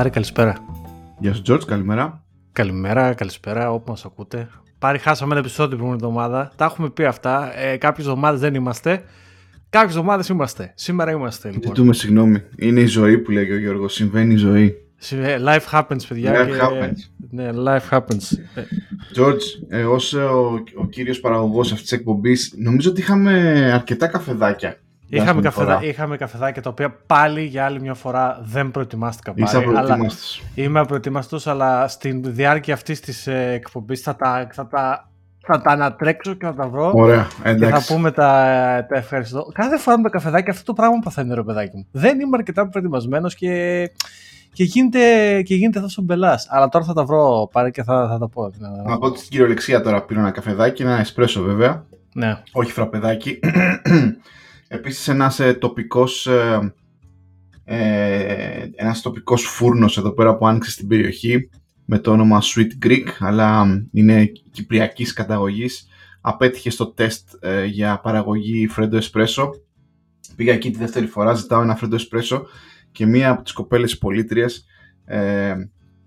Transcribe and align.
Πάρη, 0.00 0.12
καλησπέρα. 0.12 0.56
Γεια 1.18 1.34
σου, 1.34 1.42
Τζορτ, 1.42 1.64
καλημέρα. 1.64 2.24
Καλημέρα, 2.52 3.14
καλησπέρα, 3.14 3.72
όπου 3.72 3.92
μα 3.92 3.96
ακούτε. 4.04 4.48
Πάρη, 4.78 4.98
χάσαμε 4.98 5.30
ένα 5.30 5.40
επεισόδιο 5.40 5.68
την 5.68 5.78
προηγούμενη 5.78 6.04
εβδομάδα. 6.04 6.52
Τα 6.56 6.64
έχουμε 6.64 6.90
πει 6.90 7.04
αυτά. 7.04 7.58
Ε, 7.58 7.76
Κάποιες 7.76 8.06
εβδομάδες 8.06 8.40
δεν 8.40 8.54
είμαστε. 8.54 9.02
Κάποιες 9.70 9.94
εβδομάδες 9.94 10.28
είμαστε. 10.28 10.72
Σήμερα 10.74 11.10
είμαστε, 11.10 11.48
λοιπόν. 11.50 11.66
Ζητούμε 11.66 11.94
συγγνώμη. 11.94 12.42
Είναι 12.56 12.80
η 12.80 12.86
ζωή 12.86 13.18
που 13.18 13.30
λέει 13.30 13.50
ο 13.50 13.58
Γιώργος. 13.58 13.94
Συμβαίνει 13.94 14.32
η 14.32 14.36
ζωή. 14.36 14.74
Life 15.44 15.70
happens, 15.72 16.06
παιδιά. 16.08 16.32
Life 16.32 16.48
και... 16.48 16.58
happens. 16.60 17.26
Ναι, 17.30 17.50
life 17.54 17.88
happens. 17.98 18.38
Τζορτ, 19.12 19.40
ε, 19.68 19.84
ως 19.84 20.12
ο, 20.12 20.62
ο 20.76 20.86
κύριος 20.86 21.20
παραγωγός 21.20 21.72
αυτής 21.72 21.88
της 21.88 21.98
εκπομπής, 21.98 22.54
νομίζω 22.56 22.90
ότι 22.90 23.00
είχαμε 23.00 23.32
αρκετά 23.74 24.06
καφεδάκια. 24.06 24.80
Είχαμε, 25.12 25.40
καφεδά, 25.42 25.80
είχαμε 25.82 26.16
καφεδάκια 26.16 26.62
τα 26.62 26.70
οποία 26.70 26.90
πάλι 27.06 27.42
για 27.42 27.64
άλλη 27.64 27.80
μια 27.80 27.94
φορά 27.94 28.40
δεν 28.42 28.70
προετοιμάστηκα 28.70 29.32
Είσαι 29.34 29.54
πάλι. 29.56 29.66
αλλά 29.68 29.80
απροετοίμαστος. 29.80 30.42
Είμαι 30.54 30.80
απροετοίμαστος, 30.80 31.46
αλλά 31.46 31.88
στη 31.88 32.20
διάρκεια 32.24 32.74
αυτής 32.74 33.00
της 33.00 33.26
ε, 33.26 33.52
εκπομπής 33.52 34.00
θα 34.00 34.16
τα, 34.16 34.48
θα, 34.52 34.66
τα, 34.66 35.10
θα 35.46 35.60
τα 35.60 35.70
ανατρέξω 35.70 36.34
και 36.34 36.46
θα 36.46 36.54
τα 36.54 36.68
βρω 36.68 36.92
Ωραία, 36.94 37.26
και 37.42 37.48
εντάξει. 37.48 37.82
θα 37.86 37.94
πούμε 37.94 38.10
τα, 38.10 38.26
τα 38.88 38.96
ευχαριστώ. 38.96 39.42
Κάθε 39.54 39.78
φορά 39.78 39.96
με 39.96 40.02
τα 40.02 40.08
καφεδάκια 40.08 40.52
αυτό 40.52 40.64
το 40.64 40.72
πράγμα 40.72 40.98
παθαίνει 41.04 41.34
ρε 41.34 41.42
παιδάκι 41.42 41.76
μου. 41.76 41.86
Δεν 41.90 42.20
είμαι 42.20 42.36
αρκετά 42.36 42.68
προετοιμασμένος 42.68 43.34
και, 43.34 43.82
και, 44.52 44.64
γίνεται, 44.64 45.42
και 45.42 45.54
γίνεται 45.54 45.80
τόσο 45.80 46.02
μπελάς. 46.02 46.46
Αλλά 46.50 46.68
τώρα 46.68 46.84
θα 46.84 46.92
τα 46.92 47.04
βρω 47.04 47.48
πάρε 47.52 47.70
και 47.70 47.82
θα, 47.82 48.08
θα 48.08 48.18
τα 48.18 48.28
πω. 48.28 48.50
Να 48.86 48.98
πω 48.98 49.06
ότι 49.06 49.18
στην 49.18 49.30
κυριολεξία 49.30 49.82
τώρα 49.82 50.02
πήρω 50.02 50.20
ένα 50.20 50.30
καφεδάκι, 50.30 50.82
ένα 50.82 50.98
εσπρέσο 50.98 51.42
βέβαια, 51.42 51.84
Ναι. 52.14 52.42
όχι 52.52 52.72
φραπεδάκι. 52.72 53.38
Επίσης 54.72 55.08
ένας 55.08 55.40
ε, 55.40 55.54
τοπικός, 55.54 56.26
ε, 56.26 56.74
ε, 57.64 58.70
ένας 58.74 59.00
τοπικός 59.00 59.42
φούρνος 59.42 59.98
εδώ 59.98 60.12
πέρα 60.12 60.36
που 60.36 60.46
άνοιξε 60.46 60.70
στην 60.70 60.88
περιοχή 60.88 61.48
με 61.84 61.98
το 61.98 62.12
όνομα 62.12 62.40
Sweet 62.42 62.86
Greek, 62.86 63.04
αλλά 63.18 63.66
είναι 63.92 64.32
κυπριακής 64.50 65.12
καταγωγής. 65.12 65.88
Απέτυχε 66.20 66.70
στο 66.70 66.86
τεστ 66.86 67.28
ε, 67.40 67.64
για 67.64 68.00
παραγωγή 68.00 68.68
Freddo 68.76 69.00
Espresso. 69.00 69.50
Πήγα 70.36 70.52
εκεί 70.52 70.70
τη 70.70 70.78
δεύτερη 70.78 71.06
φορά, 71.06 71.34
ζητάω 71.34 71.62
ένα 71.62 71.78
Freddo 71.82 71.96
Espresso 71.96 72.42
και 72.92 73.06
μία 73.06 73.30
από 73.30 73.42
τις 73.42 73.52
κοπέλες 73.52 73.98
πολίτριες 73.98 74.64
ε, 75.04 75.54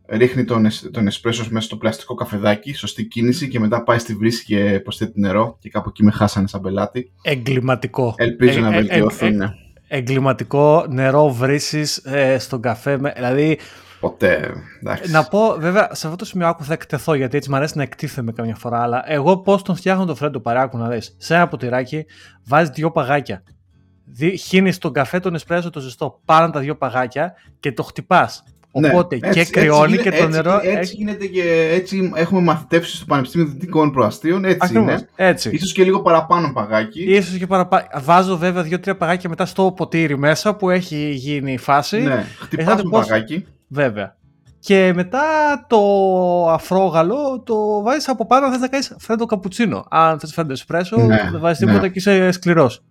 ρίχνει 0.07 0.43
τον, 0.43 0.65
εσ- 0.65 0.91
τον 0.91 1.07
εσπρέσο 1.07 1.45
μέσα 1.49 1.65
στο 1.65 1.77
πλαστικό 1.77 2.13
καφεδάκι, 2.13 2.73
σωστή 2.73 3.05
κίνηση 3.05 3.47
και 3.47 3.59
μετά 3.59 3.83
πάει 3.83 3.99
στη 3.99 4.15
βρύση 4.15 4.43
και 4.45 4.79
προσθέτει 4.83 5.19
νερό 5.19 5.57
και 5.59 5.69
κάπου 5.69 5.89
εκεί 5.89 6.03
με 6.03 6.11
χάσανε 6.11 6.47
σαν 6.47 6.61
πελάτη. 6.61 7.11
Εγκληματικό. 7.21 8.13
Ελπίζω 8.17 8.59
Ε, 8.59 8.61
να 8.61 8.67
ε, 8.67 8.77
ε, 8.77 8.81
βελτιωθούν. 8.81 9.41
ε, 9.41 9.53
εγκληματικό 9.87 10.85
νερό 10.89 11.29
βρύσης 11.29 11.97
ε, 11.97 12.37
στον 12.39 12.61
καφέ. 12.61 12.97
με- 12.97 13.11
Δηλαδή, 13.15 13.59
Ποτέ. 13.99 14.53
Εντάξει. 14.81 15.11
Να 15.11 15.23
πω, 15.23 15.55
βέβαια, 15.59 15.89
σε 15.91 16.05
αυτό 16.07 16.15
το 16.17 16.25
σημείο 16.25 16.47
άκου 16.47 16.63
θα 16.63 16.73
εκτεθώ 16.73 17.13
γιατί 17.13 17.37
έτσι 17.37 17.49
μου 17.49 17.55
αρέσει 17.55 17.77
να 17.77 17.83
εκτίθεμαι 17.83 18.31
καμιά 18.31 18.55
φορά. 18.55 18.81
Αλλά 18.81 19.03
εγώ 19.11 19.37
πώς 19.37 19.61
τον 19.61 19.75
φτιάχνω 19.75 20.05
το 20.05 20.15
φρέντο 20.15 20.39
παράκου 20.39 20.77
να 20.77 20.87
δεις. 20.87 21.15
Σε 21.17 21.35
ένα 21.35 21.47
ποτηράκι 21.47 22.05
βάζει 22.47 22.71
δύο 22.73 22.91
παγάκια. 22.91 23.43
Χύνεις 24.39 24.77
τον 24.77 24.93
καφέ, 24.93 25.19
τον 25.19 25.35
εσπρέσο, 25.35 25.69
το 25.69 25.79
ζεστό. 25.79 26.21
Πάνω 26.25 26.49
τα 26.49 26.59
δύο 26.59 26.75
παγάκια 26.77 27.33
και 27.59 27.71
το 27.71 27.83
χτυπάς. 27.83 28.43
Ναι, 28.79 28.87
Οπότε 28.89 29.19
έτσι- 29.21 29.43
και 29.43 29.59
κρυώνει 29.59 29.93
έτσι 29.93 30.03
και 30.03 30.09
το 30.09 30.15
γίνεται- 30.15 30.43
νερό. 30.43 30.55
Έτσι, 30.55 30.67
έτσι 30.67 30.79
έχει- 30.79 30.95
γίνεται 30.95 31.25
και 31.25 31.69
έτσι 31.73 32.11
έχουμε 32.15 32.41
μαθητεύσει 32.41 32.95
στο 32.95 33.05
Πανεπιστήμιο 33.05 33.47
Δυτικών 33.47 33.91
Προαστίων. 33.91 34.45
Έτσι 34.45 34.57
Ακριβώς, 34.61 34.91
είναι. 34.93 35.07
Έτσι. 35.15 35.49
Ίσως 35.49 35.71
και 35.73 35.83
λίγο 35.83 36.01
παραπάνω 36.01 36.51
παγάκι. 36.53 37.03
Ίσως 37.03 37.37
και 37.37 37.47
παραπάνω. 37.47 37.85
Βάζω 38.01 38.37
βέβαια 38.37 38.63
δύο-τρία 38.63 38.97
παγάκια 38.97 39.29
μετά 39.29 39.45
στο 39.45 39.71
ποτήρι 39.75 40.17
μέσα 40.17 40.55
που 40.55 40.69
έχει 40.69 41.09
γίνει 41.09 41.53
η 41.53 41.57
φάση. 41.57 41.97
Ναι, 41.99 42.25
χτυπάς 42.39 42.65
Εσάτε 42.65 42.83
με 42.83 42.89
πώς- 42.89 43.07
παγάκι. 43.07 43.45
Βέβαια. 43.67 44.15
Και 44.59 44.91
μετά 44.95 45.21
το 45.67 45.79
αφρόγαλο 46.49 47.41
το 47.45 47.81
βάζεις 47.81 48.07
από 48.09 48.25
πάνω 48.25 48.45
αν 48.45 48.51
θες 48.51 48.61
να 48.61 48.67
κάνεις 48.67 48.95
φρέντο 48.99 49.25
καπουτσίνο. 49.25 49.85
Αν 49.89 50.19
θες 50.19 50.33
φρέντο 50.33 50.51
εσπρέσο 50.51 50.97
Ναι, 50.97 51.29
δεν 51.31 51.39
βάζεις 51.39 51.59
ναι. 51.59 51.65
τίποτα 51.71 51.87
και 51.87 51.99
είσαι 51.99 52.31
σκληρός. 52.31 52.83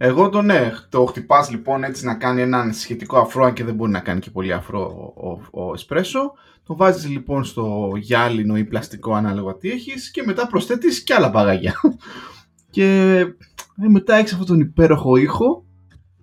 Εγώ 0.00 0.28
το 0.28 0.42
ναι, 0.42 0.72
το 0.88 1.04
χτυπάς 1.04 1.50
λοιπόν 1.50 1.84
έτσι 1.84 2.04
να 2.04 2.14
κάνει 2.14 2.40
έναν 2.40 2.74
σχετικό 2.74 3.18
αφρό, 3.18 3.44
αν 3.44 3.52
και 3.52 3.64
δεν 3.64 3.74
μπορεί 3.74 3.90
να 3.90 4.00
κάνει 4.00 4.20
και 4.20 4.30
πολύ 4.30 4.52
αφρό 4.52 5.12
ο, 5.16 5.28
ο, 5.28 5.64
ο 5.64 5.72
εσπρέσο. 5.72 6.32
Το 6.66 6.76
βάζεις 6.76 7.08
λοιπόν 7.08 7.44
στο 7.44 7.92
γυάλινο 7.96 8.56
ή 8.56 8.64
πλαστικό 8.64 9.14
ανάλογα 9.14 9.56
τι 9.56 9.70
έχεις 9.70 10.10
και 10.10 10.22
μετά 10.26 10.46
προσθέτεις 10.46 11.02
και 11.02 11.14
άλλα 11.14 11.30
παγάκια. 11.30 11.74
και 12.70 13.18
ε, 13.18 13.88
μετά 13.88 14.16
έχεις 14.16 14.32
αυτόν 14.32 14.46
τον 14.46 14.60
υπέροχο 14.60 15.16
ήχο, 15.16 15.64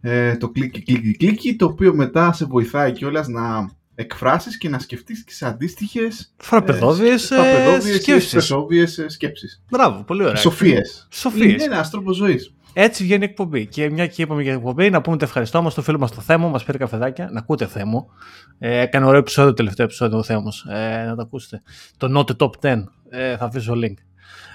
ε, 0.01 0.37
το 0.37 0.49
κλίκι 0.49 0.83
κλίκι 0.83 1.17
κλίκι, 1.17 1.55
το 1.55 1.65
οποίο 1.65 1.93
μετά 1.93 2.33
σε 2.33 2.45
βοηθάει 2.45 2.91
κιόλας 2.91 3.27
να 3.27 3.69
εκφράσεις 3.95 4.57
και 4.57 4.69
να 4.69 4.79
σκεφτείς 4.79 5.23
και 5.23 5.33
σε 5.33 5.45
αντίστοιχες 5.45 6.33
Φραπεδόβιες 6.37 7.31
ε, 7.31 7.35
φραπεδόβιες 7.35 7.95
ή 7.95 8.01
σκέψεις. 8.01 8.25
εσπρεσόβιες 8.25 8.97
ε, 8.97 9.09
σκέψεις. 9.09 9.63
Μπράβο, 9.69 10.03
πολύ 10.03 10.23
ωραία. 10.23 10.35
Σοφίες. 10.35 11.07
Σοφίες. 11.11 11.51
Είναι 11.51 11.63
ένας 11.63 11.89
τρόπος 11.89 12.15
ζωής. 12.15 12.54
Έτσι 12.77 13.03
βγαίνει 13.03 13.21
η 13.23 13.27
εκπομπή. 13.29 13.65
Και 13.65 13.89
μια 13.89 14.07
και 14.07 14.21
είπαμε 14.21 14.41
για 14.41 14.51
την 14.51 14.59
εκπομπή, 14.59 14.89
να 14.89 15.01
πούμε 15.01 15.17
το 15.17 15.25
ευχαριστώ 15.25 15.61
μας 15.61 15.71
στο 15.71 15.81
φίλο 15.81 15.97
μας 15.99 16.11
το 16.11 16.21
Θέμο, 16.21 16.49
μας 16.49 16.63
πήρε 16.63 16.77
καφεδάκια. 16.77 17.29
Να 17.31 17.39
ακούτε 17.39 17.65
Θέμο. 17.65 18.07
Ε, 18.59 18.79
έκανε 18.79 19.05
ωραίο 19.05 19.19
επεισόδιο, 19.19 19.49
το 19.49 19.55
τελευταίο 19.55 19.85
επεισόδιο 19.85 20.17
ο 20.17 20.23
Θέμος. 20.23 20.65
Ε, 20.69 21.03
να 21.07 21.15
το 21.15 21.21
ακούσετε. 21.21 21.61
Το 21.97 22.07
Not 22.19 22.43
Top 22.43 22.49
10. 22.61 22.83
Ε, 23.09 23.37
θα 23.37 23.45
αφήσω 23.45 23.73
link. 23.75 23.93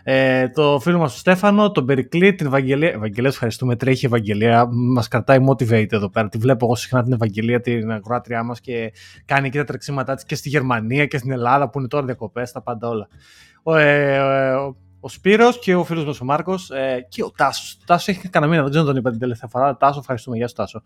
Ε, 0.02 0.48
το 0.48 0.78
φίλο 0.80 0.98
μας 0.98 1.10
τον 1.10 1.20
Στέφανο, 1.20 1.70
τον 1.70 1.86
Περικλή, 1.86 2.34
την 2.34 2.46
Ευαγγελία. 2.46 2.88
Ευαγγελία, 2.88 3.28
ευχαριστούμε. 3.30 3.76
Τρέχει 3.76 4.04
η 4.04 4.06
Ευαγγελία. 4.06 4.68
Μας 4.70 5.08
κρατάει 5.08 5.38
motivate 5.50 5.92
εδώ 5.92 6.10
πέρα. 6.10 6.28
Τη 6.28 6.38
βλέπω 6.38 6.64
εγώ 6.64 6.74
συχνά 6.74 7.02
την 7.02 7.12
Ευαγγελία, 7.12 7.60
την 7.60 7.92
ακροάτριά 7.92 8.42
μας 8.42 8.60
και 8.60 8.92
κάνει 9.24 9.46
εκεί 9.46 9.58
τα 9.58 9.64
τρεξίματά 9.64 10.14
της 10.14 10.24
και 10.24 10.34
στη 10.34 10.48
Γερμανία 10.48 11.06
και 11.06 11.18
στην 11.18 11.30
Ελλάδα 11.30 11.70
που 11.70 11.78
είναι 11.78 11.88
τώρα 11.88 12.04
διακοπές, 12.04 12.52
τα 12.52 12.62
πάντα 12.62 12.88
όλα. 12.88 13.08
Ο, 13.62 13.74
ε, 13.76 14.14
ε, 14.14 14.50
ο- 14.52 14.76
ο 15.00 15.08
Σπύρος 15.08 15.58
και 15.58 15.74
ο 15.74 15.84
φίλος 15.84 16.04
μας 16.04 16.20
ο 16.20 16.24
Μάρκος 16.24 16.70
ε, 16.70 17.06
και 17.08 17.22
ο 17.22 17.32
Τάσος. 17.36 17.78
Ο 17.80 17.84
Τάσος 17.86 18.08
έχει 18.08 18.28
κανένα 18.28 18.52
μήνα, 18.52 18.62
δεν 18.62 18.70
ξέρω 18.70 18.86
αν 18.86 18.90
τον 18.90 19.00
είπα 19.00 19.10
την 19.10 19.18
τελευταία 19.18 19.48
φορά. 19.48 19.76
Τάσο, 19.76 19.98
ευχαριστούμε. 19.98 20.36
Γεια 20.36 20.48
σου 20.48 20.54
Τάσο. 20.54 20.82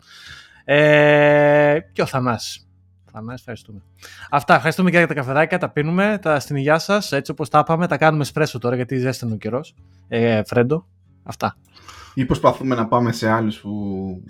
Ε, 0.63 1.79
και 1.91 2.01
ο 2.01 2.05
Θανάσης. 2.05 2.67
Θανάσης, 3.11 3.39
ευχαριστούμε. 3.39 3.81
Αυτά, 4.29 4.55
ευχαριστούμε 4.55 4.91
και 4.91 4.97
για 4.97 5.07
τα 5.07 5.13
καφεδάκια, 5.13 5.57
τα 5.57 5.69
πίνουμε, 5.69 6.19
τα 6.21 6.39
στην 6.39 6.55
υγειά 6.55 6.79
σας, 6.79 7.11
έτσι 7.11 7.31
όπως 7.31 7.49
τα 7.49 7.59
είπαμε, 7.59 7.87
τα 7.87 7.97
κάνουμε 7.97 8.23
σπρέσο 8.23 8.59
τώρα 8.59 8.75
γιατί 8.75 8.97
ζέστανε 8.97 9.33
ο 9.33 9.37
καιρός. 9.37 9.75
Ε, 10.07 10.41
φρέντο. 10.45 10.85
Αυτά. 11.25 11.57
Ή 12.17 12.25
προσπαθούμε 12.25 12.75
να 12.75 12.87
πάμε 12.87 13.11
σε 13.11 13.29
άλλους 13.29 13.59
που, 13.59 13.69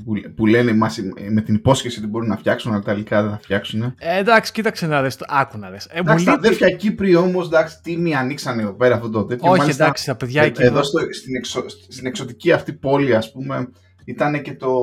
που, 0.05 0.13
που 0.35 0.45
λένε 0.45 0.73
μας 0.73 0.99
με 1.29 1.41
την 1.41 1.55
υπόσχεση 1.55 1.99
ότι 1.99 2.07
μπορούν 2.07 2.27
να 2.27 2.37
φτιάξουν, 2.37 2.71
αλλά 2.73 2.81
τελικά 2.81 3.21
δεν 3.21 3.31
θα 3.31 3.37
φτιάξουν. 3.41 3.81
Ε, 3.97 4.17
εντάξει, 4.17 4.51
κοίταξε 4.51 4.87
να 4.87 5.01
δεις, 5.03 5.15
το- 5.15 5.25
άκου 5.27 5.57
να 5.57 5.69
δεις. 5.69 5.85
Ε, 5.85 5.89
μου 5.95 5.99
Εντάξει, 6.05 6.25
τα 6.25 6.31
λείπει- 6.31 6.45
αδέρφια 6.45 6.69
Κύπροι 6.77 7.15
όμως, 7.15 7.45
εντάξει, 7.47 7.75
τίμοι 7.83 8.15
ανοίξαν 8.15 8.59
εδώ 8.59 8.73
πέρα 8.73 8.95
αυτό 8.95 9.09
το 9.09 9.25
τέτοιο. 9.25 9.49
Όχι, 9.49 9.59
Μάλιστα, 9.59 9.83
εντάξει, 9.83 10.05
τα 10.05 10.15
παιδιά 10.15 10.41
ε, 10.41 10.45
εκεί. 10.45 10.61
εδώ 10.63 10.83
στο, 10.83 10.99
στην, 11.13 11.35
εξω, 11.35 11.63
στην 11.89 12.05
εξωτική 12.05 12.51
αυτή 12.51 12.73
πόλη, 12.73 13.15
ας 13.15 13.31
πούμε, 13.31 13.69
ήταν 14.05 14.41
και 14.41 14.53
το, 14.55 14.73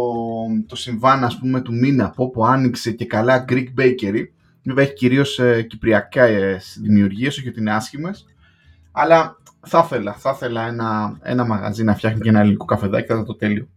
το 0.67 0.77
συμβάν, 0.77 1.25
ας 1.25 1.39
πούμε, 1.39 1.61
του 1.61 1.75
μήνα 1.75 2.11
που 2.11 2.25
όπου 2.25 2.47
άνοιξε 2.47 2.91
και 2.91 3.07
καλά 3.07 3.45
Greek 3.49 3.67
Bakery. 3.79 4.23
Βέβαια 4.65 4.85
έχει 4.85 4.93
κυρίως 4.95 5.39
ε, 5.39 5.63
κυπριακά 5.63 6.25
ε, 6.25 6.61
δημιουργίες, 6.83 7.39
όχι 7.39 7.49
ότι 7.49 7.61
είναι 7.61 7.75
άσχημες. 7.75 8.25
Αλλά 8.93 9.37
θα 9.67 9.83
ήθελα, 9.85 10.13
θα 10.13 10.31
ήθελα 10.35 10.67
ένα, 10.67 11.19
ένα 11.23 11.45
μαγαζί 11.45 11.85
να 11.85 11.95
φτιάχνει 11.95 12.21
και 12.21 12.29
ένα 12.29 12.41
ελληνικό 12.41 12.65
καφεδάκι, 12.65 13.07
θα 13.07 13.15
ήταν 13.15 13.27
το 13.27 13.37
τέλειο. 13.37 13.69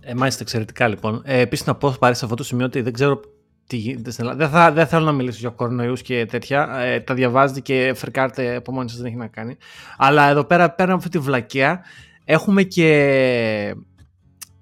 Ε, 0.00 0.14
μάλιστα, 0.14 0.42
εξαιρετικά 0.42 0.88
λοιπόν. 0.88 1.22
Ε, 1.24 1.38
Επίσης, 1.40 1.66
να 1.66 1.74
πω 1.74 1.94
πάρεις 1.98 2.18
σε 2.18 2.24
αυτό 2.24 2.36
το 2.36 2.44
σημείο 2.44 2.66
ότι 2.66 2.80
δεν 2.80 2.92
ξέρω 2.92 3.20
τι 3.66 3.76
γίνεται 3.76 4.10
στην 4.10 4.24
Ελλάδα. 4.24 4.44
Δεν, 4.44 4.52
θα, 4.60 4.72
δεν 4.72 4.86
θέλω 4.86 5.04
να 5.04 5.12
μιλήσω 5.12 5.38
για 5.40 5.48
κορονοϊούς 5.50 6.02
και 6.02 6.26
τέτοια. 6.26 6.78
Ε, 6.78 7.00
τα 7.00 7.14
διαβάζετε 7.14 7.60
και 7.60 7.92
φρικάρετε 7.96 8.54
από 8.56 8.72
μόνοι 8.72 8.90
σα, 8.90 8.96
δεν 8.96 9.06
έχει 9.06 9.16
να 9.16 9.26
κάνει. 9.26 9.56
Αλλά 9.96 10.28
εδώ 10.28 10.44
πέρα, 10.44 10.70
πέρα 10.70 10.88
από 10.88 10.98
αυτή 10.98 11.08
τη 11.10 11.18
βλακεία, 11.18 11.80
έχουμε 12.24 12.62
και 12.62 13.74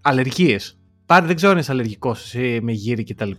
αλλεργίες. 0.00 0.79
Πάρει, 1.06 1.26
δεν 1.26 1.37
ξέρω 1.37 1.52
αν 1.52 1.58
είσαι 1.58 1.73
αλλεργικός 1.73 2.23
εσύ 2.25 2.61
με 2.62 2.73
γύρι 2.73 3.05
κτλ. 3.05 3.31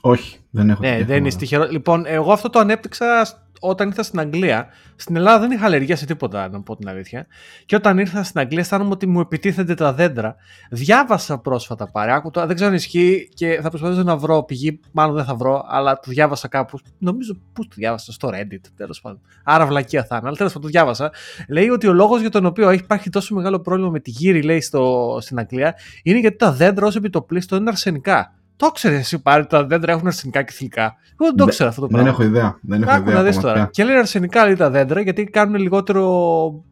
Όχι, 0.00 0.38
δεν 0.50 0.70
έχω 0.70 0.80
Ναι, 0.82 0.88
τέτοια 0.90 1.06
δεν 1.06 1.16
είναι 1.16 1.30
θέματα. 1.30 1.36
τυχερό. 1.36 1.66
Λοιπόν, 1.70 2.02
εγώ 2.06 2.32
αυτό 2.32 2.50
το 2.50 2.58
ανέπτυξα 2.58 3.24
σ- 3.24 3.36
όταν 3.64 3.88
ήρθα 3.88 4.02
στην 4.02 4.20
Αγγλία. 4.20 4.66
Στην 4.96 5.16
Ελλάδα 5.16 5.38
δεν 5.38 5.50
είχα 5.50 5.64
αλλεργία 5.64 5.96
σε 5.96 6.06
τίποτα, 6.06 6.48
να 6.48 6.62
πω 6.62 6.76
την 6.76 6.88
αλήθεια. 6.88 7.26
Και 7.66 7.76
όταν 7.76 7.98
ήρθα 7.98 8.22
στην 8.22 8.40
Αγγλία, 8.40 8.60
αισθάνομαι 8.60 8.90
ότι 8.90 9.06
μου 9.06 9.20
επιτίθενται 9.20 9.74
τα 9.74 9.92
δέντρα. 9.92 10.36
Διάβασα 10.70 11.38
πρόσφατα 11.38 11.90
πάρε. 11.90 12.12
Άκου 12.12 12.30
το, 12.30 12.46
δεν 12.46 12.54
ξέρω 12.54 12.70
αν 12.70 12.76
ισχύει 12.76 13.28
και 13.34 13.58
θα 13.62 13.68
προσπαθήσω 13.68 14.02
να 14.02 14.16
βρω 14.16 14.42
πηγή. 14.44 14.80
Μάλλον 14.92 15.14
δεν 15.14 15.24
θα 15.24 15.34
βρω, 15.34 15.64
αλλά 15.68 15.94
το 15.94 16.10
διάβασα 16.10 16.48
κάπου. 16.48 16.78
Νομίζω 16.98 17.36
πού 17.52 17.62
το 17.62 17.74
διάβασα, 17.74 18.12
στο 18.12 18.28
Reddit, 18.32 18.60
τέλος 18.76 19.00
πάντων. 19.00 19.20
Άρα 19.44 19.66
βλακεία 19.66 20.04
θα 20.04 20.16
είναι, 20.16 20.26
αλλά 20.26 20.36
τέλος 20.36 20.52
πάντων 20.52 20.70
το 20.70 20.78
διάβασα. 20.78 21.12
Λέει 21.48 21.68
ότι 21.68 21.86
ο 21.86 21.92
λόγος 21.92 22.20
για 22.20 22.30
τον 22.30 22.46
οποίο 22.46 22.68
έχει 22.68 22.82
υπάρχει 22.82 23.10
τόσο 23.10 23.34
μεγάλο 23.34 23.60
πρόβλημα 23.60 23.90
με 23.90 24.00
τη 24.00 24.10
γύρι, 24.10 24.42
λέει 24.42 24.60
στο, 24.60 25.18
στην 25.20 25.38
Αγγλία, 25.38 25.74
είναι 26.02 26.18
γιατί 26.18 26.36
τα 26.36 26.52
δέντρα 26.52 26.86
ως 26.86 26.96
επιτοπλίστων 26.96 27.60
είναι 27.60 27.70
αρσενικά. 27.70 28.34
Το 28.56 28.68
ξέρεις 28.70 28.98
εσύ 28.98 29.18
πάλι 29.22 29.46
τα 29.46 29.64
δέντρα 29.66 29.92
έχουν 29.92 30.06
αρσενικά 30.06 30.42
και 30.42 30.52
θηλυκά. 30.52 30.82
Εγώ 30.82 30.94
δεν 31.18 31.30
το 31.30 31.36
Δεν- 31.36 31.46
ήξερα 31.46 31.68
αυτό 31.68 31.80
το 31.80 31.86
Δεν 31.86 31.96
πράγμα. 31.96 32.10
έχω 32.12 32.22
ιδέα. 32.30 32.58
Δεν 32.62 32.82
έχω 32.82 32.90
Άκου 32.92 33.02
ιδέα 33.08 33.14
να 33.14 33.22
δεις 33.22 33.36
ακόμα 33.36 33.52
τώρα. 33.52 33.62
πια. 33.64 33.70
Και 33.72 33.84
λένε 33.84 33.98
αρσενικά 33.98 34.44
λέει 34.44 34.54
τα 34.56 34.70
δέντρα 34.70 35.00
γιατί 35.00 35.24
κάνουν 35.24 35.54
λιγότερο 35.60 36.64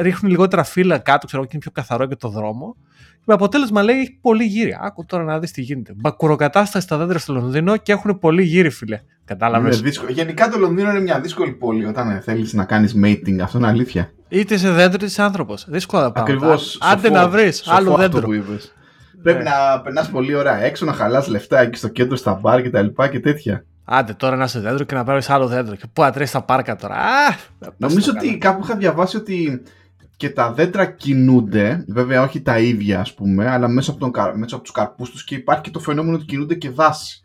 ρίχνουν 0.00 0.30
λιγότερα 0.30 0.64
φύλλα 0.64 0.98
κάτω, 0.98 1.26
ξέρω 1.26 1.42
και 1.42 1.48
είναι 1.52 1.60
πιο 1.62 1.70
καθαρό 1.70 2.04
για 2.04 2.16
το 2.16 2.28
δρόμο. 2.28 2.76
Με 3.24 3.34
αποτέλεσμα 3.34 3.82
λέει 3.82 3.96
έχει 3.98 4.18
πολύ 4.20 4.44
γύρι. 4.44 4.76
Άκου 4.80 5.04
τώρα 5.04 5.24
να 5.24 5.38
δεις 5.38 5.50
τι 5.50 5.62
γίνεται. 5.62 5.92
Μπακουροκατάσταση 5.96 6.86
στα 6.86 6.96
δέντρα 6.96 7.18
στο 7.18 7.32
Λονδίνο 7.32 7.76
και 7.76 7.92
έχουν 7.92 8.18
πολύ 8.18 8.42
γύρι, 8.42 8.70
φίλε. 8.70 9.00
Κατάλαβες; 9.24 9.82
Γενικά 10.08 10.48
το 10.48 10.58
Λονδίνο 10.58 10.90
είναι 10.90 11.00
μια 11.00 11.20
δύσκολη 11.20 11.52
πόλη 11.52 11.84
όταν 11.86 12.20
θέλεις 12.22 12.52
να 12.52 12.64
κάνεις 12.64 12.94
mating. 13.04 13.38
Αυτό 13.42 13.58
είναι 13.58 13.66
αλήθεια. 13.66 14.12
Είτε 14.28 14.54
είσαι 14.54 14.70
δέντρο 14.70 15.06
είτε 15.06 15.22
άνθρωπος. 15.22 15.66
Δύσκολα 15.68 16.12
πράγματα. 16.12 16.34
Ακριβώς. 16.34 16.78
Άντε 16.80 17.10
να 17.10 17.28
βρεις 17.28 17.68
άλλο 17.68 17.94
δέντρο. 17.96 18.28
Πρέπει 19.26 19.42
ναι. 19.42 19.50
να 19.50 19.80
περνάς 19.80 20.10
πολύ 20.10 20.34
ώρα 20.34 20.62
έξω, 20.62 20.84
να 20.84 20.92
χαλάς 20.92 21.28
λεφτά 21.28 21.60
εκεί 21.60 21.78
στο 21.78 21.88
κέντρο, 21.88 22.16
στα 22.16 22.34
μπαρ 22.34 22.62
και 22.62 22.70
τα 22.70 22.82
λοιπά 22.82 23.08
και 23.08 23.20
τέτοια. 23.20 23.64
Άντε 23.84 24.12
τώρα 24.12 24.36
να 24.36 24.44
είσαι 24.44 24.60
δέντρο 24.60 24.84
και 24.84 24.94
να 24.94 25.04
πάρεις 25.04 25.30
άλλο 25.30 25.46
δέντρο. 25.46 25.74
Και 25.74 25.86
πού 25.92 26.02
να 26.02 26.26
στα 26.26 26.42
πάρκα 26.42 26.76
τώρα. 26.76 26.94
Α, 26.94 27.34
Νομίζω 27.76 28.12
ότι 28.16 28.38
κάπου 28.38 28.64
είχα 28.64 28.76
διαβάσει 28.76 29.16
ότι 29.16 29.62
και 30.16 30.30
τα 30.30 30.52
δέντρα 30.52 30.84
κινούνται, 30.84 31.84
βέβαια 31.88 32.22
όχι 32.22 32.42
τα 32.42 32.58
ίδια 32.58 33.00
ας 33.00 33.14
πούμε, 33.14 33.50
αλλά 33.50 33.68
μέσα 33.68 33.90
από, 33.90 34.00
τον, 34.00 34.10
μέσα 34.36 34.54
από 34.54 34.64
τους 34.64 34.72
καρπούς 34.72 35.10
τους 35.10 35.24
και 35.24 35.34
υπάρχει 35.34 35.62
και 35.62 35.70
το 35.70 35.78
φαινόμενο 35.78 36.16
ότι 36.16 36.24
κινούνται 36.24 36.54
και 36.54 36.70
δάση. 36.70 37.24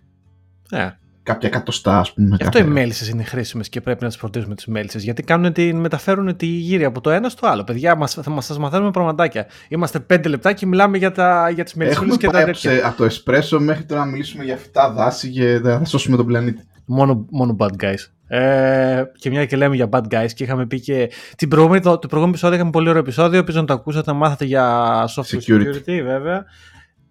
Ναι 0.72 0.96
κάποια 1.34 1.50
εκατοστά, 1.50 2.00
ας 2.00 2.14
πούμε. 2.14 2.36
Γι' 2.40 2.44
αυτό 2.44 2.60
οι 2.60 2.64
μέλισσες 2.64 3.10
είναι 3.10 3.24
χρήσιμες 3.24 3.70
και 3.70 3.82
πρέπει 3.82 4.02
να 4.02 4.08
τις 4.08 4.18
φροντίζουμε 4.18 4.56
τις 4.56 4.66
μέλισσες. 4.66 5.04
Γιατί 5.04 5.24
κάνουν 5.24 5.54
την, 5.54 5.78
μεταφέρουν 5.78 6.36
τη 6.36 6.46
γύρια 6.46 6.88
από 6.88 7.02
το 7.02 7.10
ένα 7.10 7.30
στο 7.30 7.48
άλλο. 7.48 7.64
Παιδιά, 7.64 7.96
μας, 7.96 8.14
θα 8.14 8.30
μα 8.30 8.42
μαθαίνουμε 8.60 8.92
πραγματάκια. 8.92 9.48
Είμαστε 9.68 10.00
πέντε 10.00 10.30
λεπτά 10.30 10.54
και 10.54 10.66
μιλάμε 10.66 10.98
για, 10.98 11.12
τα, 11.12 11.50
για 11.50 11.64
τις 11.64 11.74
μέλισσες 11.74 12.18
και 12.18 12.28
τα 12.28 12.44
τέτοια. 12.44 12.88
Από 12.88 12.98
το 12.98 13.04
εσπρέσο 13.04 13.60
μέχρι 13.60 13.84
τώρα 13.84 14.06
να 14.06 14.12
μιλήσουμε 14.12 14.44
για 14.44 14.58
φυτά 14.58 14.92
δάση 14.92 15.30
και 15.30 15.60
θα 15.64 15.86
σώσουμε 15.86 16.18
τον 16.18 16.26
πλανήτη. 16.26 16.62
Μόνο, 16.86 17.26
μόνο 17.30 17.56
bad 17.60 17.84
guys. 17.84 18.36
Ε, 18.38 19.04
και 19.18 19.30
μια 19.30 19.46
και 19.46 19.56
λέμε 19.56 19.76
για 19.76 19.90
bad 19.92 20.04
guys 20.10 20.32
και 20.36 20.44
είχαμε 20.44 20.66
πει 20.66 20.80
και 20.80 21.12
την 21.38 21.50
προηγούμενη, 21.50 21.82
το, 21.82 21.90
το 21.90 22.08
προηγούμενο 22.08 22.30
επεισόδιο 22.30 22.56
είχαμε 22.56 22.72
πολύ 22.72 22.90
ωραίο 22.90 23.02
επεισόδιο, 23.02 23.38
ελπίζω 23.38 23.60
να 23.60 23.66
το 23.66 23.74
ακούσατε, 23.74 24.14
μάθατε 24.14 24.46
για 24.46 24.88
software 25.16 25.38
security, 25.38 25.64
security 25.64 26.02
βέβαια. 26.04 26.46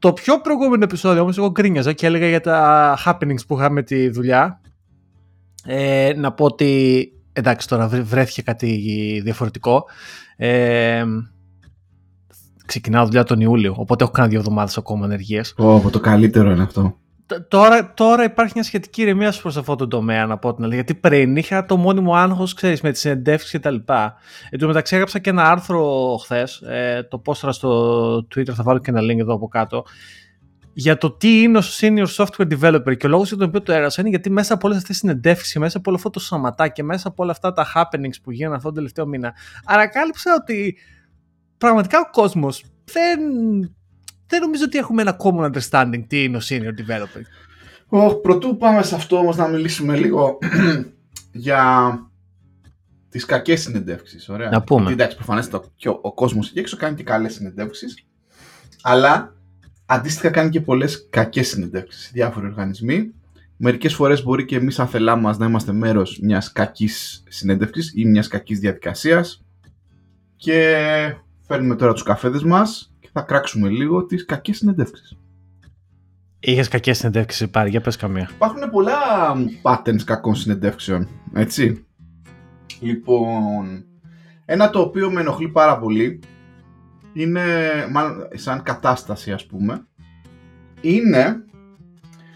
Το 0.01 0.13
πιο 0.13 0.41
προηγούμενο 0.41 0.85
επεισόδιο 0.85 1.23
όμως 1.23 1.39
εγώ 1.39 1.51
γκρίνιαζα 1.51 1.93
και 1.93 2.07
έλεγα 2.07 2.29
για 2.29 2.41
τα 2.41 2.99
happenings 3.05 3.47
που 3.47 3.57
είχαμε 3.57 3.83
τη 3.83 4.09
δουλειά. 4.09 4.61
Ε, 5.65 6.13
να 6.17 6.33
πω 6.33 6.45
ότι 6.45 7.13
εντάξει 7.33 7.69
τώρα 7.69 7.89
βρέθηκε 7.89 8.43
κάτι 8.43 9.21
διαφορετικό. 9.25 9.85
Ε, 10.37 11.05
ξεκινάω 12.67 13.05
δουλειά 13.05 13.25
τον 13.25 13.41
Ιούλιο, 13.41 13.75
οπότε 13.79 14.05
έχω 14.05 14.13
κάνει 14.13 14.29
δύο 14.29 14.39
εβδομάδες 14.39 14.79
ακόμα 14.79 15.05
ενεργείες. 15.05 15.55
Oh, 15.59 15.91
το 15.91 16.01
καλύτερο 16.01 16.51
είναι 16.51 16.63
αυτό 16.63 16.99
τώρα, 17.49 17.95
τώρα 17.95 18.25
υπάρχει 18.25 18.53
μια 18.55 18.65
σχετική 18.65 19.03
ηρεμία 19.03 19.35
προς 19.43 19.57
αυτό 19.57 19.77
το 19.77 19.89
τομέα, 19.89 20.27
να 20.27 20.39
πω 20.39 20.55
την 20.55 20.65
αλήθεια. 20.65 20.83
Γιατί 20.87 21.01
πριν 21.01 21.37
είχα 21.37 21.67
το 21.67 21.77
μόνιμο 21.77 22.15
άγχος, 22.15 22.55
ξέρεις, 22.55 22.81
με 22.81 22.91
τις 22.91 23.01
συνεντεύξεις 23.01 23.61
κτλ. 23.61 23.75
Εν 24.51 24.59
τω 24.59 24.67
μεταξύ, 24.67 24.95
έγραψα 24.95 25.19
και 25.19 25.31
ένα 25.31 25.51
άρθρο 25.51 26.17
χθες. 26.23 26.61
Ε, 26.61 27.07
το 27.11 27.19
πόστρα 27.19 27.53
στο 27.53 28.15
Twitter, 28.17 28.51
θα 28.51 28.63
βάλω 28.63 28.79
και 28.79 28.91
ένα 28.91 29.01
link 29.01 29.19
εδώ 29.19 29.35
από 29.35 29.49
κάτω. 29.49 29.85
Για 30.73 30.99
το 30.99 31.11
τι 31.11 31.43
είναι 31.43 31.59
ο 31.59 31.63
senior 31.81 32.07
software 32.07 32.59
developer. 32.59 32.97
Και 32.97 33.07
ο 33.07 33.09
λόγος 33.09 33.29
για 33.29 33.37
τον 33.37 33.49
οποίο 33.49 33.63
το 33.63 33.73
έγραψα 33.73 34.01
είναι 34.01 34.11
γιατί 34.11 34.31
μέσα 34.31 34.55
από 34.55 34.67
όλες 34.67 34.79
αυτές 34.79 34.99
τις 34.99 35.09
συνεντεύξεις, 35.09 35.57
μέσα 35.57 35.79
από 35.79 35.91
όλο 35.91 35.99
αυτό 35.99 36.11
το 36.11 36.21
σαματάκι, 36.21 36.83
μέσα 36.83 37.09
από 37.09 37.23
όλα 37.23 37.33
αυτά 37.33 37.53
τα 37.53 37.67
happenings 37.75 38.21
που 38.23 38.31
γίνανε 38.31 38.55
αυτόν 38.55 38.71
τον 38.71 38.75
τελευταίο 38.75 39.07
μήνα, 39.07 39.33
ανακάλυψα 39.65 40.35
ότι 40.41 40.77
πραγματικά 41.59 41.99
ο 41.99 42.11
κόσμος 42.11 42.65
δεν 42.85 43.21
δεν 44.31 44.41
νομίζω 44.41 44.65
ότι 44.65 44.79
έχουμε 44.79 45.03
ένα 45.03 45.17
common 45.23 45.51
understanding 45.51 46.05
τι 46.07 46.23
είναι 46.23 46.37
ο 46.37 46.41
senior 46.43 46.73
developer. 46.81 47.23
Oh, 47.91 48.23
πρωτού 48.23 48.57
πάμε 48.57 48.83
σε 48.83 48.95
αυτό 48.95 49.17
όμως 49.17 49.37
να 49.37 49.49
μιλήσουμε 49.49 49.97
λίγο 49.97 50.39
για 51.47 51.93
τις 53.09 53.25
κακές 53.25 53.61
συνεντεύξεις. 53.61 54.29
Ωραία. 54.29 54.51
Να 54.51 54.63
πούμε. 54.63 54.81
Γιατί, 54.81 54.95
εντάξει, 54.95 55.17
προφανές 55.17 55.47
ο, 55.53 55.99
ο 56.03 56.15
κόσμος 56.15 56.49
εκεί 56.49 56.59
έξω 56.59 56.77
κάνει 56.77 56.97
και 56.97 57.03
καλές 57.03 57.35
συνεντεύξεις, 57.35 58.05
αλλά 58.83 59.35
αντίστοιχα 59.87 60.31
κάνει 60.31 60.51
και 60.51 60.61
πολλές 60.61 61.07
κακές 61.11 61.49
συνεντεύξεις 61.49 62.03
σε 62.03 62.11
διάφοροι 62.13 62.47
οργανισμοί. 62.47 63.15
Μερικές 63.57 63.95
φορές 63.95 64.23
μπορεί 64.23 64.45
και 64.45 64.57
εμείς 64.57 64.79
αν 64.79 64.89
θελά 64.89 65.17
μας 65.17 65.39
να 65.39 65.47
είμαστε 65.47 65.73
μέρος 65.73 66.19
μιας 66.23 66.53
κακής 66.53 67.23
συνέντευξης 67.29 67.93
ή 67.95 68.05
μιας 68.05 68.29
κακής 68.29 68.59
διαδικασίας 68.59 69.45
και 70.37 70.77
φέρνουμε 71.47 71.77
τώρα 71.77 71.93
τους 71.93 72.03
καφέδες 72.03 72.43
μας 72.43 72.90
θα 73.13 73.21
κράξουμε 73.21 73.69
λίγο 73.69 74.07
τις 74.07 74.25
κακές 74.25 74.57
συνεντεύξεις. 74.57 75.19
Είχες 76.41 76.69
κακές 76.69 76.99
συνεντεύξεις 76.99 77.51
πάρει, 77.51 77.71
για 77.71 77.81
πες 77.81 77.97
καμία. 77.97 78.31
Υπάρχουν 78.35 78.71
πολλά 78.71 78.99
patterns 79.63 80.03
κακών 80.05 80.35
συνεντεύξεων, 80.35 81.09
έτσι. 81.33 81.85
Λοιπόν, 82.81 83.85
ένα 84.45 84.71
το 84.71 84.81
οποίο 84.81 85.11
με 85.11 85.21
ενοχλεί 85.21 85.49
πάρα 85.49 85.79
πολύ 85.79 86.21
είναι, 87.13 87.43
μάλλον 87.93 88.29
σαν 88.35 88.63
κατάσταση 88.63 89.33
ας 89.33 89.47
πούμε, 89.47 89.87
είναι 90.81 91.45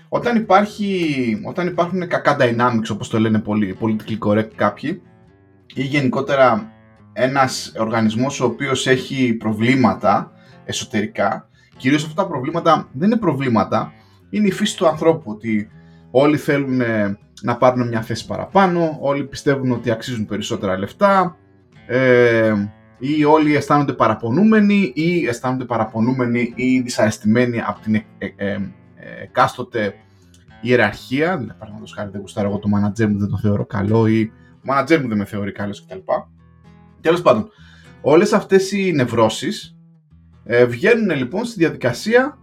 όταν, 0.09 0.37
υπάρχει, 0.37 1.41
όταν 1.45 1.67
υπάρχουν 1.67 2.09
κακά 2.09 2.37
dynamics 2.41 2.91
όπως 2.93 3.09
το 3.09 3.19
λένε 3.19 3.39
πολύ, 3.39 3.77
politically 3.81 4.19
correct 4.19 4.51
κάποιοι 4.55 5.03
ή 5.75 5.83
γενικότερα 5.83 6.73
ένας 7.13 7.73
οργανισμός 7.79 8.41
ο 8.41 8.45
οποίος 8.45 8.87
έχει 8.87 9.35
προβλήματα 9.35 10.33
εσωτερικά. 10.65 11.49
Κυρίως 11.77 12.05
αυτά 12.05 12.23
τα 12.23 12.29
προβλήματα 12.29 12.89
δεν 12.93 13.11
είναι 13.11 13.19
προβλήματα, 13.19 13.93
είναι 14.31 14.47
η 14.47 14.53
φύση 14.53 14.77
του 14.77 14.87
ανθρώπου, 14.87 15.31
ότι 15.31 15.71
όλοι 16.11 16.37
θέλουν 16.37 16.81
ε, 16.81 17.19
να 17.43 17.57
πάρουν 17.57 17.89
μια 17.89 18.03
θέση 18.03 18.27
παραπάνω, 18.27 18.97
όλοι 19.01 19.25
πιστεύουν 19.25 19.73
ότι 19.73 19.91
αξίζουν 19.91 20.27
περισσότερα 20.27 20.79
λεφτά, 20.79 21.37
ε, 21.87 22.53
ή 22.99 23.25
όλοι 23.25 23.57
αισθάνονται 23.57 23.93
παραπονούμενοι 23.93 24.93
ή 24.95 25.27
αισθάνονται 25.27 25.65
παραπονούμενοι 25.65 26.53
ή 26.57 26.81
δυσαρεστημένοι 26.81 27.61
από 27.61 27.81
την 27.81 27.95
ε, 27.95 28.03
ε, 28.19 28.47
ε, 28.47 28.61
εκάστοτε 29.23 29.95
ιεραρχία, 30.61 31.37
δηλαδή 31.37 31.53
παραδείγματος 31.59 31.93
χάρη 31.93 32.11
δεν 32.11 32.21
γουστάρω 32.21 32.49
εγώ 32.49 32.59
το 32.59 32.69
manager 32.75 33.07
μου 33.07 33.19
δεν 33.19 33.29
το 33.29 33.39
θεωρώ 33.39 33.67
καλό 33.67 34.07
ή 34.07 34.33
ο 34.57 34.73
manager 34.73 35.01
μου 35.01 35.09
δεν 35.09 35.17
με 35.17 35.25
θεωρεί 35.25 35.53
καλός 35.53 35.85
κτλ. 35.85 35.99
Τέλος 37.01 37.23
πάντων, 37.23 37.51
όλες 38.01 38.33
αυτές 38.33 38.73
οι 38.73 38.93
νευρώσεις 38.93 39.74
ε, 40.45 40.65
βγαίνουν 40.65 41.17
λοιπόν 41.17 41.45
στη 41.45 41.59
διαδικασία 41.59 42.39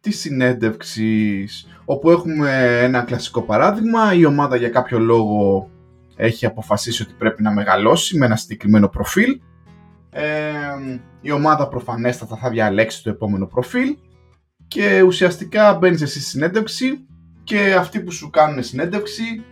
της 0.00 0.20
συνέντευξης 0.20 1.66
όπου 1.84 2.10
έχουμε 2.10 2.78
ένα 2.82 3.02
κλασικό 3.02 3.42
παράδειγμα. 3.42 4.14
Η 4.14 4.24
ομάδα 4.24 4.56
για 4.56 4.68
κάποιο 4.68 4.98
λόγο 4.98 5.70
έχει 6.16 6.46
αποφασίσει 6.46 7.02
ότι 7.02 7.14
πρέπει 7.18 7.42
να 7.42 7.52
μεγαλώσει 7.52 8.18
με 8.18 8.26
ένα 8.26 8.36
συγκεκριμένο 8.36 8.88
προφίλ. 8.88 9.40
Ε, 10.10 10.22
η 11.20 11.30
ομάδα 11.30 11.68
προφανέστατα 11.68 12.36
θα 12.36 12.50
διαλέξει 12.50 13.02
το 13.02 13.10
επόμενο 13.10 13.46
προφίλ. 13.46 13.96
Και 14.68 15.02
ουσιαστικά 15.02 15.74
μπαίνεις 15.74 16.02
εσύ 16.02 16.20
στη 16.20 16.28
συνέντευξη 16.28 17.06
και 17.44 17.74
αυτοί 17.74 18.00
που 18.00 18.10
σου 18.10 18.30
κάνουν 18.30 18.62
συνέντευξη 18.62 19.44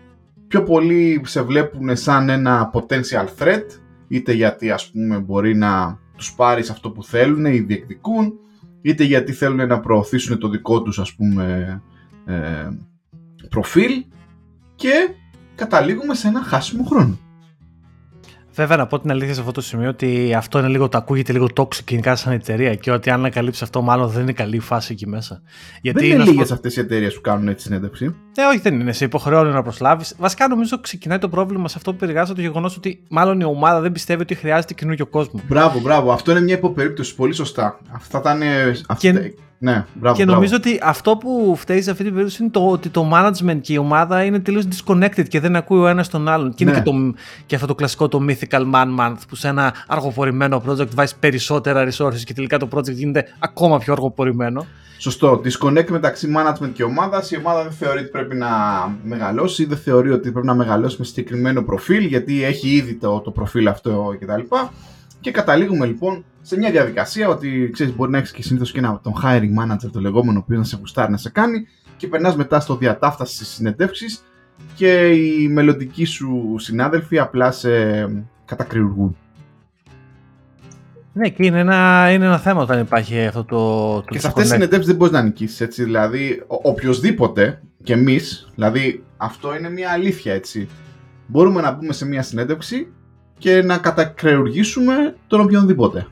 πιο 0.49 0.63
πολύ 0.63 1.21
σε 1.25 1.43
βλέπουν 1.43 1.97
σαν 1.97 2.29
ένα 2.29 2.71
potential 2.75 3.27
threat 3.39 3.65
είτε 4.09 4.33
γιατί 4.33 4.71
ας 4.71 4.91
πούμε 4.91 5.19
μπορεί 5.19 5.57
να 5.57 5.99
τους 6.17 6.35
πάρεις 6.35 6.71
αυτό 6.71 6.91
που 6.91 7.05
θέλουν 7.05 7.45
ή 7.45 7.59
διεκδικούν 7.59 8.33
είτε 8.83 9.05
γιατί 9.05 9.33
θέλουν 9.33 9.67
να 9.67 9.81
προωθήσουν 9.81 10.39
το 10.39 10.49
δικό 10.49 10.83
τους 10.83 10.99
ας 10.99 11.15
πούμε 11.15 11.83
ε, 12.27 12.69
προφίλ 13.49 14.05
και 14.75 15.15
καταλήγουμε 15.55 16.15
σε 16.15 16.29
ένα 16.29 16.43
χάσιμο 16.43 16.85
χρόνο. 16.85 17.19
Βέβαια, 18.55 18.77
να 18.77 18.87
πω 18.87 19.01
την 19.01 19.11
αλήθεια 19.11 19.35
σε 19.35 19.41
αυτό 19.41 19.53
το 19.53 19.61
σημείο 19.61 19.89
ότι 19.89 20.35
αυτό 20.37 20.59
είναι 20.59 20.69
λίγο, 20.69 20.89
το 20.89 20.99
ακούγεται 20.99 21.33
λίγο 21.33 21.49
toxic 21.57 21.89
γενικά 21.89 22.17
σαν 22.17 22.33
εταιρεία 22.33 22.75
και 22.75 22.91
ότι 22.91 23.11
αν 23.11 23.19
ανακαλύψει 23.19 23.65
αυτό, 23.65 23.83
μάλλον 23.83 24.09
δεν 24.09 24.23
είναι 24.23 24.33
καλή 24.33 24.59
φάση 24.59 24.93
εκεί 24.93 25.07
μέσα. 25.07 25.43
Γιατί 25.81 25.99
δεν 25.99 26.09
είναι, 26.09 26.23
είναι 26.23 26.31
λίγες 26.31 26.53
αυτές 26.53 26.77
οι 26.77 26.81
εταιρείες 26.81 27.15
που 27.15 27.21
κάνουν 27.21 27.49
έτσι 27.49 27.67
συνέντευξη. 27.67 28.05
Ε, 28.35 28.43
όχι, 28.43 28.59
δεν 28.59 28.81
είναι. 28.81 28.93
Σε 28.93 29.05
υποχρεώνει 29.05 29.53
να 29.53 29.63
προσλάβεις. 29.63 30.15
Βασικά, 30.19 30.49
νομίζω 30.49 30.81
ξεκινάει 30.81 31.19
το 31.19 31.29
πρόβλημα 31.29 31.69
σε 31.69 31.75
αυτό 31.77 31.93
που 31.93 31.99
περιγράφεις 31.99 32.35
το 32.35 32.41
γεγονός 32.41 32.77
ότι 32.77 33.03
μάλλον 33.09 33.41
η 33.41 33.45
ομάδα 33.45 33.81
δεν 33.81 33.93
πιστεύει 33.93 34.23
ότι 34.23 34.35
χρειάζεται 34.35 34.75
καινούριο 34.75 35.07
κόσμο. 35.07 35.41
Μπράβο, 35.49 35.81
μπράβο. 35.81 36.13
Αυτό 36.13 36.31
είναι 36.31 36.41
μια 36.41 36.55
υποπερίπτωση. 36.55 37.15
Πολύ 37.15 37.35
σωστά. 37.35 37.79
Αυτά 37.93 38.19
ήταν. 38.19 38.41
Και... 38.99 39.35
Ναι, 39.65 39.85
μπράβο, 39.95 40.17
και 40.17 40.25
νομίζω 40.25 40.57
ότι 40.57 40.81
αυτό 40.83 41.17
που 41.17 41.55
φταίει 41.57 41.83
σε 41.83 41.91
αυτή 41.91 42.03
την 42.03 42.13
περίπτωση 42.13 42.43
είναι 42.43 42.51
το 42.51 42.69
ότι 42.69 42.89
το 42.89 43.11
management 43.13 43.59
και 43.61 43.73
η 43.73 43.77
ομάδα 43.77 44.25
είναι 44.25 44.41
τελείως 44.41 44.69
disconnected 44.71 45.29
και 45.29 45.41
δεν 45.41 45.57
ακούει 45.57 45.79
ο 45.79 45.87
ένας 45.87 46.09
τον 46.09 46.29
άλλον. 46.29 46.55
Και 46.55 46.65
είναι 46.65 46.73
ναι. 46.73 46.79
και, 46.79 46.85
το, 46.85 47.15
και 47.47 47.55
αυτό 47.55 47.67
το 47.67 47.75
κλασικό 47.75 48.09
το 48.09 48.21
mythical 48.29 48.63
man 48.75 48.87
month 49.01 49.17
που 49.29 49.37
σε 49.37 49.49
ένα 49.49 49.75
αργοπορημένο 49.87 50.63
project 50.69 50.95
βάζει 50.95 51.15
περισσότερα 51.21 51.89
resources 51.89 52.21
και 52.25 52.33
τελικά 52.33 52.59
το 52.59 52.69
project 52.75 52.93
γίνεται 52.93 53.25
ακόμα 53.39 53.79
πιο 53.79 53.93
αργοπορημένο. 53.93 54.67
Σωστό. 54.99 55.41
Disconnect 55.45 55.89
μεταξύ 55.89 56.29
management 56.37 56.71
και 56.73 56.83
ομάδας. 56.83 57.31
Η 57.31 57.37
ομάδα 57.37 57.63
δεν 57.63 57.73
θεωρεί 57.73 57.99
ότι 57.99 58.09
πρέπει 58.09 58.37
να 58.37 58.49
μεγαλώσει 59.05 59.63
ή 59.63 59.67
δεν 59.67 59.79
θεωρεί 59.79 60.11
ότι 60.11 60.31
πρέπει 60.31 60.47
να 60.47 60.55
μεγαλώσει 60.55 60.97
με 60.99 61.05
συγκεκριμένο 61.05 61.63
προφίλ 61.63 62.05
γιατί 62.05 62.45
έχει 62.45 62.69
ήδη 62.69 62.95
το, 62.95 63.21
το 63.21 63.31
προφίλ 63.31 63.69
αυτό 63.69 64.17
κτλ. 64.21 64.41
Και 65.25 65.31
καταλήγουμε 65.31 65.87
λοιπόν 65.87 66.25
σε 66.41 66.57
μια 66.57 66.71
διαδικασία 66.71 67.29
ότι 67.29 67.71
ξέρεις, 67.73 67.95
μπορεί 67.97 68.11
να 68.11 68.19
έχεις 68.19 68.31
και 68.31 68.43
συνήθως 68.43 68.73
και 68.73 68.79
ένα, 68.79 69.01
τον 69.03 69.13
hiring 69.25 69.51
manager, 69.61 69.91
το 69.93 70.01
λεγόμενο, 70.01 70.39
ο 70.39 70.43
οποίος 70.45 70.59
να 70.59 70.65
σε 70.65 70.77
γουστάρει 70.77 71.11
να 71.11 71.17
σε 71.17 71.31
κάνει, 71.31 71.67
και 71.97 72.07
περνάς 72.07 72.37
μετά 72.37 72.61
στο 72.61 72.77
διατάφτασης 72.77 73.37
στι 73.37 73.45
συνεντεύξεις 73.45 74.25
και 74.75 75.09
οι 75.09 75.49
μελλοντικοί 75.49 76.05
σου 76.05 76.55
συνάδελφοι 76.59 77.19
απλά 77.19 77.51
σε 77.51 77.71
κατακριουργούν. 78.45 79.17
Ναι, 81.13 81.29
και 81.29 81.45
είναι 81.47 81.59
ένα, 81.59 82.11
είναι 82.13 82.25
ένα 82.25 82.39
θέμα 82.39 82.63
όταν 82.63 82.81
υπάρχει 82.81 83.27
αυτό 83.27 83.45
το. 83.45 83.57
το 84.01 84.05
και 84.11 84.19
σε 84.19 84.27
αυτές 84.27 84.43
τις 84.43 84.53
συνεντεύξεις 84.53 84.87
δεν 84.87 84.97
μπορείς 84.97 85.13
να 85.13 85.23
νικήσεις. 85.23 85.69
Δηλαδή, 85.69 86.43
ο, 86.47 86.57
οποιοδήποτε 86.63 87.63
και 87.83 87.93
εμείς, 87.93 88.49
δηλαδή 88.55 89.05
αυτό 89.17 89.57
είναι 89.57 89.71
μια 89.71 89.91
αλήθεια 89.91 90.35
έτσι. 90.35 90.69
Μπορούμε 91.27 91.61
να 91.61 91.73
μπούμε 91.73 91.93
σε 91.93 92.07
μια 92.07 92.23
συνέντευξη 92.23 92.93
και 93.45 93.63
να 93.63 93.79
κατακρεουργήσουμε 93.79 95.17
τον 95.27 95.41
οποιονδήποτε. 95.41 96.07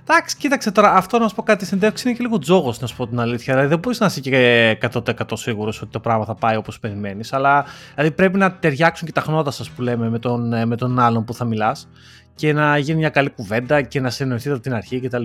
Εντάξει, 0.00 0.36
κοίταξε 0.36 0.70
τώρα, 0.70 0.92
αυτό 0.94 1.18
να 1.18 1.28
σου 1.28 1.34
πω 1.34 1.42
κάτι. 1.42 1.64
Στην 1.64 1.78
είναι 1.82 1.92
και 1.92 2.16
λίγο 2.18 2.38
τζόγος, 2.38 2.80
να 2.80 2.86
σου 2.86 2.96
πω 2.96 3.06
την 3.06 3.20
αλήθεια. 3.20 3.52
Δηλαδή, 3.52 3.68
δεν 3.68 3.78
μπορείς 3.78 4.00
να 4.00 4.06
είσαι 4.06 4.20
και 4.20 4.78
100% 4.92 5.12
σίγουρος 5.32 5.82
ότι 5.82 5.90
το 5.90 6.00
πράγμα 6.00 6.24
θα 6.24 6.34
πάει 6.34 6.56
όπως 6.56 6.80
περιμένεις. 6.80 7.32
Αλλά 7.32 7.64
δηλαδή, 7.94 8.14
πρέπει 8.14 8.38
να 8.38 8.52
ταιριάξουν 8.52 9.06
και 9.06 9.12
τα 9.12 9.20
χνότα 9.20 9.50
σας 9.50 9.70
που 9.70 9.82
λέμε 9.82 10.08
με 10.10 10.18
τον, 10.18 10.68
με 10.68 10.76
τον 10.76 10.98
άλλον 10.98 11.24
που 11.24 11.34
θα 11.34 11.44
μιλάς 11.44 11.88
και 12.34 12.52
να 12.52 12.78
γίνει 12.78 12.98
μια 12.98 13.10
καλή 13.10 13.30
κουβέντα 13.30 13.82
και 13.82 14.00
να 14.00 14.10
συνεννοηθείτε 14.10 14.54
από 14.54 14.62
την 14.62 14.74
αρχή 14.74 15.00
κτλ. 15.00 15.24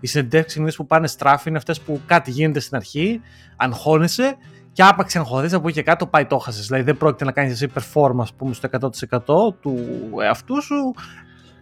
Οι 0.00 0.06
συνεντεύξει 0.06 0.64
που 0.76 0.86
πάνε 0.86 1.06
στράφη 1.06 1.48
είναι 1.48 1.58
αυτές 1.58 1.80
που 1.80 2.00
κάτι 2.06 2.30
γίνεται 2.30 2.60
στην 2.60 2.76
αρχή, 2.76 3.20
αγχώνεσαι 3.56 4.36
και 4.72 4.82
άπαξ 4.82 5.16
αγχωθεί 5.16 5.54
από 5.54 5.68
εκεί 5.68 5.76
και 5.76 5.82
κάτω 5.82 6.06
πάει 6.06 6.26
το 6.26 6.38
χάσει. 6.38 6.62
Δηλαδή 6.62 6.82
δεν 6.82 6.96
πρόκειται 6.96 7.24
να 7.24 7.32
κάνεις 7.32 7.52
εσύ 7.52 7.72
performance 7.74 8.34
πούμε, 8.36 8.54
στο 8.54 8.68
100% 9.48 9.54
του 9.60 9.78
εαυτού 10.22 10.62
σου. 10.62 10.94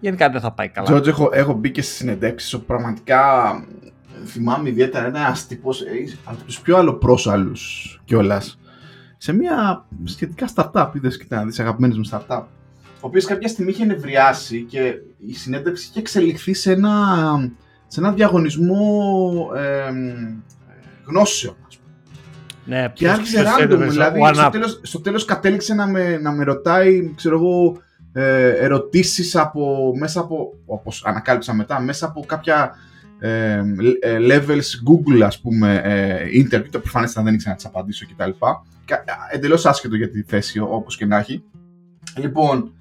Γενικά 0.01 0.31
δεν 0.31 0.41
θα 0.41 0.53
πάει 0.53 0.69
καλά. 0.69 0.87
Τζόρτζ, 0.87 1.09
έχω, 1.09 1.31
έχω 1.33 1.53
μπει 1.53 1.71
και 1.71 1.83
στις 1.83 1.97
συνεντεύξεις 1.97 2.55
όπου 2.55 2.65
πραγματικά 2.65 3.23
θυμάμαι 4.25 4.69
ιδιαίτερα 4.69 5.07
ένα 5.07 5.37
τύπο 5.49 5.71
ε, 5.71 6.13
από 6.25 6.45
τους 6.45 6.61
πιο 6.61 6.77
αλλοπρόσαλους 6.77 8.01
κιόλας. 8.05 8.59
Σε 9.17 9.33
μια 9.33 9.87
σχετικά 10.05 10.49
startup, 10.55 10.91
είδες 10.95 11.17
και 11.17 11.25
να 11.29 11.45
δεις 11.45 11.61
αγαπημένες 11.61 11.97
μου 11.97 12.09
startup 12.11 12.43
ο 13.01 13.07
οποίος 13.07 13.25
κάποια 13.25 13.49
στιγμή 13.49 13.71
είχε 13.71 13.85
νευριάσει 13.85 14.63
και 14.63 14.95
η 15.19 15.35
συνέντευξη 15.35 15.89
είχε 15.91 15.99
εξελιχθεί 15.99 16.55
σε 16.55 16.73
ένα, 16.73 16.95
σε 17.87 18.01
ένα 18.01 18.13
διαγωνισμό 18.13 19.51
ε, 19.55 19.93
γνώσεων. 21.05 21.57
Ναι, 22.71 22.89
και 22.93 23.09
άρχισε 23.09 23.43
random, 23.47 23.87
δηλαδή 23.89 24.21
στο 24.35 24.49
τέλος, 24.51 24.81
στο 24.83 25.01
τέλος 25.01 25.25
κατέληξε 25.25 25.75
να 25.75 25.87
με, 25.87 26.19
να 26.19 26.33
με 26.33 26.45
ρωτάει, 26.45 27.15
ξέρω 27.15 27.37
εγώ, 27.37 27.83
ε, 28.13 28.49
ερωτήσεις 28.49 29.37
από, 29.37 29.93
μέσα 29.99 30.21
από, 30.21 30.53
όπως 30.67 31.05
ανακάλυψα 31.05 31.55
μετά, 31.55 31.81
μέσα 31.81 32.07
από 32.07 32.25
κάποια 32.27 32.75
ε, 33.19 33.63
ε 34.01 34.19
levels 34.19 34.71
Google, 34.89 35.21
ας 35.23 35.41
πούμε, 35.41 35.81
ε, 35.85 36.27
interview, 36.43 36.69
το 36.71 36.79
προφανές 36.79 37.13
δεν 37.13 37.35
ήξερα 37.35 37.51
να 37.51 37.57
τις 37.57 37.65
απαντήσω 37.65 38.07
κτλ. 38.07 38.31
Εντελώς 39.31 39.67
άσχετο 39.67 39.97
για 39.97 40.11
τη 40.11 40.23
θέση, 40.23 40.59
όπως 40.59 40.97
και 40.97 41.07
να 41.07 41.19
έχει. 41.19 41.43
Λοιπόν, 42.17 42.73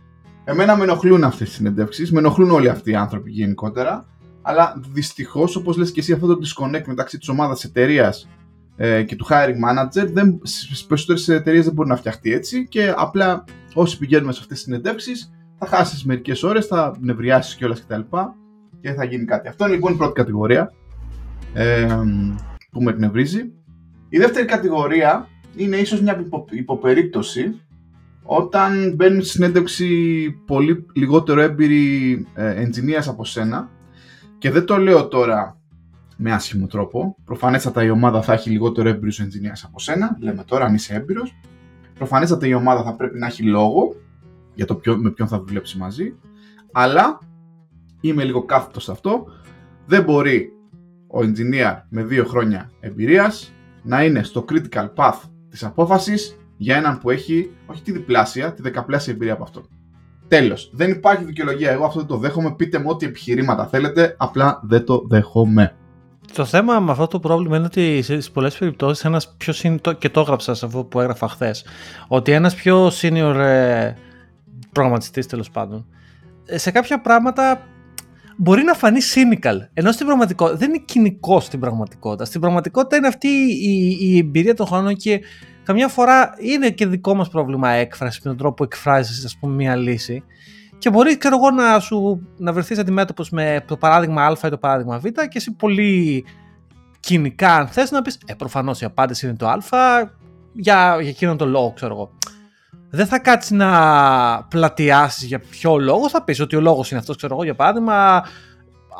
Εμένα 0.43 0.75
με 0.77 0.83
ενοχλούν 0.83 1.23
αυτές 1.23 1.49
τι 1.49 1.55
συνεντεύξεις, 1.55 2.11
με 2.11 2.19
ενοχλούν 2.19 2.51
όλοι 2.51 2.69
αυτοί 2.69 2.91
οι 2.91 2.95
άνθρωποι 2.95 3.31
γενικότερα. 3.31 4.05
Αλλά 4.41 4.81
δυστυχώς, 4.93 5.55
όπως 5.55 5.77
λες 5.77 5.91
και 5.91 5.99
εσύ, 5.99 6.13
αυτό 6.13 6.27
το 6.27 6.37
disconnect 6.41 6.85
μεταξύ 6.85 7.17
της 7.17 7.29
ομάδας 7.29 7.63
εταιρείας 7.63 8.27
ε, 8.81 9.03
και 9.03 9.15
του 9.15 9.25
hiring 9.29 9.57
manager 9.69 10.39
στις 10.41 10.85
περισσότερες 10.85 11.27
εταιρείες 11.27 11.65
δεν 11.65 11.73
μπορεί 11.73 11.89
να 11.89 11.95
φτιαχτεί 11.95 12.33
έτσι. 12.33 12.67
Και 12.67 12.93
απλά 12.97 13.43
όσοι 13.73 13.97
πηγαίνουμε 13.97 14.31
σε 14.31 14.39
αυτές 14.41 14.57
τις 14.57 14.65
συνεντεύξεις 14.65 15.31
θα 15.57 15.65
χάσεις 15.65 16.05
μερικές 16.05 16.43
ώρες, 16.43 16.65
θα 16.65 16.95
νευριάσεις 16.99 17.55
κιόλας 17.55 17.81
κτλ. 17.81 17.99
Και, 17.99 18.09
και 18.81 18.93
θα 18.93 19.03
γίνει 19.03 19.25
κάτι. 19.25 19.47
Αυτό 19.47 19.65
είναι 19.65 19.73
λοιπόν 19.73 19.93
η 19.93 19.95
πρώτη 19.95 20.13
κατηγορία 20.13 20.71
ε, 21.53 21.87
που 22.71 22.83
με 22.83 22.91
εκνευρίζει. 22.91 23.51
Η 24.09 24.17
δεύτερη 24.17 24.45
κατηγορία 24.45 25.27
είναι 25.55 25.77
ίσως 25.77 26.01
μια 26.01 26.25
υποπερίπτωση 26.49 27.61
όταν 28.23 28.93
μπαίνουν 28.95 29.21
στη 29.21 29.29
συνέντευξη 29.29 29.87
πολύ 30.45 30.85
λιγότερο 30.93 31.41
έμπειροι 31.41 32.11
ε, 32.33 32.65
engineers 32.65 33.07
από 33.07 33.25
σένα 33.25 33.69
και 34.37 34.51
δεν 34.51 34.65
το 34.65 34.77
λέω 34.77 35.07
τώρα 35.07 35.58
με 36.21 36.31
άσχημο 36.31 36.67
τρόπο. 36.67 37.15
Προφανέστατα 37.25 37.83
η 37.83 37.89
ομάδα 37.89 38.21
θα 38.21 38.33
έχει 38.33 38.49
λιγότερο 38.49 38.89
έμπειρους 38.89 39.21
engineers 39.21 39.61
από 39.65 39.79
σένα. 39.79 40.17
Λέμε 40.19 40.43
τώρα 40.43 40.65
αν 40.65 40.73
είσαι 40.73 40.93
έμπειρος. 40.93 41.39
Προφανέστατα 41.93 42.47
η 42.47 42.53
ομάδα 42.53 42.83
θα 42.83 42.95
πρέπει 42.95 43.19
να 43.19 43.25
έχει 43.25 43.43
λόγο 43.43 43.95
για 44.53 44.65
το 44.65 44.75
ποιο, 44.75 44.97
με 44.97 45.09
ποιον 45.11 45.27
θα 45.27 45.43
δουλέψει 45.43 45.77
μαζί. 45.77 46.15
Αλλά 46.71 47.19
είμαι 48.01 48.23
λίγο 48.23 48.43
κάθετος 48.45 48.83
σε 48.83 48.91
αυτό. 48.91 49.25
Δεν 49.85 50.03
μπορεί 50.03 50.51
ο 51.07 51.19
engineer 51.19 51.81
με 51.89 52.03
δύο 52.03 52.25
χρόνια 52.25 52.71
εμπειρίας 52.79 53.53
να 53.83 54.03
είναι 54.03 54.23
στο 54.23 54.45
critical 54.49 54.93
path 54.95 55.19
της 55.49 55.63
απόφασης 55.63 56.37
για 56.57 56.75
έναν 56.75 56.99
που 56.99 57.09
έχει 57.09 57.51
όχι 57.65 57.81
τη 57.81 57.91
διπλάσια, 57.91 58.53
τη 58.53 58.61
δεκαπλάσια 58.61 59.13
εμπειρία 59.13 59.33
από 59.33 59.43
αυτόν. 59.43 59.63
Τέλος. 60.27 60.71
Δεν 60.73 60.91
υπάρχει 60.91 61.23
δικαιολογία. 61.23 61.71
Εγώ 61.71 61.85
αυτό 61.85 61.99
δεν 61.99 62.07
το 62.07 62.17
δέχομαι. 62.17 62.55
Πείτε 62.55 62.79
μου 62.79 62.89
ό,τι 62.89 63.05
επιχειρήματα 63.05 63.67
θέλετε. 63.67 64.15
Απλά 64.17 64.59
δεν 64.63 64.85
το 64.85 65.05
δέχομαι. 65.07 65.75
Το 66.33 66.45
θέμα 66.45 66.79
με 66.79 66.91
αυτό 66.91 67.07
το 67.07 67.19
πρόβλημα 67.19 67.57
είναι 67.57 67.65
ότι 67.65 68.01
σε 68.01 68.31
πολλές 68.33 68.57
περιπτώσεις 68.57 69.05
ένας 69.05 69.35
πιο 69.37 69.53
senior, 69.63 69.97
και 69.97 70.09
το 70.09 70.19
έγραψα 70.19 70.53
σε 70.53 70.65
αυτό 70.65 70.83
που 70.83 70.99
έγραφα 70.99 71.27
χθες, 71.27 71.65
ότι 72.07 72.31
ένας 72.31 72.55
πιο 72.55 72.87
senior 72.87 73.35
ε, 73.35 73.93
προγραμματιστής 74.71 75.27
τέλος 75.27 75.49
πάντων, 75.49 75.85
ε, 76.45 76.57
σε 76.57 76.71
κάποια 76.71 77.01
πράγματα 77.01 77.61
μπορεί 78.37 78.63
να 78.63 78.73
φανεί 78.73 78.99
cynical. 79.15 79.55
Ενώ 79.73 79.91
στην 79.91 80.05
πραγματικότητα 80.05 80.57
δεν 80.57 80.69
είναι 80.69 80.83
κοινικό 80.85 81.39
στην 81.39 81.59
πραγματικότητα. 81.59 82.25
Στην 82.25 82.41
πραγματικότητα 82.41 82.95
είναι 82.95 83.07
αυτή 83.07 83.27
η, 83.27 83.97
η 84.01 84.17
εμπειρία 84.17 84.53
των 84.53 84.65
χρόνων 84.65 84.95
και 84.95 85.21
καμιά 85.63 85.87
φορά 85.87 86.29
είναι 86.39 86.69
και 86.69 86.87
δικό 86.87 87.15
μας 87.15 87.29
πρόβλημα 87.29 87.69
έκφραση 87.69 88.19
με 88.23 88.29
τον 88.29 88.37
τρόπο 88.37 88.53
που 88.53 88.63
εκφράζεις 88.63 89.25
ας 89.25 89.37
πούμε 89.39 89.55
μια 89.55 89.75
λύση 89.75 90.23
και 90.79 90.89
μπορεί 90.89 91.17
ξέρω 91.17 91.35
εγώ 91.35 91.51
να, 91.51 91.79
σου, 91.79 92.27
να 92.37 92.53
βρεθείς 92.53 92.77
αντιμέτωπος 92.77 93.29
με 93.29 93.63
το 93.67 93.77
παράδειγμα 93.77 94.25
α 94.25 94.37
ή 94.45 94.49
το 94.49 94.57
παράδειγμα 94.57 94.99
β 94.99 95.03
και 95.03 95.27
εσύ 95.33 95.51
πολύ 95.51 96.25
κοινικά 96.99 97.55
αν 97.55 97.67
θες 97.67 97.91
να 97.91 98.01
πεις 98.01 98.19
ε 98.25 98.33
προφανώς 98.33 98.81
η 98.81 98.85
απάντηση 98.85 99.27
είναι 99.27 99.35
το 99.35 99.47
α 99.47 99.59
για, 100.53 100.97
για 101.01 101.09
εκείνον 101.09 101.37
τον 101.37 101.49
λόγο 101.49 101.71
ξέρω 101.75 101.93
εγώ 101.93 102.11
δεν 102.89 103.05
θα 103.05 103.19
κάτσεις 103.19 103.51
να 103.51 104.43
πλατιάσεις 104.43 105.23
για 105.23 105.39
ποιο 105.39 105.77
λόγο. 105.77 106.09
Θα 106.09 106.23
πεις 106.23 106.39
ότι 106.39 106.55
ο 106.55 106.61
λόγος 106.61 106.89
είναι 106.89 106.99
αυτός, 106.99 107.15
ξέρω 107.15 107.33
εγώ, 107.33 107.43
για 107.43 107.55
παράδειγμα, 107.55 108.23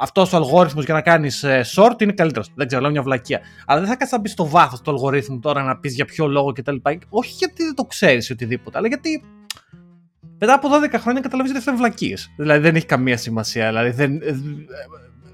αυτός 0.01 0.33
ο 0.33 0.37
αλγόριθμος 0.37 0.85
για 0.85 0.93
να 0.93 1.01
κάνεις 1.01 1.43
ε, 1.43 1.65
short 1.75 2.01
είναι 2.01 2.11
καλύτερος. 2.11 2.51
Δεν 2.55 2.67
ξέρω, 2.67 2.81
λέω 2.81 2.91
μια 2.91 3.01
βλακεία. 3.01 3.39
Αλλά 3.65 3.79
δεν 3.79 3.89
θα 3.89 3.95
κάτσεις 3.95 4.11
να 4.11 4.19
μπει 4.19 4.29
στο 4.29 4.47
βάθος 4.47 4.81
του 4.81 4.91
αλγορίθμου 4.91 5.39
τώρα 5.39 5.63
να 5.63 5.77
πεις 5.77 5.93
για 5.93 6.05
ποιο 6.05 6.27
λόγο 6.27 6.51
κτλ. 6.51 6.75
Όχι 7.09 7.33
γιατί 7.37 7.63
δεν 7.63 7.75
το 7.75 7.83
ξέρεις 7.83 8.29
οτιδήποτε, 8.29 8.77
αλλά 8.77 8.87
γιατί 8.87 9.23
μετά 10.39 10.53
από 10.53 10.69
12 10.69 10.95
χρόνια 10.99 11.21
καταλαβαίνεις 11.21 11.49
ότι 11.49 11.57
αυτό 11.57 11.71
είναι 11.71 11.79
βλακίες. 11.79 12.31
Δηλαδή 12.37 12.61
δεν 12.61 12.75
έχει 12.75 12.85
καμία 12.85 13.17
σημασία. 13.17 13.67
Δηλαδή 13.67 13.89
δεν, 13.89 14.15
ε, 14.15 14.39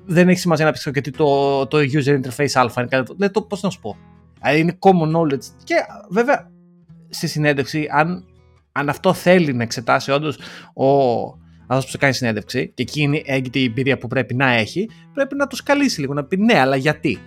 δεν 0.05 0.29
έχει 0.29 0.39
σημασία 0.39 0.65
να 0.65 0.71
πεις 0.71 0.89
γιατί 0.93 1.11
το, 1.11 1.65
το 1.67 1.77
user 1.77 2.21
interface 2.21 2.51
α 2.53 2.61
είναι 2.61 2.87
καλύτερο. 2.89 3.13
Δηλαδή 3.15 3.33
το 3.33 3.41
πώς 3.41 3.61
να 3.61 3.69
σου 3.69 3.79
πω. 3.79 3.97
Δηλαδή 4.41 4.59
είναι 4.59 4.77
common 4.79 5.15
knowledge. 5.15 5.45
Και 5.63 5.75
βέβαια 6.09 6.51
στη 7.09 7.27
συνέντευξη, 7.27 7.87
αν, 7.91 8.25
αν 8.71 8.89
αυτό 8.89 9.13
θέλει 9.13 9.53
να 9.53 9.63
εξετάσει 9.63 10.11
όντως 10.11 10.39
ο 10.73 11.23
αυτό 11.67 11.85
που 11.85 11.91
σε 11.91 11.97
κάνει 11.97 12.13
συνέντευξη 12.13 12.71
και 12.73 12.81
εκείνη 12.81 13.23
έχει 13.25 13.49
η 13.51 13.63
εμπειρία 13.63 13.97
που 13.97 14.07
πρέπει 14.07 14.33
να 14.33 14.51
έχει, 14.51 14.89
πρέπει 15.13 15.35
να 15.35 15.47
το 15.47 15.55
σκαλίσει 15.55 15.99
λίγο, 15.99 16.13
να 16.13 16.23
πει 16.23 16.37
ναι, 16.37 16.59
αλλά 16.59 16.75
γιατί; 16.75 17.19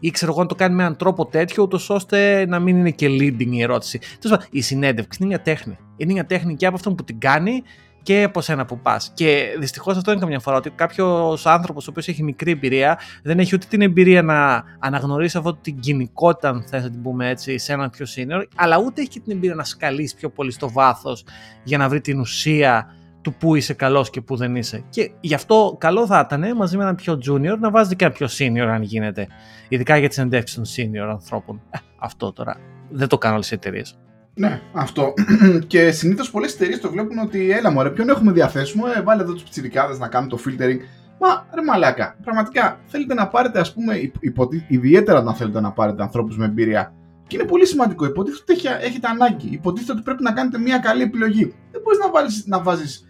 Ή 0.00 0.10
ξέρω 0.10 0.32
εγώ 0.32 0.40
να 0.40 0.48
το 0.48 0.54
κάνει 0.54 0.74
με 0.74 0.82
έναν 0.82 0.96
τρόπο 0.96 1.26
τέτοιο, 1.26 1.62
ούτως 1.62 1.90
ώστε 1.90 2.46
να 2.48 2.58
μην 2.58 2.76
είναι 2.76 2.90
και 2.90 3.06
leading 3.06 3.50
η 3.50 3.62
ερώτηση. 3.62 4.00
Τέλος 4.20 4.46
η 4.50 4.60
συνέντευξη 4.60 5.18
είναι 5.20 5.28
μια 5.28 5.42
τέχνη. 5.42 5.78
Είναι 5.96 6.12
μια 6.12 6.26
τέχνη 6.26 6.56
και 6.56 6.66
από 6.66 6.74
αυτόν 6.74 6.94
που 6.94 7.04
την 7.04 7.18
κάνει 7.18 7.62
και 8.02 8.22
από 8.22 8.40
σένα 8.40 8.64
που 8.64 8.78
πας. 8.78 9.10
Και 9.14 9.56
δυστυχώς 9.58 9.96
αυτό 9.96 10.10
είναι 10.10 10.20
καμιά 10.20 10.40
φορά 10.40 10.56
ότι 10.56 10.70
κάποιος 10.70 11.46
άνθρωπος 11.46 11.86
ο 11.86 11.90
οποίος 11.90 12.08
έχει 12.08 12.22
μικρή 12.22 12.50
εμπειρία 12.50 12.98
δεν 13.22 13.38
έχει 13.38 13.54
ούτε 13.54 13.66
την 13.68 13.82
εμπειρία 13.82 14.22
να 14.22 14.64
αναγνωρίσει 14.78 15.38
αυτό 15.38 15.54
την 15.54 15.80
κοινικότητα, 15.80 16.48
αν 16.48 16.64
θες 16.68 16.82
να 16.82 16.90
την 16.90 17.02
πούμε 17.02 17.28
έτσι, 17.28 17.58
σε 17.58 17.72
έναν 17.72 17.90
πιο 17.90 18.06
senior, 18.16 18.42
αλλά 18.56 18.78
ούτε 18.78 19.00
έχει 19.00 19.20
την 19.20 19.32
εμπειρία 19.32 19.54
να 19.54 19.64
σκαλίσει 19.64 20.16
πιο 20.16 20.30
πολύ 20.30 20.50
στο 20.50 20.70
βάθος 20.70 21.24
για 21.64 21.78
να 21.78 21.88
βρει 21.88 22.00
την 22.00 22.20
ουσία 22.20 22.94
του 23.26 23.34
πού 23.34 23.54
είσαι 23.54 23.74
καλός 23.74 24.10
και 24.10 24.20
πού 24.20 24.36
δεν 24.36 24.56
είσαι. 24.56 24.84
Και 24.88 25.10
γι' 25.20 25.34
αυτό 25.34 25.76
καλό 25.80 26.06
θα 26.06 26.28
ήταν 26.30 26.56
μαζί 26.56 26.76
με 26.76 26.82
έναν 26.82 26.94
πιο 26.94 27.18
junior 27.28 27.58
να 27.58 27.70
βάζετε 27.70 27.94
και 27.94 28.04
ένα 28.04 28.14
πιο 28.14 28.26
senior 28.30 28.68
αν 28.68 28.82
γίνεται. 28.82 29.26
Ειδικά 29.68 29.96
για 29.96 30.08
τις 30.08 30.18
εντεύξεις 30.18 30.56
των 30.56 30.64
senior 30.64 31.08
ανθρώπων. 31.10 31.60
Ε, 31.70 31.78
αυτό 31.98 32.32
τώρα. 32.32 32.56
Δεν 32.90 33.08
το 33.08 33.18
κάνουν 33.18 33.36
όλες 33.36 33.50
οι 33.50 33.54
εταιρείες. 33.54 33.98
Ναι, 34.34 34.60
αυτό. 34.72 35.14
και 35.66 35.90
συνήθως 35.90 36.30
πολλές 36.30 36.54
εταιρείες 36.54 36.80
το 36.80 36.90
βλέπουν 36.90 37.18
ότι 37.18 37.50
έλα 37.50 37.70
μωρέ, 37.70 37.90
ποιον 37.90 38.08
έχουμε 38.08 38.32
διαθέσιμο, 38.32 38.84
ε, 38.96 39.00
βάλε 39.00 39.22
εδώ 39.22 39.32
τους 39.32 39.42
πιτσιρικάδες 39.42 39.98
να 39.98 40.08
κάνουν 40.08 40.28
το 40.28 40.38
filtering. 40.46 40.78
Μα 41.20 41.46
ρε 41.54 41.62
μαλάκα, 41.62 42.16
πραγματικά 42.22 42.80
θέλετε 42.86 43.14
να 43.14 43.28
πάρετε, 43.28 43.60
ας 43.60 43.72
πούμε, 43.72 44.10
υποτι... 44.20 44.64
ιδιαίτερα 44.68 45.18
όταν 45.18 45.34
θέλετε 45.34 45.60
να 45.60 45.72
πάρετε 45.72 46.02
ανθρώπους 46.02 46.36
με 46.36 46.44
εμπειρία. 46.44 46.94
Και 47.26 47.36
είναι 47.36 47.46
πολύ 47.46 47.66
σημαντικό. 47.66 48.04
Υποτίθεται 48.04 48.52
ότι 48.52 48.84
έχετε 48.86 49.08
ανάγκη. 49.08 49.48
Υποτίθεται 49.50 49.92
ότι 49.92 50.02
πρέπει 50.02 50.22
να 50.22 50.32
κάνετε 50.32 50.58
μια 50.58 50.78
καλή 50.78 51.02
επιλογή. 51.02 51.54
Δεν 51.70 51.80
μπορείς 51.82 51.98
να, 51.98 52.56
να 52.56 52.62
βάζεις 52.62 53.05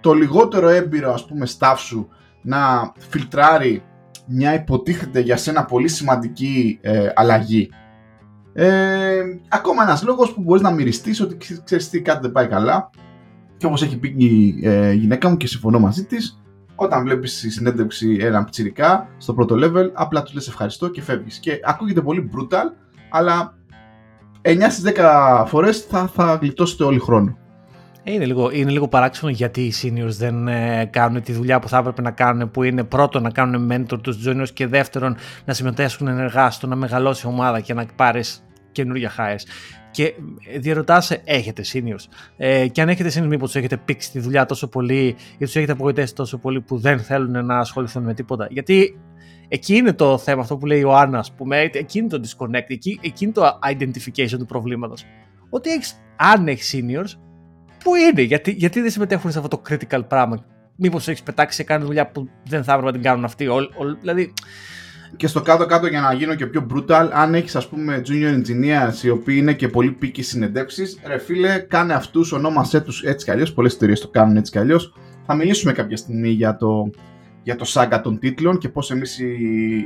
το 0.00 0.12
λιγότερο 0.12 0.68
έμπειρο 0.68 1.12
ας 1.12 1.26
πούμε 1.26 1.46
staff 1.58 1.74
σου 1.76 2.08
να 2.42 2.92
φιλτράρει 2.98 3.82
μια 4.26 4.54
υποτίθεται 4.54 5.20
για 5.20 5.36
σένα 5.36 5.64
πολύ 5.64 5.88
σημαντική 5.88 6.78
ε, 6.82 7.08
αλλαγή. 7.14 7.70
Ε, 8.52 9.22
ακόμα 9.48 9.82
ένας 9.82 10.02
λόγος 10.02 10.34
που 10.34 10.42
μπορείς 10.42 10.62
να 10.62 10.70
μυριστείς 10.70 11.20
ότι 11.20 11.36
ξέρεις 11.64 11.90
τι 11.90 12.02
κάτι 12.02 12.20
δεν 12.20 12.32
πάει 12.32 12.46
καλά 12.46 12.90
και 13.56 13.66
όπως 13.66 13.82
έχει 13.82 13.98
πει 13.98 14.14
η 14.16 14.60
ε, 14.62 14.92
γυναίκα 14.92 15.28
μου 15.28 15.36
και 15.36 15.46
συμφωνώ 15.46 15.78
μαζί 15.78 16.04
της 16.04 16.42
όταν 16.80 17.02
βλέπεις 17.02 17.38
στη 17.38 17.50
συνέντευξη 17.50 18.16
έναν 18.20 18.44
πτσιρικά 18.44 19.08
στο 19.16 19.34
πρώτο 19.34 19.54
level, 19.58 19.90
απλά 19.92 20.22
του 20.22 20.34
λες 20.34 20.48
ευχαριστώ 20.48 20.88
και 20.88 21.02
φεύγεις. 21.02 21.38
Και 21.38 21.60
ακούγεται 21.64 22.00
πολύ 22.00 22.30
brutal, 22.34 22.64
αλλά 23.10 23.58
9 24.42 24.56
στις 24.70 24.92
10 24.96 25.44
φορές 25.46 25.80
θα, 25.80 26.06
θα 26.06 26.38
γλιτώσετε 26.40 26.84
όλοι 26.84 26.98
χρόνο. 26.98 27.38
Είναι 28.08 28.24
λίγο, 28.26 28.50
είναι 28.50 28.70
λίγο 28.70 28.88
παράξενο 28.88 29.30
γιατί 29.30 29.60
οι 29.60 29.72
seniors 29.82 30.16
δεν 30.18 30.48
ε, 30.48 30.84
κάνουν 30.84 31.22
τη 31.22 31.32
δουλειά 31.32 31.58
που 31.58 31.68
θα 31.68 31.78
έπρεπε 31.78 32.02
να 32.02 32.10
κάνουν, 32.10 32.50
που 32.50 32.62
είναι 32.62 32.84
πρώτον 32.84 33.22
να 33.22 33.30
κάνουν 33.30 33.72
mentor 33.72 34.00
τους 34.02 34.26
juniors 34.26 34.50
και 34.52 34.66
δεύτερον 34.66 35.16
να 35.44 35.54
συμμετέσχουν 35.54 36.08
ενεργά 36.08 36.50
στο 36.50 36.66
να 36.66 36.76
μεγαλώσει 36.76 37.26
η 37.26 37.30
ομάδα 37.30 37.60
και 37.60 37.74
να 37.74 37.86
πάρεις 37.96 38.44
καινούργια 38.72 39.12
hires. 39.18 39.42
Και 39.90 40.14
διαρωτάς 40.58 41.06
σε, 41.06 41.20
έχετε 41.24 41.62
seniors; 41.72 42.04
Ε, 42.36 42.66
και 42.68 42.80
αν 42.80 42.88
έχετε 42.88 43.08
seniors, 43.08 43.26
μήπως 43.26 43.50
τους 43.50 43.56
έχετε 43.56 43.76
πήξει 43.76 44.10
τη 44.10 44.18
δουλειά 44.18 44.46
τόσο 44.46 44.68
πολύ 44.68 45.16
ή 45.38 45.44
τους 45.44 45.56
έχετε 45.56 45.72
απογοητεύσει 45.72 46.14
τόσο 46.14 46.38
πολύ 46.38 46.60
που 46.60 46.78
δεν 46.78 46.98
θέλουν 46.98 47.46
να 47.46 47.58
ασχοληθούν 47.58 48.02
με 48.02 48.14
τίποτα; 48.14 48.46
Γιατί 48.50 49.00
εκεί 49.48 49.74
είναι 49.74 49.92
το 49.92 50.18
θέμα, 50.18 50.40
αυτό 50.40 50.56
που 50.56 50.66
λέει 50.66 50.82
ο 50.82 50.96
Άννα, 50.96 51.24
πούμε, 51.36 51.70
εκεί 51.72 51.98
είναι 51.98 52.08
το 52.08 52.20
disconnect, 52.24 52.66
εκεί, 52.68 53.00
εκεί 53.02 53.24
είναι 53.24 53.32
το 53.32 53.58
identification 53.72 54.38
του 54.38 54.46
προβλήματος. 54.46 55.04
Ότι 55.50 55.70
έχεις, 55.70 56.00
αν 56.16 56.48
έχεις 56.48 56.74
seniors, 56.76 57.18
πού 57.84 57.94
είναι, 57.94 58.22
γιατί, 58.22 58.50
γιατί 58.50 58.80
δεν 58.80 58.90
συμμετέχουν 58.90 59.30
σε 59.30 59.38
αυτό 59.38 59.56
το 59.56 59.62
critical 59.68 60.00
πράγμα; 60.08 60.44
Μήπως 60.76 61.08
έχεις 61.08 61.22
πετάξει 61.22 61.56
σε 61.56 61.62
κάνει 61.62 61.84
δουλειά 61.84 62.10
που 62.10 62.28
δεν 62.44 62.64
θα 62.64 62.72
έπρεπε 62.72 62.90
να 62.90 62.92
την 62.92 63.02
κάνουν 63.02 63.24
αυτοί. 63.24 63.48
δηλαδή, 64.00 64.32
και 65.16 65.26
στο 65.26 65.42
κάτω-κάτω 65.42 65.86
για 65.86 66.00
να 66.00 66.12
γίνω 66.12 66.34
και 66.34 66.46
πιο 66.46 66.66
brutal, 66.74 67.08
αν 67.12 67.34
έχεις 67.34 67.56
ας 67.56 67.68
πούμε 67.68 68.02
junior 68.06 68.34
engineers 68.34 69.02
οι 69.02 69.08
οποίοι 69.08 69.36
είναι 69.38 69.52
και 69.52 69.68
πολύ 69.68 69.90
πίκοι 69.90 70.22
συνεντεύξεις, 70.22 71.00
ρε 71.06 71.18
φίλε, 71.18 71.58
κάνε 71.58 71.94
αυτούς, 71.94 72.32
ονόμασέ 72.32 72.80
τους 72.80 73.02
έτσι 73.02 73.24
κι 73.24 73.30
αλλιώς. 73.30 73.52
Πολλές 73.52 73.74
εταιρείε 73.74 73.94
το 73.94 74.08
κάνουν 74.08 74.36
έτσι 74.36 74.52
κι 74.52 74.58
αλλιώς. 74.58 74.94
Θα 75.26 75.34
μιλήσουμε 75.34 75.72
κάποια 75.72 75.96
στιγμή 75.96 76.28
για 76.28 76.56
το, 76.56 76.90
για 77.42 77.56
το 77.56 77.64
σάγκα 77.64 78.00
των 78.00 78.18
τίτλων 78.18 78.58
και 78.58 78.68
πώς 78.68 78.90
εμείς 78.90 79.18
οι, 79.18 79.36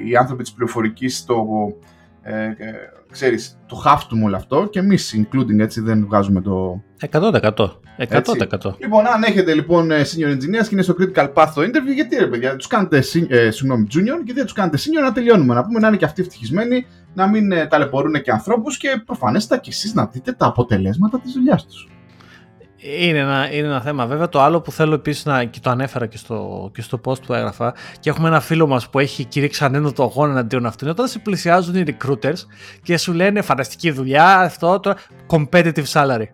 οι 0.06 0.16
άνθρωποι 0.16 0.42
της 0.42 0.52
πληροφορικής 0.52 1.24
το, 1.24 1.44
ε, 2.22 2.44
ε, 2.44 2.54
ξέρεις, 3.12 3.58
το 3.66 3.74
χάφτουμε 3.74 4.24
όλο 4.24 4.36
αυτό 4.36 4.68
και 4.70 4.78
εμείς 4.78 5.14
including 5.18 5.58
έτσι 5.58 5.80
δεν 5.80 6.04
βγάζουμε 6.04 6.40
το... 6.40 6.82
100%. 7.10 7.52
100%. 7.98 8.74
Λοιπόν, 8.78 9.06
αν 9.06 9.22
έχετε 9.22 9.54
λοιπόν 9.54 9.90
ε, 9.90 10.02
senior 10.02 10.30
engineers 10.32 10.66
και 10.68 10.68
είναι 10.70 10.82
στο 10.82 10.94
critical 10.98 11.32
path 11.34 11.50
το 11.54 11.62
interview, 11.62 11.94
γιατί 11.94 12.16
ρε 12.16 12.26
παιδιά, 12.26 12.56
τους 12.56 12.66
κάνετε 12.66 12.96
ε, 13.28 13.50
συγγνώμη, 13.50 13.86
junior 13.94 14.22
και 14.24 14.32
δεν 14.32 14.44
τους 14.44 14.52
κάνετε 14.52 14.76
senior 14.76 15.02
να 15.02 15.12
τελειώνουμε. 15.12 15.54
Να 15.54 15.64
πούμε 15.64 15.78
να 15.78 15.88
είναι 15.88 15.96
και 15.96 16.04
αυτοί 16.04 16.20
ευτυχισμένοι, 16.22 16.86
να 17.14 17.26
μην 17.26 17.52
ε, 17.52 17.66
ταλαιπωρούν 17.66 18.22
και 18.22 18.30
ανθρώπους 18.30 18.76
και 18.76 19.02
προφανέστατα 19.06 19.60
και 19.60 19.70
εσείς 19.70 19.94
να 19.94 20.06
δείτε 20.06 20.32
τα 20.32 20.46
αποτελέσματα 20.46 21.20
της 21.20 21.32
δουλειάς 21.32 21.66
τους. 21.66 21.88
Είναι 22.82 23.18
ένα, 23.18 23.52
είναι 23.52 23.66
ένα 23.66 23.80
θέμα. 23.80 24.06
Βέβαια, 24.06 24.28
το 24.28 24.40
άλλο 24.40 24.60
που 24.60 24.72
θέλω 24.72 24.94
επίσης 24.94 25.24
να. 25.24 25.44
και 25.44 25.60
το 25.62 25.70
ανέφερα 25.70 26.06
και 26.06 26.16
στο, 26.16 26.70
και 26.74 26.82
στο 26.82 27.00
post 27.04 27.22
που 27.26 27.32
έγραφα. 27.32 27.74
Και 28.00 28.10
έχουμε 28.10 28.28
ένα 28.28 28.40
φίλο 28.40 28.66
μας 28.66 28.90
που 28.90 28.98
έχει 28.98 29.24
κηρύξει 29.24 29.64
ανένδοτο 29.64 30.02
αγώνα 30.02 30.32
εναντίον 30.32 30.66
αυτού. 30.66 30.84
Είναι 30.84 30.92
όταν 30.92 31.08
σε 31.08 31.18
πλησιάζουν 31.18 31.74
οι 31.74 31.84
recruiters 31.86 32.38
και 32.82 32.98
σου 32.98 33.12
λένε 33.12 33.42
φανταστική 33.42 33.90
δουλειά, 33.90 34.38
αυτό 34.38 34.80
το. 34.80 34.94
competitive 35.26 35.86
salary. 35.92 36.24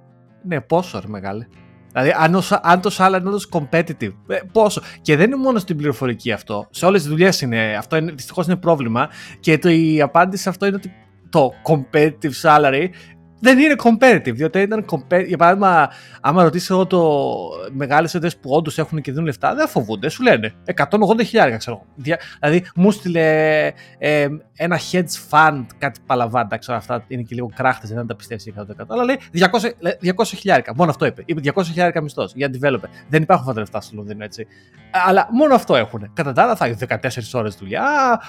Ναι, 0.42 0.60
πόσο 0.60 1.00
ρε 1.00 1.08
μεγάλε. 1.08 1.46
Δηλαδή, 1.92 2.14
αν, 2.18 2.42
αν 2.62 2.80
το 2.80 2.94
salary 2.98 3.20
είναι 3.20 3.36
competitive, 3.50 4.14
ε, 4.26 4.38
πόσο. 4.52 4.82
Και 5.02 5.16
δεν 5.16 5.26
είναι 5.26 5.36
μόνο 5.36 5.58
στην 5.58 5.76
πληροφορική 5.76 6.32
αυτό. 6.32 6.66
Σε 6.70 6.86
όλες 6.86 7.00
τις 7.00 7.10
δουλειές 7.10 7.40
είναι. 7.40 7.76
Αυτό 7.78 7.98
δυστυχώς 8.00 8.46
είναι 8.46 8.56
πρόβλημα. 8.56 9.08
Και 9.40 9.58
το, 9.58 9.68
η 9.68 10.00
απάντηση 10.00 10.42
σε 10.42 10.48
αυτό 10.48 10.66
είναι 10.66 10.76
ότι 10.76 10.92
το 11.30 11.52
competitive 11.64 12.42
salary 12.42 12.88
δεν 13.40 13.58
είναι 13.58 13.74
competitive, 13.82 14.34
διότι 14.34 14.60
ήταν 14.60 14.84
competitive. 14.90 15.26
Για 15.26 15.36
παράδειγμα, 15.36 15.90
άμα 16.20 16.42
ρωτήσει 16.42 16.68
εγώ 16.70 16.86
το 16.86 17.28
μεγάλες 17.72 18.14
εταιρείε 18.14 18.38
που 18.40 18.50
όντως 18.50 18.78
έχουν 18.78 19.00
και 19.00 19.10
δίνουν 19.10 19.26
λεφτά, 19.26 19.54
δεν 19.54 19.68
φοβούνται, 19.68 20.08
σου 20.08 20.22
λένε 20.22 20.54
180 20.74 21.24
χιλιάρια, 21.24 21.56
ξέρω. 21.56 21.84
Δηλαδή, 21.94 22.64
μου 22.74 22.90
στείλε 22.90 23.66
ε, 23.98 24.28
ένα 24.56 24.78
hedge 24.92 25.30
fund, 25.30 25.64
κάτι 25.78 26.00
παλαβάντα, 26.06 26.56
ξέρω 26.56 26.76
αυτά 26.78 27.04
είναι 27.08 27.22
και 27.22 27.34
λίγο 27.34 27.50
κράχτες, 27.54 27.90
δεν 27.90 28.06
τα 28.06 28.16
πιστεύεις 28.16 28.52
100%. 28.56 28.62
Αλλά 28.88 29.04
λέει 29.04 29.18
200, 29.34 29.44
200 30.16 30.24
χιλιάρικα. 30.24 30.72
Μόνο 30.76 30.90
αυτό 30.90 31.06
είπε. 31.06 31.22
Είπε 31.26 31.52
200 31.54 31.62
χιλιάρικα 31.64 32.02
μισθός 32.02 32.32
για 32.34 32.50
developer. 32.52 32.88
Δεν 33.08 33.22
υπάρχουν 33.22 33.48
αυτά 33.48 33.52
τα 33.52 33.60
λεφτά 33.60 33.80
στο 33.80 33.96
Λονδίνο, 33.96 34.24
έτσι. 34.24 34.46
Αλλά 35.06 35.28
μόνο 35.32 35.54
αυτό 35.54 35.76
έχουν. 35.76 36.10
Κατά 36.12 36.32
τα 36.32 36.42
άλλα 36.42 36.56
θα 36.56 36.64
έχει 36.64 36.76
14 36.88 36.98
ώρες 37.32 37.54
δουλειά, 37.54 38.20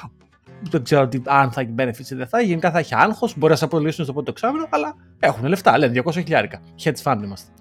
δεν 0.62 0.84
ξέρω 0.84 1.08
τι, 1.08 1.22
αν 1.26 1.52
θα 1.52 1.62
έχει 1.62 1.74
benefits 1.78 2.12
ή 2.12 2.16
δεν 2.16 2.28
θα 2.28 2.38
έχει. 2.38 2.48
Γενικά 2.48 2.72
θα 2.72 2.80
έχει 2.80 2.96
άγχος. 2.96 3.38
Μπορεί 3.38 3.52
να 3.52 3.58
σε 3.58 3.66
απολύσουν 3.66 4.04
στο 4.04 4.14
πρώτο 4.14 4.32
εξάμεινο, 4.32 4.68
αλλά 4.70 4.96
έχουν 5.20 5.48
λεφτά. 5.48 5.78
Λένε 5.78 6.02
200 6.06 6.12
χιλιάρικα. 6.14 6.62
Hedge 6.84 7.04
fund 7.04 7.20
είμαστε. 7.24 7.52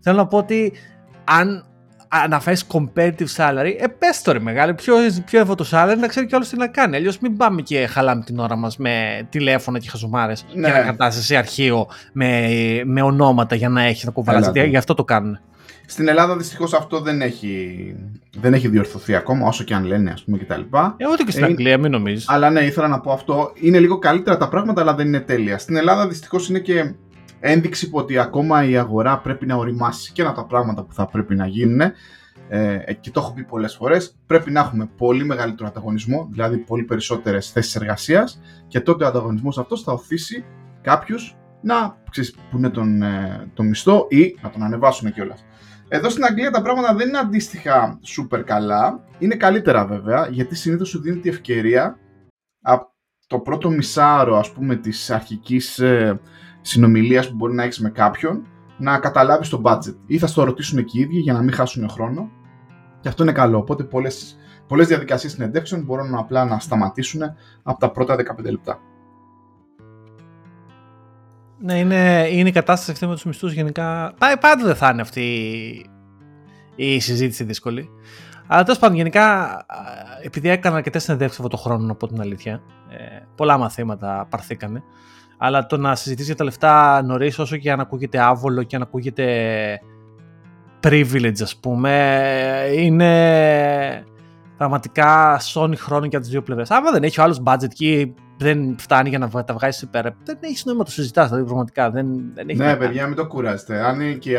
Θέλω 0.00 0.16
να 0.16 0.26
πω 0.26 0.36
ότι 0.36 0.72
αν 1.24 1.64
αναφέρεις 2.08 2.66
competitive 2.72 3.36
salary, 3.36 3.74
ε, 3.78 3.86
πες 3.98 4.22
το 4.22 4.32
ρε 4.32 4.38
μεγάλη, 4.38 4.74
πιο, 4.74 4.94
πιο 5.24 5.40
εύκολο 5.40 5.66
salary 5.70 5.96
να 5.98 6.06
ξέρει 6.06 6.26
κιόλας 6.26 6.48
τι 6.48 6.56
να 6.56 6.66
κάνει. 6.66 6.96
Αλλιώς 6.96 7.18
μην 7.18 7.36
πάμε 7.36 7.62
και 7.62 7.86
χαλάμε 7.86 8.24
την 8.24 8.38
ώρα 8.38 8.56
μας 8.56 8.76
με 8.76 9.26
τηλέφωνα 9.30 9.78
και 9.78 9.88
χαζομάρες 9.88 10.46
ναι. 10.54 10.68
και 10.68 10.72
να 10.72 10.80
κρατάς 10.82 11.24
σε 11.24 11.36
αρχείο 11.36 11.86
με, 12.12 12.48
με 12.84 13.02
ονόματα 13.02 13.54
για 13.54 13.68
να 13.68 13.82
έχει 13.82 14.06
να 14.06 14.10
κουβαλάς. 14.10 14.50
Γι' 14.68 14.76
αυτό 14.76 14.94
το 14.94 15.04
κάνουν. 15.04 15.40
Στην 15.90 16.08
Ελλάδα 16.08 16.36
δυστυχώς 16.36 16.74
αυτό 16.74 17.00
δεν 17.00 17.20
έχει, 17.20 17.94
δεν 18.40 18.54
έχει 18.54 18.68
διορθωθεί 18.68 19.14
ακόμα, 19.14 19.46
όσο 19.46 19.64
και 19.64 19.74
αν 19.74 19.84
λένε, 19.84 20.10
ας 20.10 20.24
πούμε 20.24 20.38
κτλ. 20.38 20.60
Ε, 20.96 21.08
ούτε 21.12 21.22
και 21.24 21.30
στην 21.30 21.44
ε, 21.44 21.46
Αγγλία, 21.46 21.78
μην 21.78 21.90
νομίζεις. 21.90 22.28
Αλλά 22.28 22.50
ναι, 22.50 22.60
ήθελα 22.60 22.88
να 22.88 23.00
πω 23.00 23.12
αυτό. 23.12 23.52
Είναι 23.54 23.78
λίγο 23.78 23.98
καλύτερα 23.98 24.36
τα 24.36 24.48
πράγματα, 24.48 24.80
αλλά 24.80 24.94
δεν 24.94 25.06
είναι 25.06 25.20
τέλεια. 25.20 25.58
Στην 25.58 25.76
Ελλάδα 25.76 26.08
δυστυχώς 26.08 26.48
είναι 26.48 26.58
και 26.58 26.94
ένδειξη 27.40 27.90
που 27.90 27.98
ότι 27.98 28.18
ακόμα 28.18 28.64
η 28.64 28.76
αγορά 28.76 29.18
πρέπει 29.18 29.46
να 29.46 29.56
οριμάσει 29.56 30.12
και 30.12 30.22
ένα 30.22 30.30
από 30.30 30.40
τα 30.40 30.46
πράγματα 30.46 30.84
που 30.84 30.94
θα 30.94 31.06
πρέπει 31.06 31.34
να 31.34 31.46
γίνουν. 31.46 31.80
Ε, 32.48 32.92
και 33.00 33.10
το 33.10 33.20
έχω 33.20 33.32
πει 33.32 33.44
πολλές 33.44 33.74
φορές. 33.74 34.16
Πρέπει 34.26 34.50
να 34.50 34.60
έχουμε 34.60 34.90
πολύ 34.96 35.24
μεγαλύτερο 35.24 35.68
ανταγωνισμό, 35.68 36.28
δηλαδή 36.30 36.56
πολύ 36.56 36.82
περισσότερες 36.82 37.50
θέσεις 37.50 37.74
εργασίας, 37.74 38.40
και 38.68 38.80
τότε 38.80 39.04
ο 39.04 39.06
ανταγωνισμός 39.06 39.58
αυτός 39.58 39.82
θα 39.82 39.92
οθήσει 39.92 40.44
κάποιους 40.82 41.36
να 41.60 41.96
ξέρεις, 42.10 42.34
πούνε 42.50 42.70
τον, 42.70 43.02
ε, 43.02 43.50
τον 43.54 43.66
μισθό 43.66 44.06
ή 44.10 44.36
να 44.42 44.50
τον 44.50 44.62
ανεβάσουν 44.62 45.12
κιόλας. 45.12 45.44
Εδώ 45.88 46.08
στην 46.08 46.24
Αγγλία 46.24 46.50
τα 46.50 46.62
πράγματα 46.62 46.94
δεν 46.94 47.08
είναι 47.08 47.18
αντίστοιχα 47.18 47.98
super 48.16 48.42
καλά. 48.44 49.04
Είναι 49.18 49.34
καλύτερα 49.34 49.86
βέβαια, 49.86 50.28
γιατί 50.30 50.54
συνήθως 50.54 50.88
σου 50.88 51.00
δίνει 51.00 51.18
τη 51.18 51.28
ευκαιρία 51.28 51.98
από 52.62 52.92
το 53.26 53.38
πρώτο 53.38 53.70
μισάρο 53.70 54.36
ας 54.38 54.52
πούμε 54.52 54.76
της 54.76 55.10
αρχικής 55.10 55.78
ε, 55.78 56.20
συνομιλίας 56.60 57.28
που 57.28 57.34
μπορεί 57.36 57.54
να 57.54 57.62
έχεις 57.62 57.80
με 57.80 57.90
κάποιον 57.90 58.46
να 58.78 58.98
καταλάβεις 58.98 59.48
το 59.48 59.60
budget 59.64 59.96
ή 60.06 60.18
θα 60.18 60.26
στο 60.26 60.44
ρωτήσουν 60.44 60.78
εκεί 60.78 60.98
οι 60.98 61.00
ίδιοι 61.00 61.18
για 61.18 61.32
να 61.32 61.42
μην 61.42 61.52
χάσουν 61.52 61.88
χρόνο 61.88 62.30
και 63.00 63.08
αυτό 63.08 63.22
είναι 63.22 63.32
καλό, 63.32 63.58
οπότε 63.58 63.84
πολλές, 63.84 64.38
πολλές 64.66 64.86
διαδικασίες 64.86 65.32
συνεντεύξεων 65.32 65.82
μπορούν 65.82 66.14
απλά 66.14 66.44
να 66.44 66.58
σταματήσουν 66.58 67.22
από 67.62 67.80
τα 67.80 67.90
πρώτα 67.90 68.16
15 68.16 68.42
λεπτά. 68.42 68.80
Ναι, 71.60 71.78
είναι, 71.78 72.28
είναι 72.30 72.48
η 72.48 72.52
κατάσταση 72.52 72.90
αυτή 72.90 73.06
με 73.06 73.14
τους 73.14 73.24
μισθούς 73.24 73.52
γενικά. 73.52 74.14
Πάντα 74.18 74.64
δεν 74.64 74.74
θα 74.74 74.90
είναι 74.90 75.00
αυτή 75.00 75.22
η 76.76 77.00
συζήτηση 77.00 77.44
δύσκολη. 77.44 77.88
Αλλά 78.46 78.62
τέλος 78.62 78.78
πάντων, 78.78 78.96
γενικά, 78.96 79.56
επειδή 80.22 80.48
έκανα 80.48 80.76
αρκετές 80.76 81.02
συνεντεύξεις 81.02 81.38
αυτό 81.38 81.56
το 81.56 81.62
χρόνο, 81.62 81.86
να 81.86 81.94
πω 81.94 82.06
την 82.06 82.20
αλήθεια, 82.20 82.62
ε, 82.90 83.24
πολλά 83.34 83.58
μαθήματα 83.58 84.26
παρθήκανε. 84.30 84.82
Αλλά 85.38 85.66
το 85.66 85.76
να 85.76 85.94
συζητήσεις 85.94 86.26
για 86.26 86.36
τα 86.36 86.44
λεφτά 86.44 87.02
νωρίς, 87.02 87.38
όσο 87.38 87.56
και 87.56 87.72
αν 87.72 87.80
ακούγεται 87.80 88.18
άβολο 88.18 88.62
και 88.62 88.76
αν 88.76 88.82
ακούγεται 88.82 89.80
privilege, 90.82 91.42
ας 91.42 91.56
πούμε, 91.56 92.24
είναι 92.74 94.04
πραγματικά 94.58 95.38
σώνει 95.38 95.76
χρόνο 95.76 96.06
και 96.06 96.16
από 96.16 96.24
τις 96.24 96.32
δύο 96.32 96.42
πλευρές. 96.42 96.70
Άμα 96.70 96.90
δεν 96.90 97.02
έχει 97.02 97.20
ο 97.20 97.22
άλλος 97.22 97.42
budget 97.44 97.68
και 97.68 98.08
δεν 98.38 98.76
φτάνει 98.78 99.08
για 99.08 99.18
να 99.18 99.44
τα 99.44 99.54
βγάζει 99.54 99.86
πέρα, 99.86 100.16
δεν 100.24 100.38
έχει 100.40 100.62
νόημα 100.64 100.80
να 100.80 100.84
το 100.84 100.90
συζητάς. 100.90 101.28
Δηλαδή, 101.28 101.46
πραγματικά 101.46 101.90
δεν, 101.90 102.06
δεν 102.34 102.48
έχει 102.48 102.58
Ναι, 102.58 102.76
παιδιά, 102.76 103.06
μην 103.06 103.16
το 103.16 103.26
κουράζετε. 103.26 103.84
Αν 103.84 104.00
είναι 104.00 104.12
και, 104.12 104.38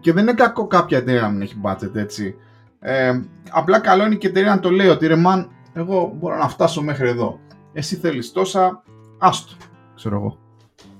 και 0.00 0.12
δεν 0.12 0.22
είναι 0.22 0.32
κακό 0.32 0.66
κάποια 0.66 0.98
εταιρεία 0.98 1.20
να 1.20 1.28
μην 1.28 1.42
έχει 1.42 1.60
budget, 1.62 1.94
έτσι. 1.94 2.34
Ε, 2.80 3.20
απλά 3.50 3.80
καλό 3.80 4.04
είναι 4.04 4.14
και 4.14 4.26
η 4.26 4.30
εταιρεία 4.30 4.54
να 4.54 4.60
το 4.60 4.70
λέει 4.70 4.88
ότι 4.88 5.06
ρε 5.06 5.22
man, 5.26 5.46
εγώ 5.72 6.12
μπορώ 6.18 6.36
να 6.36 6.48
φτάσω 6.48 6.82
μέχρι 6.82 7.08
εδώ. 7.08 7.38
Εσύ 7.72 7.96
θέλεις 7.96 8.32
τόσα, 8.32 8.82
άστο, 9.18 9.52
ξέρω 9.94 10.16
εγώ. 10.16 10.43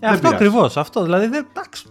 Ε, 0.05 0.09
αυτό 0.09 0.29
ακριβώς. 0.29 0.77
Αυτό 0.77 1.03
δηλαδή 1.03 1.27
δεν, 1.27 1.47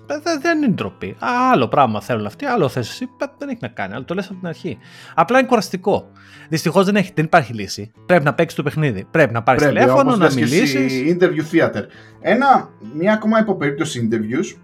δεν, 0.05 0.41
δεν 0.41 0.57
είναι 0.57 0.67
ντροπή. 0.67 1.15
Άλλο 1.51 1.67
πράγμα 1.67 2.01
θέλουν 2.01 2.25
αυτοί, 2.25 2.45
άλλο 2.45 2.67
θες 2.69 2.89
εσύ. 2.89 3.09
Δεν 3.37 3.49
έχει 3.49 3.57
να 3.61 3.67
κάνει. 3.67 3.93
Αλλά 3.93 4.05
το 4.05 4.13
λες 4.13 4.25
από 4.25 4.35
την 4.35 4.47
αρχή. 4.47 4.77
Απλά 5.15 5.39
είναι 5.39 5.47
κουραστικό. 5.47 6.09
Δυστυχώς 6.49 6.85
δεν, 6.85 7.05
δεν 7.13 7.25
υπάρχει 7.25 7.53
λύση. 7.53 7.91
Πρέπει 8.05 8.23
να 8.23 8.33
παίξεις 8.33 8.57
το 8.57 8.63
παιχνίδι. 8.63 9.07
Πρέπει 9.11 9.33
να 9.33 9.43
πάρεις 9.43 9.63
τηλέφωνο, 9.63 10.15
να 10.15 10.33
μιλήσεις. 10.33 11.17
Interview 11.17 11.55
theater. 11.55 11.83
Ένα, 12.21 12.69
μια 12.93 13.13
ακόμα 13.13 13.39
υποπερίπτωση 13.39 14.09
interviews 14.09 14.57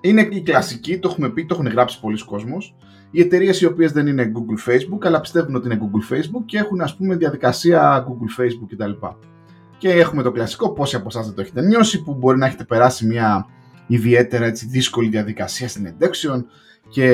είναι 0.00 0.28
η 0.30 0.40
κλασική, 0.40 0.98
το 0.98 1.08
έχουμε 1.08 1.28
πει, 1.28 1.46
το 1.46 1.54
έχουν 1.54 1.68
γράψει 1.68 2.00
πολλοί 2.00 2.24
κόσμοι. 2.24 2.56
Οι 3.10 3.20
εταιρείες 3.20 3.60
οι 3.60 3.66
οποίες 3.66 3.92
δεν 3.92 4.06
είναι 4.06 4.32
Google 4.34 4.70
Facebook, 4.70 5.06
αλλά 5.06 5.20
πιστεύουν 5.20 5.54
ότι 5.54 5.66
είναι 5.66 5.78
Google 5.82 6.14
Facebook 6.14 6.42
και 6.46 6.58
έχουν 6.58 6.80
ας 6.80 6.96
πούμε 6.96 7.16
διαδικασία 7.16 8.06
Google 8.08 8.42
Facebook 8.42 8.66
κτλ. 8.68 8.90
Και 9.82 9.90
έχουμε 9.90 10.22
το 10.22 10.30
κλασικό, 10.30 10.72
πόσοι 10.72 10.96
από 10.96 11.06
εσάς 11.08 11.26
δεν 11.26 11.34
το 11.34 11.40
έχετε 11.40 11.62
νιώσει, 11.62 12.02
που 12.02 12.14
μπορεί 12.14 12.38
να 12.38 12.46
έχετε 12.46 12.64
περάσει 12.64 13.06
μια 13.06 13.46
ιδιαίτερα 13.86 14.44
έτσι, 14.44 14.66
δύσκολη 14.66 15.08
διαδικασία 15.08 15.68
συνεντεύξεων 15.68 16.46
και 16.88 17.06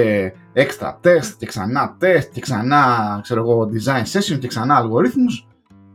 έξτρα 0.52 0.98
τεστ 1.00 1.38
και 1.38 1.46
ξανά 1.46 1.96
τεστ 1.98 2.32
και 2.32 2.40
ξανά 2.40 3.18
ξέρω 3.22 3.40
εγώ, 3.40 3.68
design 3.72 4.18
session 4.18 4.38
και 4.38 4.46
ξανά 4.46 4.76
αλγορίθμους 4.76 5.46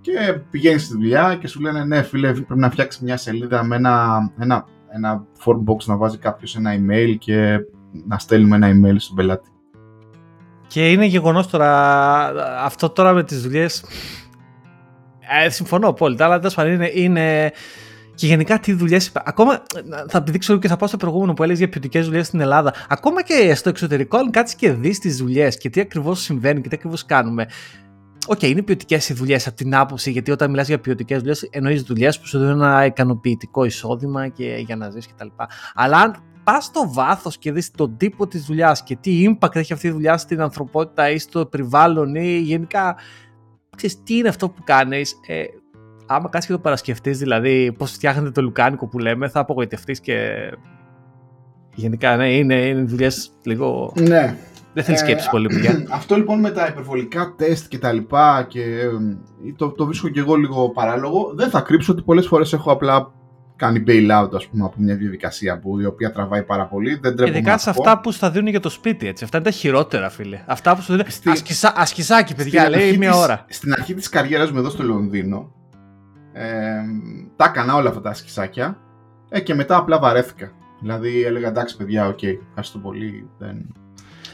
και 0.01 0.39
πηγαίνεις 0.49 0.83
στη 0.83 0.93
δουλειά 0.93 1.37
και 1.39 1.47
σου 1.47 1.61
λένε 1.61 1.85
ναι 1.85 2.01
φίλε 2.01 2.33
πρέπει 2.33 2.59
να 2.59 2.69
φτιάξεις 2.69 3.01
μια 3.01 3.17
σελίδα 3.17 3.63
με 3.63 3.75
ένα, 3.75 4.17
ένα, 4.39 4.65
ένα 4.89 5.25
form 5.45 5.71
box 5.71 5.85
να 5.85 5.97
βάζει 5.97 6.17
κάποιος 6.17 6.55
ένα 6.55 6.71
email 6.75 7.15
και 7.19 7.59
να 8.07 8.17
στέλνουμε 8.17 8.55
ένα 8.55 8.69
email 8.69 8.95
στον 8.97 9.15
πελάτη. 9.15 9.49
Και 10.67 10.91
είναι 10.91 11.05
γεγονός 11.05 11.47
τώρα, 11.47 11.73
αυτό 12.63 12.89
τώρα 12.89 13.13
με 13.13 13.23
τις 13.23 13.41
δουλειές. 13.41 13.83
Ε, 15.45 15.49
συμφωνώ 15.49 15.87
απόλυτα, 15.87 16.25
αλλά 16.25 16.39
τέλος 16.39 16.55
είναι, 16.73 16.91
είναι 16.93 17.51
και 18.15 18.27
γενικά 18.27 18.59
τι 18.59 18.73
δουλειές. 18.73 19.11
Ακόμα 19.25 19.63
θα 20.07 20.21
δείξω 20.21 20.57
και 20.57 20.67
θα 20.67 20.75
πάω 20.75 20.87
στο 20.87 20.97
προηγούμενο 20.97 21.33
που 21.33 21.43
έλεγες 21.43 21.61
για 21.61 21.69
ποιοτικές 21.69 22.05
δουλειές 22.05 22.27
στην 22.27 22.39
Ελλάδα. 22.39 22.73
Ακόμα 22.89 23.23
και 23.23 23.55
στο 23.55 23.69
εξωτερικό, 23.69 24.17
αν 24.17 24.31
κάτσεις 24.31 24.55
και 24.57 24.71
δεις 24.71 24.99
τις 24.99 25.17
δουλειές 25.17 25.57
και 25.57 25.69
τι 25.69 25.81
ακριβώς 25.81 26.21
συμβαίνει 26.21 26.61
και 26.61 26.69
τι 26.69 26.75
ακριβώς 26.75 27.05
κάνουμε. 27.05 27.47
OK, 28.27 28.39
okay, 28.39 28.49
είναι 28.49 28.61
ποιοτικές 28.61 29.09
οι 29.09 29.13
δουλειές 29.13 29.47
από 29.47 29.55
την 29.55 29.75
άποψη, 29.75 30.11
γιατί 30.11 30.31
όταν 30.31 30.49
μιλάς 30.49 30.67
για 30.67 30.79
ποιοτικές 30.79 31.19
δουλειές, 31.19 31.47
εννοείς 31.51 31.81
δουλειές 31.81 32.19
που 32.19 32.27
σου 32.27 32.39
δίνουν 32.39 32.61
ένα 32.61 32.85
ικανοποιητικό 32.85 33.65
εισόδημα 33.65 34.27
και 34.27 34.63
για 34.65 34.75
να 34.75 34.89
ζεις 34.89 35.07
κτλ. 35.07 35.27
Αλλά 35.73 35.97
αν 35.97 36.15
πας 36.43 36.65
στο 36.65 36.93
βάθος 36.93 37.37
και 37.37 37.51
δεις 37.51 37.71
τον 37.71 37.97
τύπο 37.97 38.27
της 38.27 38.45
δουλειάς 38.45 38.83
και 38.83 38.95
τι 38.95 39.25
impact 39.27 39.55
έχει 39.55 39.73
αυτή 39.73 39.87
η 39.87 39.91
δουλειά 39.91 40.17
στην 40.17 40.41
ανθρωπότητα 40.41 41.09
ή 41.09 41.17
στο 41.17 41.45
περιβάλλον 41.45 42.15
ή 42.15 42.37
γενικά. 42.37 42.95
Ξέρεις, 43.75 44.03
τι 44.03 44.17
είναι 44.17 44.27
αυτό 44.27 44.49
που 44.49 44.61
κάνεις, 44.63 45.19
ε, 45.27 45.43
άμα 46.07 46.29
κάτσει 46.29 46.47
και 46.47 46.53
το 46.53 46.59
παρασκεφτεί, 46.59 47.11
δηλαδή 47.11 47.71
πώς 47.77 47.91
φτιάχνετε 47.91 48.31
το 48.31 48.41
λουκάνικο 48.41 48.87
που 48.87 48.99
λέμε, 48.99 49.27
θα 49.27 49.39
απογοητευτείς 49.39 49.99
και. 49.99 50.17
Γενικά, 51.75 52.15
ναι, 52.15 52.33
είναι, 52.33 52.55
είναι 52.55 52.81
δουλειές 52.81 53.31
λίγο. 53.43 53.93
Ναι. 53.99 54.37
Δεν 54.73 54.83
θέλεις 54.83 55.01
ε, 55.01 55.05
σκέψη 55.05 55.29
πολύ 55.29 55.47
πια. 55.47 55.85
Αυτό 55.99 56.15
λοιπόν 56.15 56.39
με 56.39 56.51
τα 56.51 56.67
υπερβολικά 56.67 57.33
τεστ 57.37 57.67
και 57.67 57.77
τα 57.77 57.91
λοιπά 57.91 58.45
και 58.49 58.77
το, 59.55 59.69
το 59.69 59.85
βρίσκω 59.85 60.09
και 60.09 60.19
εγώ 60.19 60.35
λίγο 60.35 60.69
παράλογο. 60.69 61.33
Δεν 61.35 61.49
θα 61.49 61.61
κρύψω 61.61 61.91
ότι 61.91 62.01
πολλές 62.01 62.27
φορές 62.27 62.53
έχω 62.53 62.71
απλά 62.71 63.11
κάνει 63.65 63.83
bailout 63.87 64.29
ας 64.35 64.47
πούμε 64.47 64.65
από 64.65 64.75
μια 64.77 64.95
διαδικασία 64.95 65.59
που, 65.59 65.79
η 65.79 65.85
οποία 65.85 66.11
τραβάει 66.11 66.43
πάρα 66.43 66.65
πολύ. 66.65 66.99
Δεν 67.01 67.15
τρέπω 67.15 67.31
Ειδικά 67.31 67.57
σε 67.57 67.69
αυτά 67.69 67.99
που 67.99 68.13
θα 68.13 68.31
δίνουν 68.31 68.47
για 68.47 68.59
το 68.59 68.69
σπίτι 68.69 69.07
έτσι. 69.07 69.23
Αυτά 69.23 69.37
είναι 69.37 69.45
τα 69.45 69.51
χειρότερα 69.51 70.09
φίλε. 70.09 70.41
Αυτά 70.45 70.75
που 70.75 70.81
σου 70.81 70.91
δίνουν. 70.91 71.11
Στη... 71.11 71.29
Ασκησα... 71.29 71.73
Ασκησάκι 71.75 72.35
παιδιά 72.35 72.69
λέει 72.69 72.97
μια 72.97 73.15
ώρα. 73.15 73.45
Στην 73.49 73.73
αρχή 73.73 73.93
της 73.93 74.09
καριέρας 74.09 74.51
μου 74.51 74.57
εδώ 74.59 74.69
στο 74.69 74.83
Λονδίνο 74.83 75.51
ε, 76.33 76.81
τα 77.35 77.45
έκανα 77.45 77.75
όλα 77.75 77.89
αυτά 77.89 78.01
τα 78.01 78.09
ασκησάκια 78.09 78.77
ε, 79.29 79.39
και 79.39 79.53
μετά 79.53 79.77
απλά 79.77 79.99
βαρέθηκα. 79.99 80.51
Δηλαδή 80.79 81.23
έλεγα 81.23 81.47
εντάξει 81.47 81.77
παιδιά, 81.77 82.07
OK, 82.07 82.19
okay, 82.21 82.37
ευχαριστώ 82.47 82.79
πολύ. 82.79 83.29
Δεν... 83.37 83.73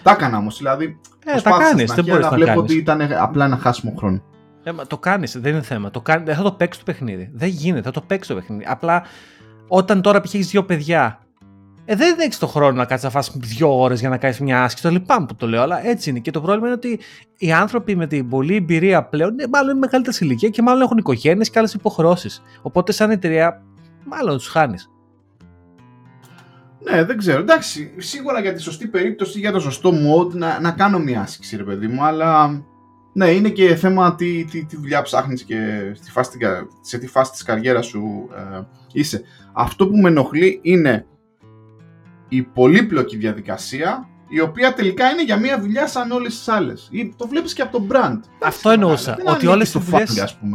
Τα 0.03 0.11
έκανα 0.11 0.37
όμως. 0.37 0.57
Δηλαδή. 0.57 0.99
Ε, 1.25 1.41
τα 1.41 1.57
κάνεις. 1.59 1.93
Δεν 1.93 2.05
μπορείς 2.05 2.25
να 2.25 2.31
βλέπω 2.31 2.59
ότι 2.59 2.75
ήταν 2.75 3.01
απλά 3.19 3.45
ένα 3.45 3.57
χάσιμο 3.57 3.93
χρόνο. 3.97 4.21
Ε, 4.63 4.71
το 4.87 4.97
κάνεις, 4.97 5.39
δεν 5.39 5.53
είναι 5.53 5.61
θέμα. 5.61 5.91
Το 5.91 6.01
κάνει, 6.01 6.33
θα 6.33 6.41
το 6.41 6.51
παίξεις 6.51 6.83
το 6.83 6.91
παιχνίδι. 6.91 7.29
Δεν 7.33 7.49
γίνεται, 7.49 7.81
θα 7.81 7.91
το 7.91 8.01
παίξεις 8.01 8.27
το 8.27 8.39
παιχνίδι. 8.39 8.65
Απλά 8.67 9.03
όταν 9.67 10.01
τώρα 10.01 10.21
π.χ. 10.21 10.33
έχεις 10.33 10.49
δύο 10.49 10.65
παιδιά, 10.65 11.19
ε, 11.85 11.95
δεν 11.95 12.19
έχεις 12.19 12.37
το 12.37 12.47
χρόνο 12.47 12.71
να 12.71 12.85
κάτσεις 12.85 13.03
να 13.03 13.09
φας 13.09 13.31
δύο 13.35 13.79
ώρες 13.79 13.99
για 13.99 14.09
να 14.09 14.17
κάνεις 14.17 14.39
μια 14.39 14.63
άσκηση. 14.63 14.83
Το 14.83 14.91
λυπάμαι 14.91 15.25
που 15.25 15.35
το 15.35 15.47
λέω, 15.47 15.61
αλλά 15.61 15.87
έτσι 15.87 16.09
είναι. 16.09 16.19
Και 16.19 16.31
το 16.31 16.41
πρόβλημα 16.41 16.67
είναι 16.67 16.75
ότι 16.75 16.99
οι 17.37 17.51
άνθρωποι 17.51 17.95
με 17.95 18.07
την 18.07 18.29
πολλή 18.29 18.55
εμπειρία 18.55 19.03
πλέον, 19.03 19.39
ε, 19.39 19.47
μάλλον 19.47 19.69
είναι 19.69 19.79
μεγαλύτερη 19.79 20.17
ηλικία 20.19 20.49
και 20.49 20.61
μάλλον 20.61 20.81
έχουν 20.81 20.97
οικογένειες 20.97 21.49
και 21.49 21.59
άλλες 21.59 21.73
υποχρεώσεις. 21.73 22.41
Οπότε, 22.61 22.91
σαν 22.91 23.11
εταιρεία, 23.11 23.61
μάλλον 24.05 24.37
τους 24.37 24.47
χάνεις. 24.47 24.89
Ναι, 26.89 27.03
δεν 27.03 27.17
ξέρω. 27.17 27.39
Εντάξει, 27.39 27.93
σίγουρα 27.97 28.39
για 28.39 28.53
τη 28.53 28.61
σωστή 28.61 28.87
περίπτωση, 28.87 29.39
για 29.39 29.51
το 29.51 29.59
σωστό 29.59 29.91
mode, 29.91 30.33
να, 30.33 30.59
να 30.59 30.71
κάνω 30.71 30.99
μια 30.99 31.21
άσκηση, 31.21 31.57
ρε 31.57 31.63
παιδί 31.63 31.87
μου, 31.87 32.03
αλλά 32.03 32.61
ναι, 33.19 33.29
είναι 33.29 33.49
και 33.49 33.75
θέμα 33.75 34.15
τι, 34.15 34.45
τι, 34.45 34.65
τι 34.65 34.75
δουλειά 34.75 35.01
ψάχνεις 35.01 35.43
και 35.43 35.91
στη 35.95 36.11
φάση, 36.11 36.37
σε 36.81 36.97
τι 36.97 37.07
φάση 37.07 37.31
της 37.31 37.43
καριέρας 37.43 37.85
σου 37.85 38.29
ε, 38.35 38.61
είσαι. 38.91 39.21
Αυτό 39.53 39.87
που 39.87 39.97
με 39.97 40.09
ενοχλεί 40.09 40.59
είναι 40.61 41.05
η 42.29 42.41
πολύπλοκη 42.41 43.17
διαδικασία 43.17 44.07
η 44.29 44.39
οποία 44.39 44.73
τελικά 44.73 45.09
είναι 45.09 45.23
για 45.23 45.37
μια 45.37 45.59
δουλειά 45.59 45.87
σαν 45.87 46.11
όλες 46.11 46.37
τις 46.37 46.47
άλλες. 46.47 46.89
Το 47.15 47.27
βλέπεις 47.27 47.53
και 47.53 47.61
από 47.61 47.77
το 47.77 47.85
brand. 47.89 48.19
Αυτό 48.43 48.69
εννοούσα. 48.69 49.17
ότι 49.25 49.47
όλες 49.47 49.71
τις 49.71 49.83
δουλειέ. 49.83 50.05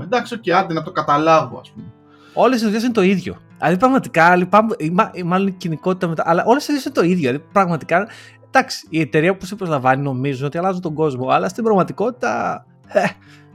Εντάξει, 0.03 0.41
okay, 0.41 0.51
άντε 0.51 0.73
να 0.73 0.83
το 0.83 0.93
καταλάβω, 0.93 1.59
ας 1.59 1.71
πούμε. 1.71 1.93
Όλες 2.35 2.61
οι 2.61 2.65
δουλειές 2.65 2.83
είναι 2.83 2.93
το 2.93 3.03
ίδιο. 3.03 3.37
Δηλαδή 3.59 3.77
πραγματικά 3.77 4.37
λυπάμαι, 4.37 4.75
μάλλον 5.25 5.47
η 5.47 5.53
κοινικότητα 5.53 6.09
μετά, 6.09 6.23
αλλά 6.27 6.45
όλες 6.47 6.63
οι 6.63 6.67
δουλειές 6.67 6.85
είναι 6.85 6.95
το 6.95 7.03
ίδιο. 7.03 7.17
Δηλαδή 7.17 7.45
πραγματικά. 7.53 8.09
Εντάξει, 8.57 8.87
η 8.91 9.01
εταιρεία 9.01 9.37
που 9.37 9.47
σε 9.47 9.55
προσλαμβάνει 9.55 10.03
νομίζουν 10.03 10.47
ότι 10.47 10.59
αλλάζουν 10.59 10.81
τον 10.81 10.95
κόσμο, 10.95 11.29
αλλά 11.29 11.49
στην 11.49 11.65
πραγματικότητα. 11.65 12.65
Ε, 12.87 13.05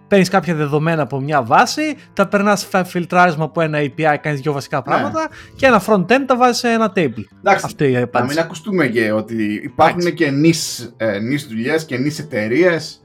παίρνεις 0.08 0.30
κάποια 0.30 0.56
δεδομένα 0.56 1.02
από 1.02 1.20
μια 1.20 1.44
βάση, 1.44 1.96
τα 2.14 2.28
περνάς 2.28 2.68
φιλτράρισμα 2.86 3.44
από 3.44 3.62
ένα 3.62 3.80
API, 3.82 4.18
κάνεις 4.22 4.42
δύο 4.42 4.54
βασικά 4.54 4.78
ναι. 4.78 4.84
πράγματα 4.84 5.22
ναι. 5.22 5.56
και 5.56 5.66
ένα 5.66 5.82
front-end 5.86 6.24
τα 6.26 6.38
βάζεις 6.38 6.58
σε 6.58 6.70
ένα 6.70 6.92
table. 6.96 7.24
Εντάξει, 7.40 7.66
Αυτή 7.66 7.86
η 7.86 8.08
να 8.12 8.24
μην 8.24 8.40
ακουστούμε 8.40 8.88
και 8.88 9.12
ότι 9.12 9.62
υπάρχουν 9.64 10.14
και 10.14 10.30
νης, 10.30 10.94
ε, 10.98 11.20
δουλειές 11.48 11.86
και 11.86 11.98
niche 11.98 12.19
εταιρείες 12.20 13.02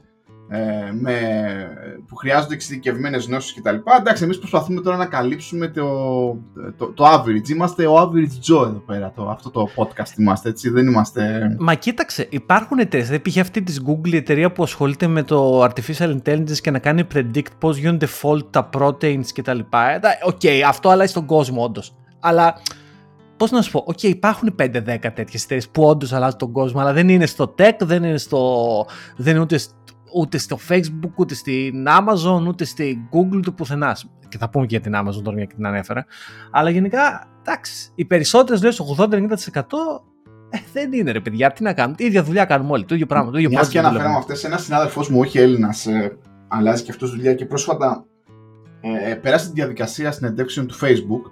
ε, 0.47 0.91
με, 0.91 1.13
που 2.07 2.15
χρειάζονται 2.15 2.53
εξειδικευμένες 2.53 3.25
γνώσεις 3.25 3.53
κτλ. 3.53 3.75
Εντάξει, 3.99 4.23
εμείς 4.23 4.37
προσπαθούμε 4.37 4.81
τώρα 4.81 4.97
να 4.97 5.05
καλύψουμε 5.05 5.67
το, 5.67 5.83
το, 6.77 6.91
το 6.93 7.05
average. 7.05 7.49
Είμαστε 7.49 7.87
ο 7.87 8.01
average 8.01 8.53
Joe 8.53 8.67
εδώ 8.67 8.83
πέρα. 8.85 9.11
Το, 9.15 9.29
αυτό 9.29 9.49
το 9.49 9.69
podcast 9.75 10.17
είμαστε, 10.17 10.49
έτσι. 10.49 10.69
Δεν 10.69 10.87
είμαστε. 10.87 11.55
Μα 11.59 11.73
κοίταξε, 11.73 12.27
υπάρχουν 12.29 12.79
εταιρείες. 12.79 13.09
Δεν 13.09 13.21
πήγε 13.21 13.39
αυτή 13.39 13.61
της 13.61 13.81
Google 13.87 14.11
η 14.11 14.15
εταιρεία 14.15 14.51
που 14.51 14.63
ασχολείται 14.63 15.07
με 15.07 15.23
το 15.23 15.63
artificial 15.63 16.17
intelligence 16.23 16.57
και 16.61 16.71
να 16.71 16.79
κάνει 16.79 17.07
predict 17.13 17.51
πώς 17.59 17.77
γίνονται 17.77 18.07
fold 18.21 18.51
τα 18.51 18.69
proteins 18.77 19.25
κτλ. 19.33 19.59
Ε, 19.59 19.63
OK, 20.23 20.39
okay, 20.41 20.61
αυτό 20.67 20.89
αλλάζει 20.89 21.11
στον 21.11 21.25
κόσμο, 21.25 21.63
όντως. 21.63 21.95
Αλλά 22.19 22.55
Πώς 23.37 23.51
να 23.51 23.61
σου 23.61 23.71
πω, 23.71 23.85
OK, 23.87 24.03
υπάρχουν 24.03 24.55
5-10 24.59 24.73
τέτοιες 25.13 25.43
εταιρείες 25.43 25.69
που 25.69 25.83
όντως 25.83 26.13
αλλάζουν 26.13 26.37
τον 26.37 26.51
κόσμο, 26.51 26.79
αλλά 26.79 26.93
δεν 26.93 27.09
είναι 27.09 27.25
στο 27.25 27.55
tech, 27.57 27.75
δεν 27.79 28.03
είναι, 28.03 28.17
στο, 28.17 28.85
δεν 29.17 29.33
είναι 29.33 29.43
ούτε 29.43 29.59
ούτε 30.15 30.37
στο 30.37 30.57
Facebook, 30.69 31.11
ούτε 31.15 31.33
στην 31.33 31.85
Amazon, 31.87 32.47
ούτε 32.47 32.65
στην 32.65 32.97
Google, 33.11 33.35
ούτε 33.35 33.51
πουθενά. 33.51 33.97
Και 34.27 34.37
θα 34.37 34.49
πούμε 34.49 34.65
και 34.65 34.77
για 34.77 34.91
την 34.91 34.93
Amazon 34.95 35.23
τώρα, 35.23 35.37
για 35.37 35.47
την 35.47 35.65
ανέφερα. 35.65 36.05
Αλλά 36.51 36.69
γενικά, 36.69 37.27
εντάξει, 37.41 37.91
οι 37.95 38.05
περισσότερες 38.05 38.59
δουλειές, 38.59 38.81
80-90% 38.97 39.61
ε, 40.49 40.57
δεν 40.73 40.93
είναι 40.93 41.11
ρε 41.11 41.19
παιδιά, 41.19 41.51
τι 41.51 41.63
να 41.63 41.73
κάνουμε. 41.73 41.95
Η 41.99 42.05
ίδια 42.05 42.23
δουλειά 42.23 42.45
κάνουμε 42.45 42.71
όλοι. 42.71 42.85
Το 42.85 42.93
ίδιο 42.93 43.05
πράγμα. 43.05 43.31
Το 43.31 43.37
ίδιο 43.37 43.49
Μιας 43.49 43.69
και 43.69 43.79
αναφέραμε 43.79 44.15
αυτές, 44.17 44.43
ένας 44.43 44.63
συνάδελφός 44.63 45.09
μου, 45.09 45.19
όχι 45.19 45.39
Έλληνας, 45.39 45.85
ε, 45.85 46.17
αλλάζει 46.47 46.83
και 46.83 46.91
αυτός 46.91 47.11
δουλειά 47.11 47.33
και 47.33 47.45
πρόσφατα 47.45 48.05
ε, 48.81 49.11
ε, 49.11 49.15
πέρασε 49.15 49.47
τη 49.47 49.53
διαδικασία 49.53 50.11
συνεντεύξεων 50.11 50.67
του 50.67 50.75
Facebook. 50.75 51.31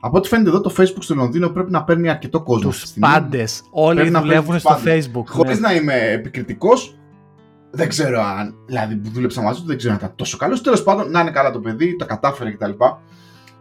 Από 0.00 0.16
ό,τι 0.16 0.28
φαίνεται 0.28 0.48
εδώ, 0.48 0.60
το 0.60 0.74
Facebook 0.78 1.02
στο 1.02 1.14
Λονδίνο 1.14 1.48
πρέπει 1.48 1.70
να 1.70 1.84
παίρνει 1.84 2.08
αρκετό 2.08 2.42
κόσμο. 2.42 2.70
Τους 2.70 2.92
πάντες. 3.00 3.62
Όλοι 3.70 4.10
δουλεύουν 4.10 4.58
στο 4.58 4.78
Facebook. 4.84 5.24
Χωρίς 5.26 5.60
ναι. 5.60 5.68
να 5.68 5.74
είμαι 5.74 5.94
επικριτικός, 5.94 6.98
δεν 7.74 7.88
ξέρω 7.88 8.20
αν. 8.20 8.54
Δηλαδή 8.66 8.96
που 8.96 9.10
δούλεψα 9.10 9.42
μαζί 9.42 9.60
του, 9.60 9.66
δεν 9.66 9.76
ξέρω 9.76 9.92
αν 9.92 9.98
ήταν 9.98 10.12
τόσο 10.16 10.36
καλός. 10.36 10.60
Τέλος 10.60 10.82
πάντων, 10.82 11.10
να 11.10 11.20
είναι 11.20 11.30
καλά 11.30 11.50
το 11.50 11.60
παιδί, 11.60 11.96
το 11.96 12.06
κατάφερε 12.06 12.50
κτλ. 12.50 12.70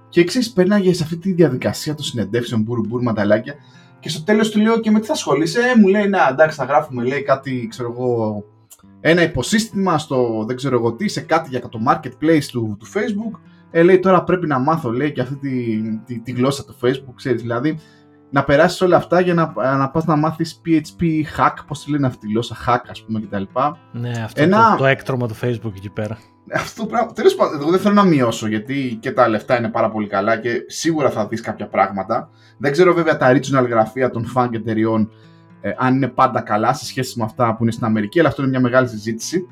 Και 0.09 0.23
ξέρεις, 0.23 0.51
πέρναγε 0.51 0.93
σε 0.93 1.03
αυτή 1.03 1.17
τη 1.17 1.33
διαδικασία 1.33 1.95
των 1.95 2.05
συνεντεύσεων, 2.05 2.61
μπουρου 2.61 2.81
μπουρου 2.87 3.03
μανταλάκια. 3.03 3.55
Και 3.99 4.09
στο 4.09 4.23
τέλος 4.23 4.49
του 4.49 4.59
λέω 4.59 4.79
και 4.79 4.91
με 4.91 4.99
τι 4.99 5.05
θα 5.05 5.13
ασχολείσαι; 5.13 5.59
Ε, 5.59 5.79
μου 5.79 5.87
λέει, 5.87 6.07
να 6.07 6.27
εντάξει, 6.31 6.57
θα 6.57 6.63
γράφουμε 6.65 7.03
λέει 7.03 7.23
κάτι, 7.23 7.67
ξέρω 7.69 7.91
εγώ, 7.91 8.43
ένα 9.01 9.21
υποσύστημα 9.21 9.97
στο 9.97 10.43
δεν 10.47 10.55
ξέρω 10.55 10.75
εγώ 10.75 10.93
τι, 10.93 11.07
σε 11.07 11.21
κάτι 11.21 11.49
για 11.49 11.59
το 11.59 11.79
marketplace 11.87 12.45
του, 12.51 12.77
του 12.79 12.87
Facebook. 12.93 13.39
Ε, 13.71 13.83
λέει 13.83 13.99
τώρα 13.99 14.23
πρέπει 14.23 14.47
να 14.47 14.59
μάθω, 14.59 14.91
λέει, 14.91 15.11
και 15.11 15.21
αυτή 15.21 15.35
τη, 15.35 15.81
τη, 16.05 16.19
τη 16.19 16.31
γλώσσα 16.31 16.65
του 16.65 16.75
Facebook, 16.81 17.13
ξέρεις. 17.15 17.41
Δηλαδή, 17.41 17.79
να 18.33 18.43
περάσεις 18.43 18.81
όλα 18.81 18.97
αυτά 18.97 19.19
για 19.19 19.33
να, 19.33 19.53
να 19.77 19.89
πας 19.89 20.05
να 20.05 20.15
μάθεις 20.15 20.61
PHP 20.65 21.03
hack, 21.37 21.53
πώς 21.67 21.83
τη 21.83 21.91
λένε 21.91 22.07
αυτή 22.07 22.19
τη 22.25 22.31
γλώσσα, 22.31 22.55
hack 22.67 22.81
ας 22.89 23.03
πούμε 23.03 23.19
κτλ. 23.19 23.43
Ναι, 23.91 24.11
αυτό 24.23 24.41
Ένα... 24.41 24.71
το, 24.71 24.77
το 24.77 24.85
έκτρωμα 24.85 25.27
του 25.27 25.35
Facebook 25.41 25.75
εκεί 25.75 25.89
πέρα. 25.89 26.17
Αυτό 26.53 26.85
πράγμα, 26.85 27.11
τέλος 27.11 27.35
πάντων, 27.35 27.61
εγώ 27.61 27.69
δεν 27.69 27.79
θέλω 27.79 27.93
να 27.93 28.03
μειώσω 28.03 28.47
γιατί 28.47 28.97
και 29.01 29.11
τα 29.11 29.27
λεφτά 29.27 29.57
είναι 29.57 29.69
πάρα 29.69 29.89
πολύ 29.89 30.07
καλά 30.07 30.37
και 30.37 30.51
σίγουρα 30.67 31.09
θα 31.09 31.27
δεις 31.27 31.41
κάποια 31.41 31.67
πράγματα. 31.67 32.29
Δεν 32.57 32.71
ξέρω 32.71 32.93
βέβαια 32.93 33.17
τα 33.17 33.31
regional 33.31 33.69
γραφεία 33.69 34.09
των 34.09 34.31
fund 34.35 34.53
εταιριών 34.53 35.11
ε, 35.61 35.71
αν 35.77 35.95
είναι 35.95 36.07
πάντα 36.07 36.41
καλά 36.41 36.73
σε 36.73 36.85
σχέση 36.85 37.19
με 37.19 37.23
αυτά 37.23 37.55
που 37.55 37.63
είναι 37.63 37.71
στην 37.71 37.85
Αμερική, 37.85 38.19
αλλά 38.19 38.27
αυτό 38.27 38.41
είναι 38.41 38.51
μια 38.51 38.59
μεγάλη 38.59 38.87
συζήτηση. 38.87 39.47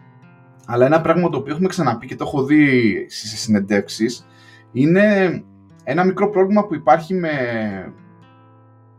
Αλλά 0.65 0.85
ένα 0.85 1.01
πράγμα 1.01 1.29
το 1.29 1.37
οποίο 1.37 1.53
έχουμε 1.53 1.67
ξαναπεί 1.67 2.07
και 2.07 2.15
το 2.15 2.23
έχω 2.27 2.43
δει 2.43 3.05
στις 3.09 3.39
συνεντεύξεις 3.41 4.25
είναι 4.71 5.43
ένα 5.83 6.03
μικρό 6.03 6.29
πρόβλημα 6.29 6.65
που 6.65 6.75
υπάρχει 6.75 7.13
με, 7.13 7.29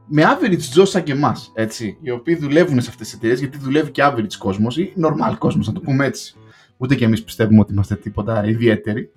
με 0.07 0.23
average 0.27 0.81
Joe 0.81 0.87
σαν 0.87 1.03
και 1.03 1.13
εμάς, 1.13 1.53
έτσι, 1.55 1.99
οι 2.01 2.11
οποίοι 2.11 2.37
δουλεύουν 2.37 2.81
σε 2.81 2.89
αυτές 2.91 3.07
τις 3.07 3.17
εταιρείες, 3.17 3.39
γιατί 3.39 3.59
δουλεύει 3.59 3.91
και 3.91 4.03
average 4.05 4.35
κόσμος 4.39 4.77
ή 4.77 4.93
normal 4.97 5.35
κόσμος, 5.39 5.67
να 5.67 5.73
το 5.73 5.81
πούμε 5.81 6.07
έτσι. 6.07 6.35
Ούτε 6.77 6.95
και 6.95 7.05
εμείς 7.05 7.23
πιστεύουμε 7.23 7.61
ότι 7.61 7.73
είμαστε 7.73 7.95
τίποτα 7.97 8.47
ιδιαίτεροι. 8.47 9.13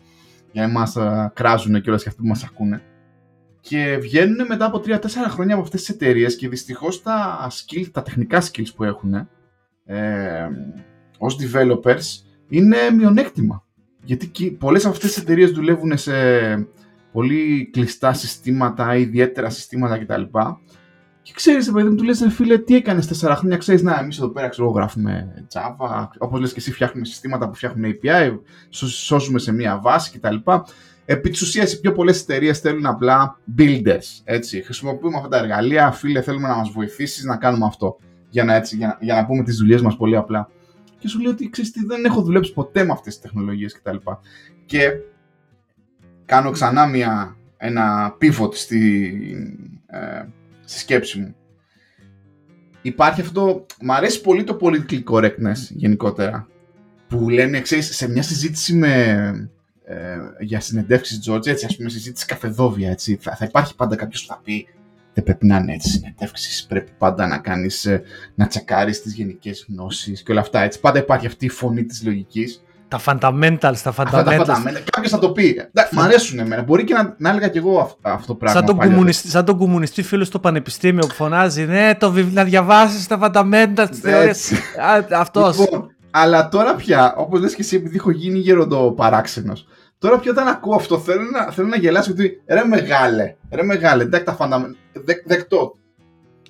Για 0.52 0.63
εμάς 0.63 0.98
κράζουν 1.34 1.82
και 1.82 1.89
όλα 1.89 2.00
και 2.00 2.10
αυτοί 2.10 2.21
που 2.21 2.28
μας 2.28 2.43
ακούνε. 2.43 2.82
και 3.60 3.98
βγαίνουν 4.02 4.45
μετά 4.48 4.65
από 4.65 4.82
3-4 4.86 5.00
χρόνια 5.28 5.54
από 5.54 5.63
αυτές 5.63 5.80
τις 5.80 5.89
εταιρείες 5.89 6.36
και 6.36 6.50
δυστυχώς 6.50 7.02
τα, 7.02 7.48
skill, 7.52 7.86
τα 7.91 8.02
τεχνικά 8.02 8.41
skills 8.41 8.74
που 8.76 8.84
έχουν 8.84 9.13
ε, 9.86 10.48
ως 11.17 11.38
developers 11.41 12.24
είναι 12.50 12.78
μειονέκτημα. 12.98 13.65
Γιατί 14.04 14.52
πολλές 14.52 14.86
από 14.86 14.93
αυτές 14.93 15.13
τις 15.13 15.21
εταιρείες 15.21 15.52
δουλεύουν 15.52 15.98
σε 15.98 16.13
πολύ 17.12 17.69
κλειστά 17.74 18.13
συστήματα, 18.13 18.95
ιδιαίτερα 18.95 19.50
συστήματα 19.50 19.98
κτλ. 19.98 20.21
Και 21.25 21.33
ξέρεις, 21.35 21.71
παιδί 21.71 21.89
μου, 21.89 21.95
του 21.95 22.03
λες, 22.03 22.25
φίλε, 22.29 22.57
τι 22.57 22.75
έκανες 22.75 23.25
4 23.25 23.35
χρόνια. 23.35 23.57
Ξέρεις, 23.57 23.81
να, 23.81 23.99
εμείς 23.99 24.17
εδώ 24.17 24.29
πέρα 24.29 24.47
ξέρω, 24.47 24.69
γράφουμε 24.69 25.33
Java. 25.53 26.07
Όπως 26.17 26.39
λες 26.39 26.53
και 26.53 26.59
εσύ, 26.59 26.71
φτιάχνουμε 26.71 27.05
συστήματα 27.05 27.49
που 27.49 27.55
φτιάχνουν 27.55 27.91
API, 27.91 28.39
σώζουμε 28.69 29.39
σε 29.39 29.53
μία 29.53 29.79
βάση 29.79 30.19
κτλ. 30.19 30.35
Επί 31.05 31.29
της 31.29 31.41
ουσίας, 31.41 31.73
οι 31.73 31.79
πιο 31.79 31.91
πολλές 31.91 32.21
εταιρείες 32.21 32.59
θέλουν 32.59 32.85
απλά 32.85 33.39
builders. 33.57 34.21
Έτσι. 34.23 34.61
Χρησιμοποιούμε 34.61 35.17
αυτά 35.17 35.29
τα 35.29 35.38
εργαλεία. 35.38 35.91
Φίλε, 35.91 36.21
θέλουμε 36.21 36.47
να 36.47 36.55
μας 36.55 36.69
βοηθήσεις 36.69 37.23
να 37.23 37.38
κάνουμε 37.38 37.65
αυτό. 37.65 37.97
Για 38.29 38.43
να, 38.43 38.55
έτσι, 38.55 38.75
για, 38.75 38.88
να, 38.88 38.97
για 39.01 39.15
να 39.15 39.25
πούμε 39.25 39.43
τις 39.43 39.57
δουλειές 39.57 39.81
μας 39.81 39.97
πολύ 39.97 40.15
απλά. 40.15 40.49
Και 40.97 41.07
σου 41.07 41.19
λέω 41.19 41.31
ότι 41.31 41.49
ξέρεις 41.49 41.71
τι, 41.71 41.85
δεν 41.85 42.05
έχω 42.05 42.21
δουλέψει 42.21 42.53
ποτέ 42.53 42.83
με 42.83 42.91
αυτές 42.91 43.13
τις 43.13 43.21
τεχνολογίες 43.21 43.73
κτλ. 43.73 43.95
Και, 43.95 44.11
και 44.65 44.91
κάνω 46.25 46.51
ξανά 46.51 46.88
μια, 46.88 47.38
ένα 47.57 48.15
pivot 48.21 48.55
στη, 48.55 49.11
ε, 49.88 50.25
στη 50.65 50.80
σκέψη 50.80 51.19
μου. 51.19 51.36
Υπάρχει 52.82 53.21
αυτό, 53.21 53.65
μ' 53.82 53.91
αρέσει 53.91 54.21
πολύ 54.21 54.43
το 54.43 54.58
political 54.62 55.04
correctness 55.10 55.58
γενικότερα, 55.69 56.47
που 57.08 57.30
λένε, 57.30 57.62
ξέρεις, 57.62 57.95
σε 57.95 58.10
μια 58.10 58.21
συζήτηση 58.21 58.73
με, 58.73 58.91
ε, 59.86 60.17
για 60.39 60.60
συνεντεύξεις 60.60 61.30
George, 61.30 61.47
έτσι, 61.47 61.65
ας 61.65 61.75
πούμε, 61.75 61.89
συζήτηση 61.89 62.25
καφεδόβια, 62.25 62.91
έτσι, 62.91 63.17
θα, 63.21 63.36
θα 63.36 63.45
υπάρχει 63.45 63.75
πάντα 63.75 63.95
κάποιος 63.95 64.21
που 64.25 64.34
θα 64.34 64.41
πει 64.43 64.67
δεν 65.15 65.23
πρέπει 65.23 65.45
να 65.45 65.58
είναι 65.58 65.73
έτσι 65.73 65.89
συνεντεύξεις, 65.89 66.65
πρέπει 66.65 66.91
πάντα 66.97 67.28
να 67.28 67.38
κάνεις, 67.38 67.86
ε, 67.86 68.04
να 68.36 68.47
τσακάρεις 68.47 69.01
τις 69.01 69.13
γενικές 69.13 69.65
γνώσεις 69.69 70.23
και 70.23 70.32
όλα 70.32 70.41
αυτά, 70.41 70.62
έτσι, 70.62 70.80
πάντα 70.80 70.99
υπάρχει 70.99 71.25
αυτή 71.25 71.45
η 71.45 71.49
φωνή 71.49 71.86
της 71.86 72.06
λογικής 72.06 72.63
τα 73.01 73.17
fundamentals, 73.34 73.77
τα 73.84 73.93
fundamentals. 73.95 74.47
Κάποιος 74.91 75.12
θα 75.12 75.19
το 75.19 75.31
πει. 75.31 75.62
Μ' 75.91 75.99
αρέσουν 75.99 76.39
εμένα. 76.39 76.62
Μπορεί 76.62 76.84
και 76.84 76.93
να, 76.93 77.15
να 77.17 77.29
έλεγα 77.29 77.47
κι 77.47 77.58
εγώ 77.58 77.79
αυτό, 77.79 77.99
αυτό 78.01 78.27
το 78.27 78.36
πράγμα. 78.36 78.60
Σαν 78.60 78.65
τον, 78.65 78.77
κομμουνιστή, 78.77 79.27
σαν 79.27 79.45
τον 79.45 79.58
κομμουνιστή 79.58 80.03
φίλος 80.03 80.27
στο 80.27 80.39
πανεπιστήμιο 80.39 81.08
που 81.08 81.13
φωνάζει 81.13 81.65
Ναι, 81.65 81.95
το 81.95 82.12
βιβλίο, 82.12 82.34
να 82.34 82.43
διαβάσεις 82.43 83.08
τα 83.08 83.19
fundamentals 83.21 83.88
τη 83.89 83.97
θεωρία. 83.97 84.36
Αυτός. 85.12 85.60
Λοιπόν, 85.60 85.95
αλλά 86.12 86.49
τώρα 86.49 86.75
πια, 86.75 87.13
όπως 87.17 87.39
λες 87.39 87.55
και 87.55 87.62
εσύ, 87.62 87.75
επειδή 87.75 87.95
έχω 87.95 88.12
γίνει 88.12 88.39
γέροντο 88.39 88.91
παράξενος, 88.91 89.67
τώρα 89.97 90.19
πια 90.19 90.31
όταν 90.31 90.47
ακούω 90.47 90.75
αυτό 90.75 90.99
θέλω 90.99 91.23
να, 91.31 91.51
θέλω 91.51 91.67
να 91.67 91.77
γελάσω 91.77 92.12
ότι 92.12 92.41
ρε 92.47 92.65
μεγάλε, 92.65 93.36
ρε 93.51 93.63
μεγάλε, 93.63 94.03
εντάξει 94.03 94.25
τα 94.25 94.38
fundamentals. 94.39 95.03
δεκτό. 95.25 95.77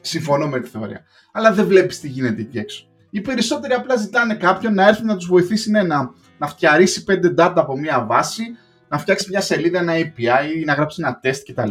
Συμφωνώ 0.02 0.48
με 0.48 0.60
τη 0.60 0.70
θεωρία. 0.70 1.04
Αλλά 1.32 1.52
δεν 1.54 1.66
βλέπεις 1.66 2.00
τι 2.00 2.08
γίνεται 2.08 2.42
εκεί 2.42 2.58
έξω. 2.58 2.86
Οι 3.10 3.22
περισσότεροι 3.22 3.74
απλά 3.74 3.96
ζητάνε 3.96 4.36
κάποιον 4.36 4.74
να 4.74 4.88
έρθει 4.88 5.04
να 5.04 5.16
τους 5.16 5.28
βοηθήσει 5.28 5.72
ναι, 5.72 5.84
να 5.84 6.14
να 6.38 6.48
φτιαρίσει 6.48 7.04
πέντε 7.04 7.34
data 7.38 7.54
από 7.56 7.78
μία 7.78 8.06
βάση, 8.06 8.44
να 8.88 8.98
φτιάξει 8.98 9.28
μια 9.30 9.42
σελίδα, 9.42 9.80
ένα 9.80 9.94
API, 9.94 10.66
να 10.66 10.74
γράψει 10.74 11.02
ένα 11.04 11.20
test 11.24 11.42
κτλ. 11.46 11.70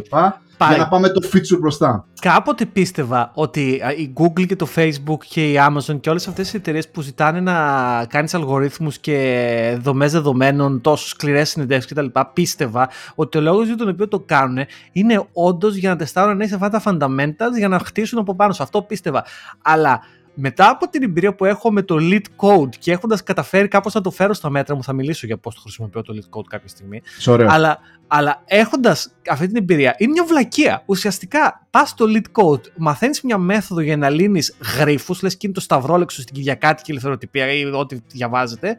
Για 0.68 0.77
να 0.77 0.88
πάμε 0.88 1.09
το 1.09 1.29
feature 1.33 1.59
μπροστά. 1.61 2.07
Κάποτε 2.20 2.66
πίστευα 2.66 3.31
ότι 3.35 3.83
η 3.96 4.12
Google 4.16 4.46
και 4.46 4.57
το 4.57 4.68
Facebook 4.77 5.18
και 5.29 5.50
η 5.50 5.57
Amazon 5.59 6.00
και 6.00 6.11
όλες 6.11 6.29
αυτές 6.29 6.53
οι 6.53 6.57
εταιρείες 6.57 6.88
που 6.88 7.00
ζητάνε 7.00 7.40
να 7.40 8.07
κάνεις 8.09 8.35
αλγορίθμους 8.35 8.98
και 8.98 9.79
δομές 9.81 10.12
δεδομένων 10.12 10.81
τόσο 10.81 11.09
σκληρές 11.09 11.48
συνεντεύξεις 11.48 11.92
κτλ. 11.92 12.07
Πίστευα 12.33 12.88
ότι 13.14 13.38
ο 13.38 13.40
λόγος 13.40 13.66
για 13.66 13.77
τον 13.77 13.88
οποίο 13.88 14.09
το 14.09 14.20
κάνουν 14.20 14.64
είναι 14.92 15.27
όντως 15.33 15.74
για 15.74 15.88
να 15.88 15.96
τεστάρουν 15.96 16.37
να 16.37 16.44
αυτά 16.44 16.68
τα 16.68 16.83
fundamentals 16.85 17.57
για 17.57 17.68
να 17.68 17.79
χτίσουν 17.79 18.18
από 18.18 18.35
πάνω 18.35 18.53
σε 18.53 18.62
αυτό 18.62 18.83
πίστευα. 18.83 19.24
Αλλά 19.62 20.00
μετά 20.34 20.70
από 20.70 20.88
την 20.88 21.02
εμπειρία 21.02 21.34
που 21.34 21.44
έχω 21.44 21.72
με 21.72 21.82
το 21.82 21.96
lead 22.00 22.22
code 22.36 22.76
και 22.78 22.92
έχοντας 22.92 23.22
καταφέρει 23.22 23.68
κάπως 23.68 23.94
να 23.94 24.00
το 24.00 24.10
φέρω 24.10 24.34
στα 24.34 24.50
μέτρα 24.50 24.74
μου, 24.74 24.82
θα 24.82 24.92
μιλήσω 24.92 25.26
για 25.26 25.36
πώς 25.36 25.54
το 25.54 25.60
χρησιμοποιώ 25.60 26.02
το 26.02 26.14
lead 26.16 26.38
code 26.38 26.44
κάποια 26.48 26.68
στιγμή. 26.68 27.02
Αλλά, 27.48 27.78
αλλά 28.06 28.42
έχοντας 28.44 29.14
αυτή 29.28 29.46
την 29.46 29.56
εμπειρία, 29.56 29.94
είναι 29.98 30.10
μια 30.10 30.24
βλακεία. 30.24 30.82
Ουσιαστικά, 30.86 31.66
πας 31.70 31.88
στο 31.88 32.04
lead 32.08 32.42
code, 32.42 32.60
μαθαίνεις 32.76 33.22
μια 33.22 33.38
μέθοδο 33.38 33.80
για 33.80 33.96
να 33.96 34.10
λύνεις 34.10 34.56
γρήφου, 34.78 35.14
λες 35.22 35.32
και 35.36 35.46
είναι 35.46 35.54
το 35.54 35.60
σταυρόλεξο 35.60 36.22
στην 36.22 36.34
Κυριακάτικη 36.34 36.90
ελευθεροτυπία 36.90 37.52
ή 37.52 37.64
ό,τι 37.64 37.96
διαβάζετε, 38.06 38.76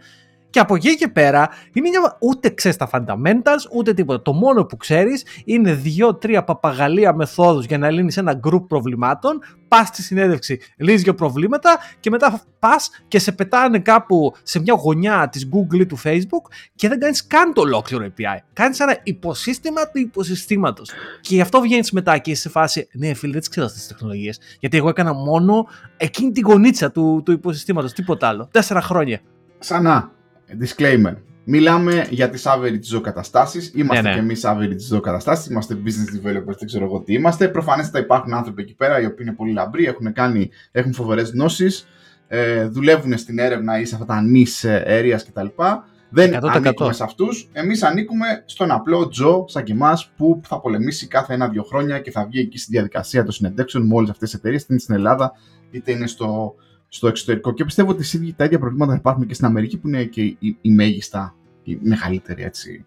και 0.56 0.62
από 0.62 0.76
εκεί 0.76 0.96
και 0.96 1.08
πέρα 1.08 1.50
είναι 1.74 1.90
μια... 1.90 2.18
ούτε 2.20 2.50
ξέρεις 2.50 2.78
τα 2.78 2.90
fundamentals, 2.92 3.72
ούτε 3.72 3.94
τίποτα. 3.94 4.22
Το 4.22 4.34
μόνο 4.34 4.66
που 4.66 4.78
ξέρεις 4.78 5.26
είναι 5.46 5.74
δύο-τρία 5.74 6.44
παπαγαλία 6.44 7.16
μεθόδους 7.16 7.66
για 7.66 7.78
να 7.78 7.90
λύνεις 7.90 8.18
ένα 8.18 8.40
group 8.48 8.68
προβλημάτων. 8.68 9.40
Πας 9.68 9.88
στη 9.88 10.02
συνέντευξη, 10.02 10.60
λύνει 10.78 10.98
δύο 10.98 11.16
προβλήματα 11.16 11.78
και 12.00 12.10
μετά 12.10 12.42
πας 12.60 12.90
και 13.08 13.20
σε 13.20 13.32
πετάνε 13.32 13.80
κάπου 13.80 14.34
σε 14.44 14.60
μια 14.60 14.74
γωνιά 14.74 15.30
της 15.32 15.50
Google 15.54 15.80
ή 15.80 15.86
του 15.86 15.98
Facebook 16.04 16.52
και 16.76 16.88
δεν 16.88 17.00
κάνεις 17.00 17.28
καν 17.28 17.54
το 17.54 17.62
ολόκληρο 17.62 18.06
API. 18.06 18.40
Κάνεις 18.54 18.80
ένα 18.80 19.00
υποσύστημα 19.04 19.90
του 19.90 20.00
υποσυστήματος. 20.00 20.92
Και 21.22 21.36
γι' 21.36 21.42
αυτό 21.42 21.62
βγαίνεις 21.62 21.92
μετά 21.92 22.18
και 22.18 22.32
είσαι 22.32 22.42
σε 22.42 22.50
φάση, 22.50 22.88
ναι, 22.94 23.14
φίλε, 23.14 23.32
δεν 23.32 23.40
τις 23.40 23.50
ξέρω 23.50 23.66
αυτές 23.66 23.82
τις 23.82 23.92
τεχνολογίες. 23.92 24.40
Γιατί 24.60 24.78
εγώ 24.78 24.90
έκανα 24.90 25.14
μόνο 25.14 25.68
εκείνη 25.98 26.32
τη 26.32 26.40
γωνίτσα 26.42 26.92
του, 26.92 27.22
του 27.26 27.32
υποσυστήματος, 27.32 27.94
τίποτα 27.94 28.28
άλλο. 28.28 28.48
Τέσσερα 28.52 28.82
χρόνια. 28.82 29.20
Ξανά, 29.60 30.15
disclaimer. 30.62 31.16
Μιλάμε 31.48 32.08
για 32.10 32.30
τις 32.30 32.44
average 32.48 32.82
ζωοκαταστάσεις. 32.82 33.72
Είμαστε 33.76 34.04
ναι, 34.04 34.10
ναι. 34.10 34.16
και 34.16 34.22
εμείς 34.22 34.42
average 34.46 34.80
ζωοκαταστάσεις. 34.80 35.46
Είμαστε 35.46 35.78
business 35.86 36.28
developers, 36.28 36.58
δεν 36.58 36.66
ξέρω 36.66 36.86
εγώ 36.86 37.02
τι 37.02 37.14
είμαστε. 37.14 37.48
Προφανέστατα 37.48 38.00
υπάρχουν 38.00 38.34
άνθρωποι 38.34 38.62
εκεί 38.62 38.76
πέρα 38.76 39.00
οι 39.00 39.06
οποίοι 39.06 39.18
είναι 39.28 39.36
πολύ 39.36 39.52
λαμπροί, 39.52 39.86
έχουν, 39.86 40.14
κάνει, 40.14 40.50
έχουν 40.72 40.94
φοβερές 40.94 41.32
γνώσεις, 41.32 41.88
ε, 42.28 42.66
δουλεύουν 42.66 43.18
στην 43.18 43.40
έρευνα 43.40 43.80
ή 43.80 43.86
σε 43.86 43.96
αυτά 43.96 44.08
τα 44.08 44.24
niche 44.34 44.88
areas 44.88 45.20
κτλ. 45.28 45.48
Δεν 46.10 46.34
100%. 46.34 46.40
ανήκουμε 46.42 46.94
σε 46.94 47.04
αυτούς. 47.04 47.50
Εμείς 47.54 47.84
ανήκουμε 47.84 48.44
στον 48.46 48.72
απλό 48.72 49.08
Τζο, 49.08 49.46
σαν 49.48 49.64
και 49.64 49.72
εμάς, 49.72 50.12
που 50.18 50.42
θα 50.44 50.60
πολεμήσει 50.60 51.08
κάθε 51.08 51.34
ένα-δύο 51.34 51.64
χρόνια 51.64 52.00
και 52.00 52.12
θα 52.12 52.26
βγει 52.26 52.40
εκεί 52.40 52.58
στη 52.58 52.72
διαδικασία 52.72 53.24
των 53.24 53.32
συνεντεύξεων 53.32 53.86
με 53.86 53.96
όλες 53.96 54.10
αυτές 54.10 54.30
τις 54.30 54.40
εταιρείες, 54.40 54.62
είτε 54.62 54.74
είναι 54.74 54.82
στην 54.82 54.96
Ελλάδα, 54.96 55.32
είτε 55.72 55.92
είναι 55.92 56.08
στο, 56.08 56.56
στο 56.96 57.08
εξωτερικό. 57.08 57.54
Και 57.54 57.66
πιστεύω 57.66 57.92
ότι 57.92 58.34
τα 58.34 58.44
ίδια 58.44 58.60
προβλήματα 58.60 58.96
υπάρχουν 58.96 59.26
και 59.26 59.34
στην 59.34 59.46
Αμερική 59.46 59.78
που 59.78 59.88
είναι 59.88 60.04
και 60.04 60.22
η, 60.22 60.58
η 60.62 60.70
μέγιστα, 60.70 61.36
η 61.64 61.78
μεγαλύτερη 61.82 62.44
έτσι, 62.44 62.86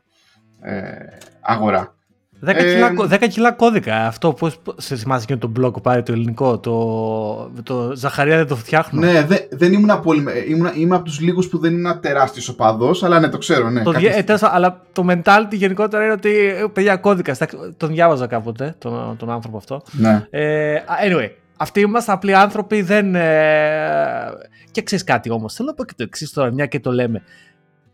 ε, 0.61 0.92
αγορά. 1.40 1.97
10, 2.44 2.49
ε, 2.49 2.73
κιλά, 2.73 2.92
10 3.11 3.29
κιλά 3.29 3.53
κώδικα. 3.53 4.07
Αυτό 4.07 4.33
πώς 4.33 4.61
σε 4.77 4.97
θυμάσαι 4.97 5.27
και 5.27 5.37
το 5.37 5.53
blog 5.59 5.73
που 5.73 5.81
πάρει 5.81 6.03
το 6.03 6.12
ελληνικό. 6.12 6.59
Το, 6.59 7.51
το 7.62 7.92
Ζαχαρία 7.94 8.37
δεν 8.37 8.47
το 8.47 8.57
φτιάχνω. 8.57 9.01
Ναι, 9.01 9.25
δε, 9.25 9.37
δεν 9.51 9.73
ήμουν 9.73 10.01
πολύ. 10.01 10.25
Ήμουν, 10.49 10.71
είμαι 10.75 10.94
από 10.94 11.05
τους 11.05 11.21
λίγους 11.21 11.49
που 11.49 11.59
δεν 11.59 11.75
ήμουν 11.75 12.01
τεράστιος 12.01 12.49
οπαδό, 12.49 12.90
αλλά 13.01 13.21
ναι, 13.21 13.29
το 13.29 13.38
ξέρω. 13.38 13.71
Ναι, 13.71 13.83
το, 13.83 13.90
ε, 13.90 14.25
αλλά 14.40 14.83
το 14.92 15.07
mentality 15.09 15.53
γενικότερα 15.53 16.05
είναι 16.05 16.12
ότι 16.12 16.31
ε, 16.37 16.64
παιδιά 16.73 16.97
κώδικα. 16.97 17.37
Τον 17.77 17.88
διάβαζα 17.88 18.27
κάποτε, 18.27 18.75
τον, 18.79 19.16
τον 19.16 19.31
άνθρωπο 19.31 19.57
αυτό. 19.57 19.83
Ναι. 19.92 20.27
Ε, 20.31 20.77
anyway, 21.07 21.31
αυτοί 21.61 21.81
είμαστε 21.81 22.12
απλοί 22.12 22.35
άνθρωποι, 22.35 22.83
δεν. 22.83 23.14
Ε... 23.14 24.31
Και 24.71 24.83
ξέρεις 24.83 25.05
κάτι 25.05 25.31
όμως. 25.31 25.55
Θέλω 25.55 25.68
να 25.68 25.75
πω 25.75 25.85
και 25.85 25.92
το 25.97 26.03
εξής 26.03 26.31
τώρα, 26.33 26.53
μια 26.53 26.66
και 26.66 26.81
το 26.81 26.92
λέμε. 26.92 27.23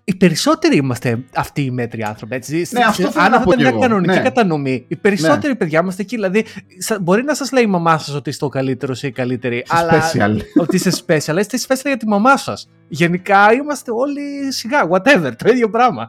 Οι 0.07 0.15
περισσότεροι 0.15 0.77
είμαστε 0.77 1.25
αυτοί 1.35 1.63
οι 1.63 1.71
μέτροι 1.71 2.03
άνθρωποι. 2.03 2.35
Έτσι. 2.35 2.69
Ναι, 2.71 2.85
αυτό 2.85 3.11
Αν 3.15 3.35
αυτό 3.35 3.57
μια 3.57 3.71
κανονική 3.71 4.15
ναι. 4.15 4.23
κατανομή, 4.23 4.85
οι 4.89 4.97
περισσότεροι 4.97 5.49
ναι. 5.49 5.55
παιδιά 5.55 5.81
είμαστε 5.81 6.03
εκεί. 6.03 6.15
Δηλαδή, 6.15 6.45
μπορεί 7.01 7.23
να 7.23 7.35
σας 7.35 7.53
λέει 7.53 7.63
η 7.63 7.67
μαμά 7.67 7.99
σας 7.99 8.15
ότι 8.15 8.31
είστε 8.31 8.45
ο 8.45 8.49
καλύτερος 8.49 9.03
ή 9.03 9.07
η 9.07 9.11
καλύτερη. 9.11 9.57
Είσαι 9.57 9.65
αλλά 9.67 10.11
special. 10.13 10.39
ότι 10.63 10.77
είστε 10.77 10.93
special. 11.07 11.25
Αλλά 11.27 11.41
είστε 11.41 11.59
special 11.69 11.85
για 11.85 11.97
τη 11.97 12.09
μαμά 12.09 12.37
σας. 12.37 12.69
Γενικά 12.89 13.53
είμαστε 13.53 13.91
όλοι 13.91 14.53
σιγά, 14.53 14.89
whatever, 14.91 15.33
το 15.37 15.51
ίδιο 15.51 15.71
πράγμα. 15.71 16.09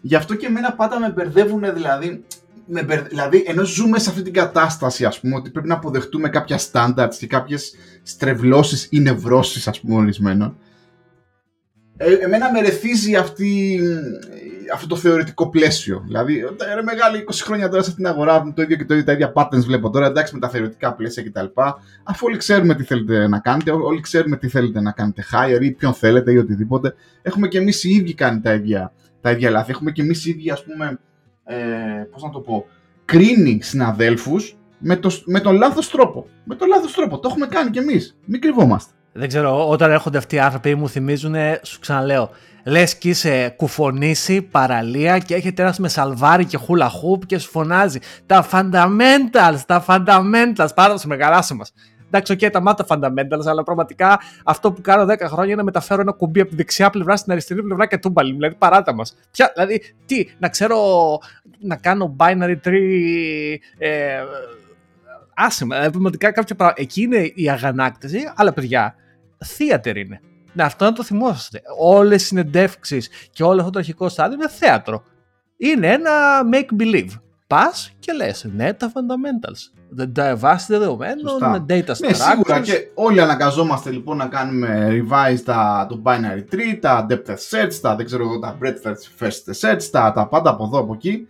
Γι' 0.00 0.14
αυτό 0.14 0.34
και 0.34 0.46
εμένα 0.46 0.72
πάντα 0.72 1.00
με 1.00 1.10
μπερδεύουν 1.10 1.74
δηλαδή 1.74 2.24
με, 2.68 3.06
δηλαδή, 3.08 3.44
ενώ 3.46 3.64
ζούμε 3.64 3.98
σε 3.98 4.10
αυτή 4.10 4.22
την 4.22 4.32
κατάσταση, 4.32 5.04
ας 5.04 5.20
πούμε, 5.20 5.36
ότι 5.36 5.50
πρέπει 5.50 5.68
να 5.68 5.74
αποδεχτούμε 5.74 6.28
κάποια 6.28 6.60
standards 6.72 7.14
και 7.18 7.26
κάποιες 7.26 7.74
στρεβλώσεις 8.02 8.88
ή 8.90 9.00
νευρώσεις, 9.00 9.68
ας 9.68 9.80
πούμε, 9.80 9.94
ορισμένων, 9.94 10.56
ε, 12.00 12.12
εμένα 12.12 12.52
με 12.52 12.60
ρεθίζει 12.60 13.16
αυτή, 13.16 13.80
αυτό 14.74 14.86
το 14.86 14.96
θεωρητικό 14.96 15.48
πλαίσιο. 15.48 16.02
Δηλαδή, 16.06 16.44
ρε 16.74 16.82
μεγάλη 16.82 17.24
20 17.28 17.42
χρόνια 17.44 17.68
τώρα 17.68 17.82
σε 17.82 17.90
αυτήν 17.90 18.04
την 18.04 18.12
αγορά, 18.12 18.52
το 18.56 18.62
ίδιο 18.62 18.76
και 18.76 18.84
το 18.84 18.94
ίδιο, 18.94 19.06
τα 19.06 19.12
ίδια 19.12 19.32
patterns 19.34 19.64
βλέπω 19.66 19.90
τώρα, 19.90 20.06
εντάξει 20.06 20.34
με 20.34 20.40
τα 20.40 20.48
θεωρητικά 20.48 20.94
πλαίσια 20.94 21.22
κτλ. 21.22 21.46
Αφού 22.04 22.26
όλοι 22.26 22.36
ξέρουμε 22.36 22.74
τι 22.74 22.84
θέλετε 22.84 23.28
να 23.28 23.38
κάνετε, 23.38 23.70
όλοι 23.70 24.00
ξέρουμε 24.00 24.36
τι 24.36 24.48
θέλετε 24.48 24.80
να 24.80 24.90
κάνετε 24.90 25.24
hire 25.32 25.62
ή 25.62 25.70
ποιον 25.70 25.94
θέλετε 25.94 26.32
ή 26.32 26.36
οτιδήποτε, 26.36 26.94
έχουμε 27.22 27.48
και 27.48 27.58
εμείς 27.58 27.84
οι 27.84 27.90
ίδιοι 27.90 28.14
κάνει 28.14 28.40
τα 28.40 28.52
ίδια, 28.52 28.92
τα 29.20 29.30
ίδια 29.30 29.50
λάθη. 29.50 29.70
Έχουμε 29.70 29.90
και 29.90 30.02
εμείς 30.02 30.26
οι 30.26 30.30
ίδιοι, 30.30 30.50
ας 30.50 30.64
πούμε, 30.64 30.98
ε, 31.48 32.02
πώς 32.12 32.22
να 32.22 32.30
το 32.30 32.40
πω, 32.40 32.64
κρίνει 33.04 33.58
συναδέλφους 33.62 34.56
με, 34.78 34.96
το, 34.96 35.10
με 35.24 35.40
τον 35.40 35.56
λάθος 35.56 35.90
τρόπο. 35.90 36.26
Με 36.44 36.54
τον 36.54 36.68
λάθος 36.68 36.92
τρόπο. 36.92 37.18
Το 37.18 37.28
έχουμε 37.30 37.46
κάνει 37.46 37.70
κι 37.70 37.78
εμείς. 37.78 38.18
Μην 38.24 38.40
κρυβόμαστε. 38.40 38.92
δεν 39.12 39.28
ξέρω, 39.28 39.68
όταν 39.68 39.90
έρχονται 39.90 40.18
αυτοί 40.18 40.34
οι 40.36 40.38
άνθρωποι 40.38 40.74
μου 40.74 40.88
θυμίζουν, 40.88 41.34
σου 41.62 41.80
ξαναλέω, 41.80 42.30
λες 42.64 42.98
και 42.98 43.08
είσαι 43.08 43.54
Κουφονήσι, 43.56 44.42
παραλία 44.42 45.18
και 45.18 45.34
έρχεται 45.34 45.62
ένας 45.62 45.78
με 45.78 45.88
σαλβάρι 45.88 46.44
και 46.44 46.56
χούλα 46.56 46.88
χουπ 46.88 47.26
και 47.26 47.38
σου 47.38 47.50
φωνάζει 47.50 47.98
τα 48.26 48.46
fundamentals, 48.52 49.58
τα 49.66 49.84
fundamentals, 49.86 50.68
παράτα 50.74 50.96
με 50.96 51.06
ρε 51.06 51.14
μεγάλε, 51.14 51.42
άσε 51.42 51.54
μας. 51.54 51.72
Εντάξει, 52.10 52.32
OK, 52.32 52.38
okay, 52.42 52.48
τα 52.52 52.60
'μαθα 52.60 52.78
τα 52.78 52.84
fundamentals, 52.88 53.46
αλλά 53.46 53.62
πραγματικά 53.62 54.20
αυτό 54.44 54.72
που 54.72 54.80
κάνω 54.80 55.04
10 55.12 55.16
χρόνια 55.20 55.44
είναι 55.44 55.54
να 55.54 55.64
μεταφέρω 55.64 56.00
ένα 56.00 56.12
κουμπί 56.12 56.40
από 56.40 56.50
τη 56.50 56.56
δεξιά 56.56 56.90
πλευρά 56.90 57.16
στην 57.16 57.32
αριστερή 57.32 57.62
πλευρά 57.62 57.86
και 57.86 57.98
τούμπαλι. 57.98 58.32
Δηλαδή, 58.32 58.54
παράτα 58.54 58.94
μας. 58.94 59.14
Δηλαδή, 59.54 59.82
τι, 60.06 60.26
να 60.38 60.48
ξέρω 60.48 60.78
να 61.58 61.76
κάνω 61.76 62.16
binary 62.18 62.56
tree. 62.64 63.56
Ε, 63.78 64.20
άσημα. 65.34 65.74
Δηλαδή, 65.74 65.92
πραγματικά 65.92 66.32
κάποια 66.32 66.54
πράγματα. 66.54 66.82
Εκεί 66.82 67.02
είναι 67.02 67.32
η 67.34 67.50
αγανάκτηση, 67.50 68.32
αλλά 68.34 68.52
παιδιά, 68.52 68.94
θέατερ 69.44 69.96
είναι. 69.96 70.20
Ναι, 70.52 70.62
αυτό 70.62 70.84
να 70.84 70.92
το 70.92 71.02
θυμόσαστε. 71.02 71.60
Όλες 71.78 72.22
οι 72.22 72.26
συνεντεύξεις 72.26 73.08
και 73.32 73.42
όλο 73.42 73.58
αυτό 73.60 73.72
το 73.72 73.78
αρχικό 73.78 74.08
στάδιο 74.08 74.34
είναι 74.34 74.48
θέατρο. 74.48 75.04
Είναι 75.56 75.92
ένα 75.92 76.40
make 76.52 76.82
believe. 76.82 77.20
Πας 77.46 77.92
και 77.98 78.12
λες, 78.12 78.46
ναι, 78.54 78.72
τα 78.72 78.92
fundamentals. 78.94 79.77
Τα 80.12 80.36
βάση 80.36 80.72
δεδομένων, 80.72 81.66
data 81.68 81.84
structures. 81.84 82.00
Ναι, 82.00 82.12
σίγουρα 82.12 82.60
και 82.60 82.90
όλοι 82.94 83.20
αναγκαζόμαστε 83.20 83.90
λοιπόν 83.90 84.16
να 84.16 84.26
κάνουμε 84.26 84.88
revise 84.90 85.40
τα, 85.44 85.86
το 85.88 86.02
binary 86.04 86.54
tree, 86.54 86.78
τα 86.80 87.06
depth 87.10 87.36
search, 87.50 87.74
τα 87.80 87.96
δεν 87.96 88.06
ξέρω 88.06 88.22
εγώ, 88.22 88.38
τα 88.38 88.58
breadth 88.62 89.24
first 89.24 89.60
search, 89.60 89.82
τα, 89.90 90.12
τα 90.12 90.26
πάντα 90.28 90.50
από 90.50 90.64
εδώ 90.64 90.78
από 90.78 90.94
εκεί. 90.94 91.26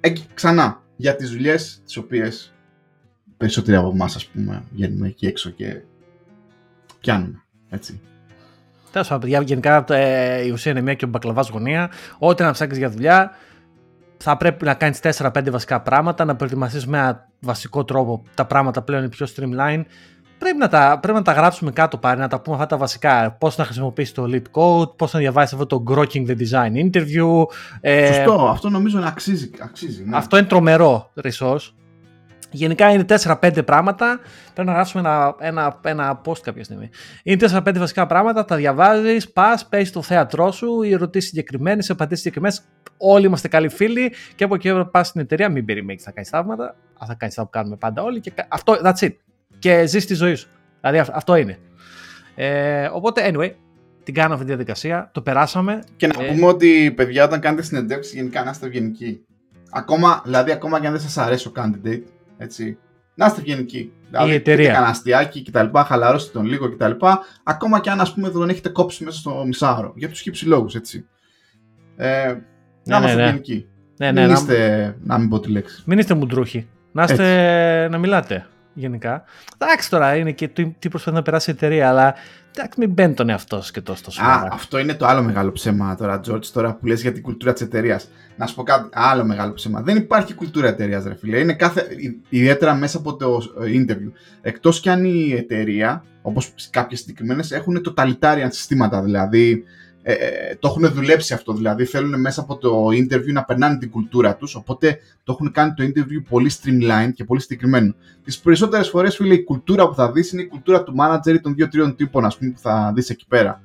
Εκεί, 0.00 0.24
ξανά, 0.34 0.82
για 0.96 1.16
τις 1.16 1.30
δουλειές 1.30 1.80
τις 1.84 1.96
οποίες 1.96 2.54
περισσότεροι 3.36 3.76
από 3.76 3.90
εμάς 3.94 4.16
ας 4.16 4.26
πούμε 4.26 4.62
βγαίνουμε 4.72 5.06
εκεί 5.06 5.26
έξω 5.26 5.50
και 5.50 5.82
πιάνουμε, 7.00 7.42
έτσι. 7.70 8.00
Τέλος 8.92 9.08
πάντων, 9.08 9.22
παιδιά, 9.22 9.42
γενικά 9.42 9.84
ε, 9.88 10.46
η 10.46 10.50
ουσία 10.50 10.70
είναι 10.70 10.80
μια 10.80 10.94
και 10.94 11.04
ο 11.04 11.08
μπακλαβάς 11.08 11.48
γωνία. 11.48 11.90
Ό,τι 12.18 12.42
να 12.42 12.50
ψάξεις 12.50 12.78
για 12.78 12.90
δουλειά, 12.90 13.30
θα 14.28 14.36
πρέπει 14.36 14.64
να 14.64 14.74
κάνεις 14.74 15.00
4-5 15.02 15.50
βασικά 15.50 15.80
πράγματα, 15.80 16.24
να 16.24 16.36
προετοιμαστείς 16.36 16.86
με 16.86 16.98
ένα 16.98 17.28
βασικό 17.40 17.84
τρόπο. 17.84 18.22
Τα 18.34 18.44
πράγματα 18.44 18.82
πλέον 18.82 19.02
είναι 19.02 19.10
πιο 19.10 19.26
streamline. 19.26 19.82
Πρέπει 20.38 20.58
να, 20.58 20.68
τα, 20.68 20.98
πρέπει 21.02 21.18
να 21.18 21.24
τα 21.24 21.32
γράψουμε 21.32 21.70
κάτω 21.70 21.96
πάλι, 21.96 22.20
να 22.20 22.28
τα 22.28 22.40
πούμε 22.40 22.56
αυτά 22.56 22.68
τα 22.68 22.76
βασικά. 22.76 23.36
Πώς 23.40 23.56
να 23.56 23.64
χρησιμοποιήσεις 23.64 24.14
το 24.14 24.24
lead 24.32 24.42
code, 24.60 24.96
πώς 24.96 25.12
να 25.12 25.18
διαβάσεις 25.18 25.52
αυτό 25.52 25.66
το 25.66 25.82
grokking 25.88 26.26
the 26.26 26.36
design 26.36 26.90
interview. 26.90 27.44
Ε, 27.80 28.12
Σωστό, 28.12 28.48
αυτό 28.48 28.68
νομίζω 28.68 28.98
να 28.98 29.06
αξίζει. 29.06 29.50
αξίζει 29.60 30.04
ναι. 30.04 30.16
Αυτό 30.16 30.36
είναι 30.36 30.46
τρομερό 30.46 31.10
resource. 31.22 31.72
Γενικά 32.56 32.90
είναι 32.90 33.04
4-5 33.08 33.64
πράγματα. 33.64 34.20
Πρέπει 34.54 34.68
να 34.68 34.74
γράψουμε 34.74 35.08
ένα, 35.08 35.34
ένα, 35.38 35.80
ένα 35.84 36.20
post 36.24 36.38
κάποια 36.42 36.64
στιγμή. 36.64 36.90
Είναι 37.22 37.48
4-5 37.50 37.78
βασικά 37.78 38.06
πράγματα, 38.06 38.44
τα 38.44 38.56
διαβάζεις, 38.56 39.32
πας, 39.32 39.66
παίζεις 39.68 39.92
το 39.92 40.02
θέατρό 40.02 40.50
σου, 40.50 40.82
οι 40.82 40.92
ερωτήσεις 40.92 41.28
συγκεκριμένες, 41.28 41.88
οι 41.88 41.92
απαντήσεις 41.92 42.18
συγκεκριμένες. 42.22 42.62
Όλοι 42.96 43.26
είμαστε 43.26 43.48
καλοί 43.48 43.68
φίλοι 43.68 44.12
και 44.34 44.44
από 44.44 44.54
εκεί 44.54 44.72
πας 44.90 45.08
στην 45.08 45.20
εταιρεία, 45.20 45.48
μην 45.48 45.64
περιμένεις 45.64 46.06
να 46.06 46.12
κάνεις 46.12 46.28
θαύματα. 46.28 46.76
Θα 47.06 47.14
κάνεις 47.14 47.38
αυτά 47.38 47.42
που 47.42 47.50
κάνουμε 47.50 47.76
πάντα 47.76 48.02
όλοι. 48.02 48.20
Και 48.20 48.32
αυτό, 48.48 48.78
that's 48.84 49.04
it. 49.04 49.12
Και 49.58 49.86
ζεις 49.86 50.06
τη 50.06 50.14
ζωή 50.14 50.34
σου. 50.34 50.48
Δηλαδή 50.80 51.12
αυτό 51.12 51.36
είναι. 51.36 51.58
Ε, 52.34 52.90
οπότε, 52.92 53.30
anyway, 53.32 53.50
την 54.04 54.14
κάναμε 54.14 54.34
αυτή 54.34 54.46
τη 54.46 54.52
διαδικασία, 54.52 55.10
το 55.12 55.22
περάσαμε. 55.22 55.82
Και 55.96 56.06
να 56.06 56.24
ε... 56.24 56.28
πούμε 56.28 56.46
ότι 56.46 56.92
παιδιά, 56.96 57.24
όταν 57.24 57.40
κάνετε 57.40 57.62
συνεντεύξεις, 57.62 58.14
γενικά 58.14 58.44
να 58.44 58.50
είστε 58.50 58.66
ευγενικοί. 58.66 59.26
Ακόμα, 59.70 60.22
δηλαδή, 60.24 60.50
ακόμα 60.52 60.80
και 60.80 60.86
αν 60.86 60.92
δεν 60.92 61.02
σας 61.02 61.16
αρέσει 61.18 61.48
ο 61.48 61.52
candidate, 61.56 62.02
έτσι. 62.38 62.78
Να 63.14 63.26
είστε 63.26 63.40
ευγενικοί. 63.40 63.92
Δηλαδή, 64.10 64.30
η 64.30 64.34
εταιρεία. 64.34 64.72
Κανένα 64.72 64.90
αστιάκι 64.90 65.42
κτλ. 65.42 65.78
Χαλαρώστε 65.78 66.38
τον 66.38 66.46
λίγο 66.46 66.70
κτλ. 66.70 67.06
Ακόμα 67.44 67.80
και 67.80 67.90
αν 67.90 68.00
ας 68.00 68.14
πούμε 68.14 68.30
τον 68.30 68.48
έχετε 68.48 68.68
κόψει 68.68 69.04
μέσα 69.04 69.18
στο 69.18 69.44
μισάωρο. 69.46 69.92
Για 69.96 70.08
τους 70.08 70.20
χύψη 70.20 70.46
λόγους, 70.46 70.74
έτσι. 70.74 71.06
Ε, 71.96 72.34
να 72.84 72.98
ναι, 73.00 73.06
είμαστε 73.06 73.06
ναι, 73.06 73.14
ναι. 73.14 73.22
ευγενικοί. 73.22 73.68
Ναι, 73.98 74.12
ναι, 74.12 74.22
μην 74.22 74.32
είστε, 74.32 74.96
να... 75.02 75.18
μην 75.18 75.28
πω 75.28 75.40
τη 75.40 75.50
λέξη. 75.50 75.82
Μην 75.86 75.98
είστε 75.98 76.14
μουντρούχοι. 76.14 76.68
Να, 76.92 77.02
είστε, 77.02 77.88
να 77.88 77.98
μιλάτε 77.98 78.46
γενικά. 78.76 79.24
Εντάξει 79.58 79.90
τώρα 79.90 80.16
είναι 80.16 80.32
και 80.32 80.48
τι 80.78 80.88
προσπαθεί 80.88 81.16
να 81.16 81.22
περάσει 81.22 81.50
η 81.50 81.52
εταιρεία, 81.52 81.88
αλλά 81.88 82.14
εντάξει, 82.54 82.80
μην 82.80 82.90
μπαίνει 82.90 83.14
τον 83.14 83.28
εαυτό 83.28 83.62
και 83.72 83.80
τόσο 83.80 84.10
στο 84.10 84.22
Α, 84.22 84.48
αυτό 84.52 84.78
είναι 84.78 84.94
το 84.94 85.06
άλλο 85.06 85.22
μεγάλο 85.22 85.52
ψέμα 85.52 85.96
τώρα, 85.96 86.20
George, 86.28 86.44
τώρα 86.46 86.74
που 86.74 86.86
λες 86.86 87.02
για 87.02 87.12
την 87.12 87.22
κουλτούρα 87.22 87.52
της 87.52 87.62
εταιρείας. 87.62 88.08
Να 88.36 88.46
σου 88.46 88.54
πω 88.54 88.62
κάτι 88.62 88.88
άλλο 88.92 89.24
μεγάλο 89.24 89.52
ψέμα. 89.52 89.82
Δεν 89.82 89.96
υπάρχει 89.96 90.34
κουλτούρα 90.34 90.68
εταιρείας, 90.68 91.04
ρε 91.04 91.14
φίλε. 91.14 91.38
Είναι 91.38 91.54
κάθε, 91.54 91.86
ιδιαίτερα 92.28 92.74
μέσα 92.74 92.98
από 92.98 93.16
το 93.16 93.42
ε, 93.64 93.70
interview. 93.72 94.12
Εκτός 94.40 94.80
κι 94.80 94.88
αν 94.88 95.04
η 95.04 95.32
εταιρεία, 95.32 96.04
όπως 96.22 96.54
κάποιες 96.70 97.00
συγκεκριμένες, 97.00 97.50
έχουν 97.50 97.82
totalitarian 97.88 98.48
συστήματα. 98.48 99.02
Δηλαδή, 99.02 99.64
ε, 100.08 100.12
ε, 100.12 100.56
το 100.58 100.68
έχουν 100.68 100.92
δουλέψει 100.92 101.34
αυτό. 101.34 101.52
Δηλαδή, 101.52 101.84
θέλουν 101.84 102.20
μέσα 102.20 102.40
από 102.40 102.56
το 102.56 102.86
interview 102.86 103.32
να 103.32 103.44
περνάνε 103.44 103.78
την 103.78 103.90
κουλτούρα 103.90 104.36
τους. 104.36 104.54
Οπότε 104.54 104.98
το 105.24 105.32
έχουν 105.32 105.52
κάνει 105.52 105.74
το 105.74 105.84
interview 105.84 106.22
πολύ 106.28 106.50
streamlined 106.62 107.12
και 107.14 107.24
πολύ 107.24 107.40
συγκεκριμένο. 107.40 107.94
Τις 108.24 108.38
περισσότερες 108.38 108.88
φορές, 108.88 109.16
φίλε, 109.16 109.34
η 109.34 109.44
κουλτούρα 109.44 109.88
που 109.88 109.94
θα 109.94 110.12
δεις 110.12 110.32
είναι 110.32 110.42
η 110.42 110.46
κουλτούρα 110.46 110.82
του 110.82 110.94
manager 111.00 111.34
ή 111.34 111.40
των 111.40 111.54
δύο-τριών 111.54 111.96
τύπων, 111.96 112.24
ας 112.24 112.38
πούμε, 112.38 112.50
που 112.50 112.58
θα 112.58 112.92
δεις 112.94 113.10
εκεί 113.10 113.26
πέρα 113.28 113.60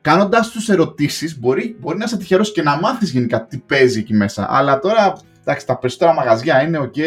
κάνοντάς 0.00 0.50
τους 0.50 0.68
ερωτήσεις, 0.68 1.38
μπορεί, 1.38 1.76
μπορεί 1.80 1.98
να 1.98 2.04
είσαι 2.04 2.16
τυχερός 2.16 2.52
και 2.52 2.62
να 2.62 2.78
μάθεις 2.80 3.10
γενικά 3.10 3.46
τι 3.46 3.58
παίζει 3.58 3.98
εκεί 3.98 4.14
μέσα. 4.14 4.46
Αλλά 4.50 4.78
τώρα, 4.78 5.16
εντάξει, 5.40 5.66
τα 5.66 5.78
περισσότερα 5.78 6.14
μαγαζιά 6.14 6.62
είναι 6.62 6.78
OK. 6.78 7.00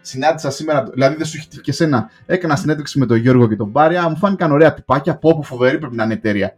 Συνάντησα 0.00 0.50
σήμερα, 0.50 0.82
δηλαδή 0.92 1.16
δεν 1.16 1.26
σου 1.26 1.36
έχει 1.36 1.48
τύχει 1.48 1.62
και 1.62 1.72
σένα. 1.72 2.10
Έκανα 2.26 2.56
συνέντευξη 2.56 2.98
με 2.98 3.06
τον 3.06 3.16
Γιώργο 3.16 3.48
και 3.48 3.56
τον 3.56 3.68
Μπάρια. 3.68 4.08
Μου 4.08 4.16
φάνηκαν 4.16 4.52
ωραία 4.52 4.74
τυπάκια. 4.74 5.12
Από 5.12 5.28
όπου 5.28 5.42
φοβερή 5.42 5.78
πρέπει 5.78 5.96
να 5.96 6.04
είναι 6.04 6.12
εταιρεία. 6.12 6.56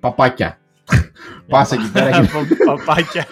Παπάκια. 0.00 0.58
Πα 1.48 1.66
εκεί 1.72 1.90
πέρα. 1.92 2.28
Παπάκια. 2.66 3.26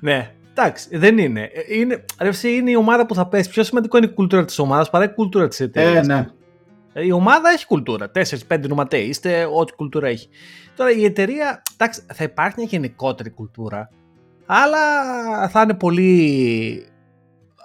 ναι, 0.00 0.36
Εντάξει, 0.58 0.96
δεν 0.96 1.18
είναι. 1.18 1.50
Είναι, 1.68 2.04
είναι 2.42 2.70
η 2.70 2.76
ομάδα 2.76 3.06
που 3.06 3.14
θα 3.14 3.26
πέσει. 3.26 3.48
Πιο 3.48 3.62
σημαντικό 3.62 3.96
είναι 3.96 4.06
η 4.06 4.10
κουλτούρα 4.10 4.44
της 4.44 4.58
ομάδας 4.58 4.90
παρά 4.90 5.04
η 5.04 5.08
κουλτούρα 5.08 5.48
της 5.48 5.60
εταιρείας. 5.60 6.08
Ε, 6.08 6.12
ναι. 6.12 6.26
Η 7.04 7.12
ομάδα 7.12 7.50
έχει 7.50 7.66
κουλτούρα. 7.66 8.10
4-5 8.48 8.68
νοματέοι 8.68 9.04
είστε, 9.04 9.48
ό,τι 9.54 9.72
κουλτούρα 9.72 10.08
έχει. 10.08 10.28
Τώρα 10.76 10.90
η 10.90 11.04
εταιρεία, 11.04 11.62
εντάξει, 11.74 12.02
θα 12.12 12.24
υπάρχει 12.24 12.54
μια 12.58 12.66
γενικότερη 12.70 13.30
κουλτούρα, 13.30 13.90
αλλά 14.46 14.78
θα 15.48 15.60
είναι 15.60 15.74
πολύ 15.74 16.86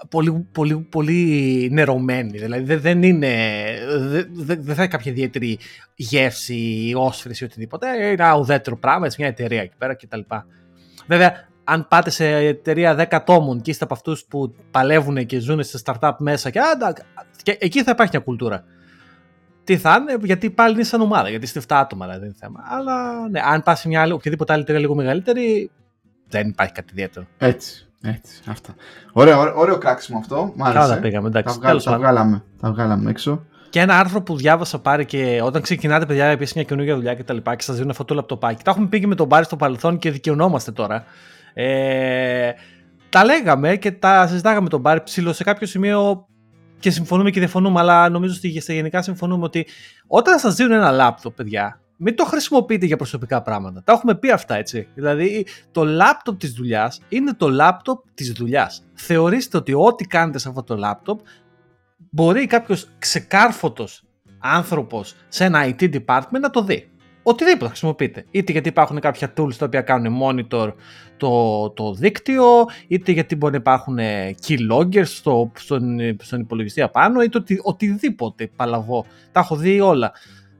πολύ, 0.10 0.48
πολύ, 0.52 0.78
πολύ 0.90 1.70
νερωμένη. 1.72 2.38
Δηλαδή 2.38 2.76
δεν, 2.76 3.04
είναι, 3.04 3.36
δεν, 4.32 4.64
δεν 4.64 4.76
θα 4.76 4.82
έχει 4.82 4.92
κάποια 4.92 5.12
ιδιαίτερη 5.12 5.60
γεύση, 5.96 6.94
όσφρηση 6.96 7.44
ή 7.44 7.48
οτιδήποτε. 7.48 7.88
Είναι 7.96 8.06
ένα 8.08 8.36
ουδέτερο 8.36 8.78
πράγμα, 8.78 9.06
έτσι 9.06 9.18
μια 9.20 9.30
εταιρεία 9.30 9.62
εκεί 9.62 9.76
πέρα 9.78 9.96
κτλ. 9.96 10.20
Βέβαια, 11.08 11.48
αν 11.64 11.88
πάτε 11.88 12.10
σε 12.10 12.36
εταιρεία 12.36 12.96
10 13.00 13.06
ατόμων 13.10 13.62
και 13.62 13.72
είστε 13.72 13.84
από 13.84 13.94
αυτούς 13.94 14.26
που 14.26 14.56
παλεύουν 14.72 15.26
και 15.26 15.40
ζουν 15.40 15.64
σε 15.64 15.82
startup 15.86 16.16
μέσα 16.18 16.50
και, 16.50 16.60
α, 16.60 16.66
και 17.44 17.58
εκεί 17.60 17.84
θα 17.84 17.92
υπάρχει 17.92 18.12
μια 18.16 18.24
κουλτούρα 18.24 18.66
τι 19.64 19.78
θα 19.78 19.98
είναι, 20.00 20.26
γιατί 20.26 20.50
πάλι 20.50 20.74
είναι 20.74 20.84
σαν 20.84 21.02
ομάδα, 21.02 21.30
γιατί 21.30 21.46
είστε 21.46 21.60
7 21.60 21.64
άτομα 21.68 22.06
δηλαδή 22.06 22.26
είναι 22.26 22.36
θέμα. 22.40 22.60
Αλλά 22.64 23.28
ναι, 23.30 23.40
αν 23.44 23.64
πας 23.64 23.80
σε 23.80 23.88
μια 23.88 24.02
άλλη, 24.02 24.12
οποιαδήποτε 24.12 24.54
άλλη 24.54 24.62
εταιρεία 24.62 24.82
λίγο 24.82 24.96
μεγαλύτερη, 24.96 25.72
δεν 26.28 26.48
υπάρχει 26.48 26.74
κάτι 26.74 26.92
ιδιαίτερο. 26.92 27.26
Έτσι. 27.38 27.91
Έτσι, 28.02 28.42
αυτά. 28.48 28.76
Ωραίο, 29.12 29.40
ωραίο, 29.40 29.54
ωραίο 29.58 29.78
κράξιμο 29.78 30.20
αυτό. 30.20 30.54
Μ' 30.56 30.64
άρεσε. 30.64 30.80
Καλά 30.80 31.00
πήγαμε, 31.00 31.28
εντάξει. 31.28 31.60
Τα, 31.60 31.62
βγάλ, 31.62 31.84
τα, 31.84 31.98
βγάλαμε, 31.98 32.44
τα 32.62 32.72
βγάλαμε 32.72 33.10
έξω. 33.10 33.46
Και 33.70 33.80
ένα 33.80 34.00
άρθρο 34.00 34.22
που 34.22 34.38
διάβασα 34.38 34.80
πάρει 34.80 35.06
και 35.06 35.42
όταν 35.44 35.62
ξεκινάτε, 35.62 36.06
παιδιά, 36.06 36.26
επίση 36.26 36.54
μια 36.56 36.64
καινούργια 36.64 36.96
δουλειά 36.96 37.14
και 37.14 37.24
τα 37.24 37.34
λοιπά 37.34 37.56
και 37.56 37.64
σας 37.64 37.76
δίνουν 37.76 37.90
αυτό 37.90 38.06
το 38.06 38.14
λαπτοπάκι. 38.14 38.64
Τα 38.64 38.72
έχουμε 38.72 38.88
πει 38.88 39.00
και 39.00 39.08
με 39.08 39.16
τον 39.16 39.28
Μπάρι 39.28 39.46
στο 39.46 39.56
παρελθόν 39.56 39.98
και 39.98 40.12
δικαιωνόμαστε 40.12 40.72
τώρα. 40.72 41.04
Ε, 41.54 42.52
τα 43.10 43.26
λέγαμε 43.26 43.76
και 43.76 43.91
τα 43.91 44.28
συζητάγαμε 44.28 44.70
τον 44.70 44.80
Μπάρι 44.80 45.04
ψηλό 45.04 45.34
σε 45.34 45.43
κάποιο 45.43 45.68
σημείο 45.68 46.26
και 46.80 46.91
συμφωνούμε 46.91 47.30
και 47.30 47.39
διαφωνούμε, 47.39 47.80
αλλά 47.80 48.10
νομίζω 48.10 48.36
ότι 48.38 48.62
σε 48.62 48.74
γενικά 48.74 49.02
συμφωνούμε 49.02 49.43
ότι 49.43 49.68
όταν 50.08 50.39
σας 50.39 50.56
δίνουν 50.56 50.72
ένα 50.72 50.91
λάπτοπ, 50.91 51.36
παιδιά, 51.36 51.80
μην 52.04 52.16
το 52.16 52.26
χρησιμοποιείτε 52.26 52.86
για 52.86 52.97
προσωπικά 52.97 53.41
πράγματα. 53.41 53.84
Τα 53.84 53.93
έχουμε 53.93 54.16
πει 54.16 54.32
αυτά, 54.32 54.56
έτσι. 54.56 54.88
Δηλαδή, 54.95 55.45
το 55.72 55.84
λάπτοπ 55.84 56.39
της 56.39 56.52
δουλειάς 56.52 57.02
είναι 57.10 57.34
το 57.34 57.49
λάπτοπ 57.49 58.04
της 58.14 58.32
δουλειάς. 58.32 58.84
Θεωρήστε 58.93 59.58
ότι 59.58 59.74
ό,τι 59.74 60.06
κάνετε 60.06 60.39
σε 60.39 60.49
αυτό 60.49 60.64
το 60.64 60.76
λάπτοπ 60.76 61.20
μπορεί 62.10 62.45
κάποιος 62.45 62.89
ξεκάρφωτος 62.99 64.04
άνθρωπος 64.39 65.16
σε 65.28 65.43
ένα 65.45 65.66
IT 65.66 65.95
department 65.95 66.39
να 66.39 66.49
το 66.49 66.64
δει 66.64 66.91
οτιδήποτε 67.24 67.68
χρησιμοποιείτε. 67.68 68.26
Είτε 68.32 68.52
γιατί 68.52 68.70
υπάρχουν 68.70 68.99
κάποια 68.99 69.34
tools 69.38 69.54
τα 69.54 69.66
οποία 69.66 69.82
κάνουν 69.82 70.20
monitor 70.24 70.74
το, 71.18 71.70
το 71.70 71.93
δίκτυο, 71.93 72.66
είτε 72.88 73.12
γιατί 73.12 73.36
μπορεί 73.36 73.52
να 73.52 73.58
υπάρχουν 73.58 73.97
ε, 73.97 74.36
keyloggers 74.47 75.06
στο, 75.06 75.52
στον, 75.56 75.99
στον 76.22 76.39
υπολογιστή 76.39 76.82
απάνω, 76.82 77.22
είτε 77.22 77.38
οτι, 77.38 77.60
οτιδήποτε 77.64 78.52
παλαβό. 78.56 79.06
Τα 79.32 79.39
έχω 79.39 79.56
δει 79.56 79.80
όλα. 79.80 80.12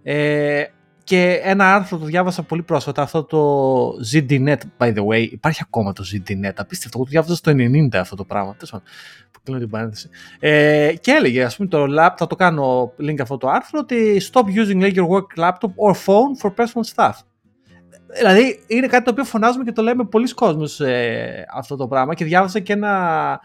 Ε, 0.04 0.64
και 1.12 1.40
ένα 1.44 1.76
άρθρο 1.76 1.98
το 1.98 2.06
διάβασα 2.06 2.44
πολύ 2.44 2.64
πρόσφατα, 2.64 3.02
αυτό 3.02 3.24
το 3.24 3.88
ZDNet, 4.14 4.58
by 4.78 4.94
the 4.96 5.06
way. 5.06 5.28
Υπάρχει 5.32 5.60
ακόμα 5.64 5.94
το 5.94 6.04
ZDNet, 6.14 6.54
απίστευτο. 6.56 6.98
Εγώ 6.98 7.04
το 7.04 7.10
διάβασα 7.10 7.36
στο 7.36 7.52
90 7.52 7.96
αυτό 7.96 8.16
το 8.16 8.24
πράγμα. 8.24 8.56
Τέλος 8.56 8.84
που 9.32 9.40
κλείνω 9.44 9.60
την 9.60 9.70
παρένθεση. 9.70 10.10
Ε, 10.40 10.94
και 11.02 11.12
έλεγε, 11.12 11.44
ας 11.44 11.56
πούμε, 11.56 11.70
το 11.70 11.84
laptop, 11.84 12.14
θα 12.18 12.28
το 12.28 12.36
κάνω 12.36 12.94
link 13.00 13.20
αυτό 13.22 13.38
το 13.38 13.50
άρθρο, 13.50 13.80
ότι 13.80 14.22
stop 14.32 14.42
using 14.42 14.94
your 14.94 15.08
work 15.08 15.44
laptop 15.44 15.74
or 15.76 15.94
phone 16.06 16.42
for 16.42 16.54
personal 16.56 16.96
stuff. 16.96 17.14
Δηλαδή, 18.18 18.64
είναι 18.68 18.88
κάτι 18.88 19.04
το 19.04 19.12
οποίο 19.12 19.24
φωνάζουμε 19.24 19.64
και 19.64 19.72
το 19.72 19.82
λέμε 19.82 20.04
πολλοί 20.04 20.34
κόσμος 20.34 20.80
ε, 20.80 21.46
αυτό 21.54 21.76
το 21.76 21.88
πράγμα 21.88 22.14
και 22.14 22.26
διάβασα 22.26 22.60
και 22.60 22.74
ένα 22.74 23.40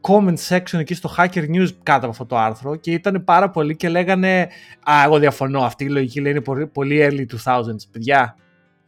comment 0.00 0.36
section 0.48 0.78
εκεί 0.78 0.94
στο 0.94 1.14
Hacker 1.16 1.50
News 1.54 1.68
κάτω 1.82 1.98
από 1.98 2.08
αυτό 2.08 2.26
το 2.26 2.38
άρθρο 2.38 2.76
και 2.76 2.92
ήταν 2.92 3.24
πάρα 3.24 3.50
πολλοί 3.50 3.76
και 3.76 3.88
λέγανε 3.88 4.48
«Α, 4.90 5.02
εγώ 5.04 5.18
διαφωνώ, 5.18 5.60
αυτή 5.60 5.84
η 5.84 5.88
λογική 5.88 6.20
λέει 6.20 6.32
είναι 6.32 6.66
πολύ 6.66 7.08
early 7.10 7.52
2000s, 7.52 7.88
παιδιά». 7.92 8.36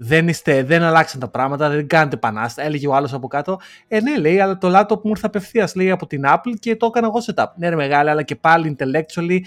Δεν, 0.02 0.28
είστε, 0.28 0.62
δεν 0.62 0.82
αλλάξαν 0.82 1.20
τα 1.20 1.28
πράγματα, 1.28 1.68
δεν 1.68 1.86
κάνετε 1.86 2.16
πανάστα. 2.16 2.62
Έλεγε 2.62 2.88
ο 2.88 2.94
άλλος 2.94 3.12
από 3.12 3.28
κάτω. 3.28 3.61
Ε, 3.88 4.00
ναι, 4.00 4.18
λέει, 4.18 4.40
αλλά 4.40 4.58
το 4.58 4.78
laptop 4.78 5.02
μου 5.02 5.11
ήρθε 5.11 5.26
απευθείας 5.26 5.74
λέει 5.74 5.90
από 5.90 6.06
την 6.06 6.22
Apple 6.26 6.54
και 6.58 6.76
το 6.76 6.86
έκανα 6.86 7.06
εγώ 7.06 7.18
setup. 7.26 7.46
Ναι, 7.56 7.68
ρε 7.68 7.76
μεγάλη, 7.76 8.11
αλλά 8.11 8.22
και 8.22 8.36
πάλι 8.36 8.76
intellectually 8.78 9.38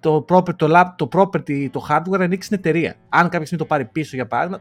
το, 0.00 0.24
property, 0.28 0.56
το, 0.56 0.68
lap, 0.70 0.84
το 0.96 1.08
property, 1.12 1.68
το 1.70 1.86
hardware 1.90 2.20
ανοίξει 2.20 2.48
την 2.48 2.58
εταιρεία. 2.58 2.94
Αν 3.08 3.22
κάποια 3.22 3.46
στιγμή 3.46 3.62
το 3.62 3.64
πάρει 3.64 3.84
πίσω 3.84 4.16
για 4.16 4.26
παράδειγμα. 4.26 4.60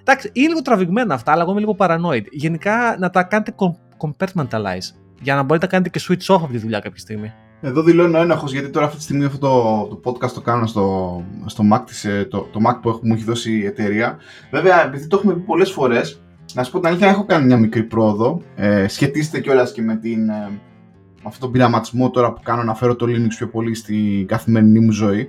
Εντάξει, 0.00 0.30
είναι 0.32 0.48
λίγο 0.48 0.62
τραβηγμένα 0.62 1.14
αυτά, 1.14 1.32
αλλά 1.32 1.42
εγώ 1.42 1.50
είμαι 1.50 1.60
λίγο 1.60 1.76
paranoid. 1.78 2.24
Γενικά 2.30 2.96
να 2.98 3.10
τα 3.10 3.22
κάνετε 3.22 3.54
compartmentalize 3.96 5.03
για 5.24 5.34
να 5.34 5.42
μπορείτε 5.42 5.66
να 5.66 5.72
κάνετε 5.72 5.98
και 5.98 6.04
switch 6.08 6.34
off 6.34 6.40
από 6.42 6.52
τη 6.52 6.58
δουλειά 6.58 6.80
κάποια 6.80 7.00
στιγμή. 7.00 7.32
Εδώ 7.60 7.82
δηλώνω 7.82 8.18
ένοχος 8.18 8.52
γιατί 8.52 8.70
τώρα 8.70 8.86
αυτή 8.86 8.98
τη 8.98 9.04
στιγμή 9.04 9.24
αυτό 9.24 9.38
το, 9.38 9.86
το 9.88 10.10
podcast 10.10 10.30
το 10.30 10.40
κάνω 10.40 10.66
στο, 10.66 11.24
στο 11.46 11.64
Mac, 11.72 11.80
της, 11.86 12.04
ε, 12.04 12.26
το, 12.30 12.48
το 12.52 12.60
Mac 12.68 12.78
που 12.82 13.00
μου 13.02 13.14
έχει 13.14 13.24
δώσει 13.24 13.58
η 13.58 13.64
εταιρεία. 13.64 14.18
Βέβαια, 14.50 14.86
επειδή 14.86 15.06
το 15.06 15.16
έχουμε 15.16 15.34
πει 15.34 15.40
πολλές 15.40 15.70
φορές, 15.70 16.22
να 16.54 16.62
σου 16.62 16.70
πω 16.70 16.78
την 16.78 16.88
αλήθεια, 16.88 17.08
έχω 17.08 17.24
κάνει 17.24 17.46
μια 17.46 17.56
μικρή 17.56 17.82
πρόοδο. 17.82 18.40
Ε, 18.54 18.88
σχετίζεται 18.88 19.40
κιόλας 19.40 19.72
και 19.72 19.82
με 19.82 19.96
την, 19.96 20.28
ε, 20.28 20.50
αυτόν 21.22 21.40
τον 21.40 21.50
πειραματισμό 21.50 22.10
τώρα 22.10 22.32
που 22.32 22.40
κάνω 22.42 22.62
να 22.62 22.74
φέρω 22.74 22.96
το 22.96 23.06
Linux 23.08 23.28
πιο 23.28 23.48
πολύ 23.48 23.74
στην 23.74 24.26
καθημερινή 24.26 24.80
μου 24.80 24.92
ζωή. 24.92 25.28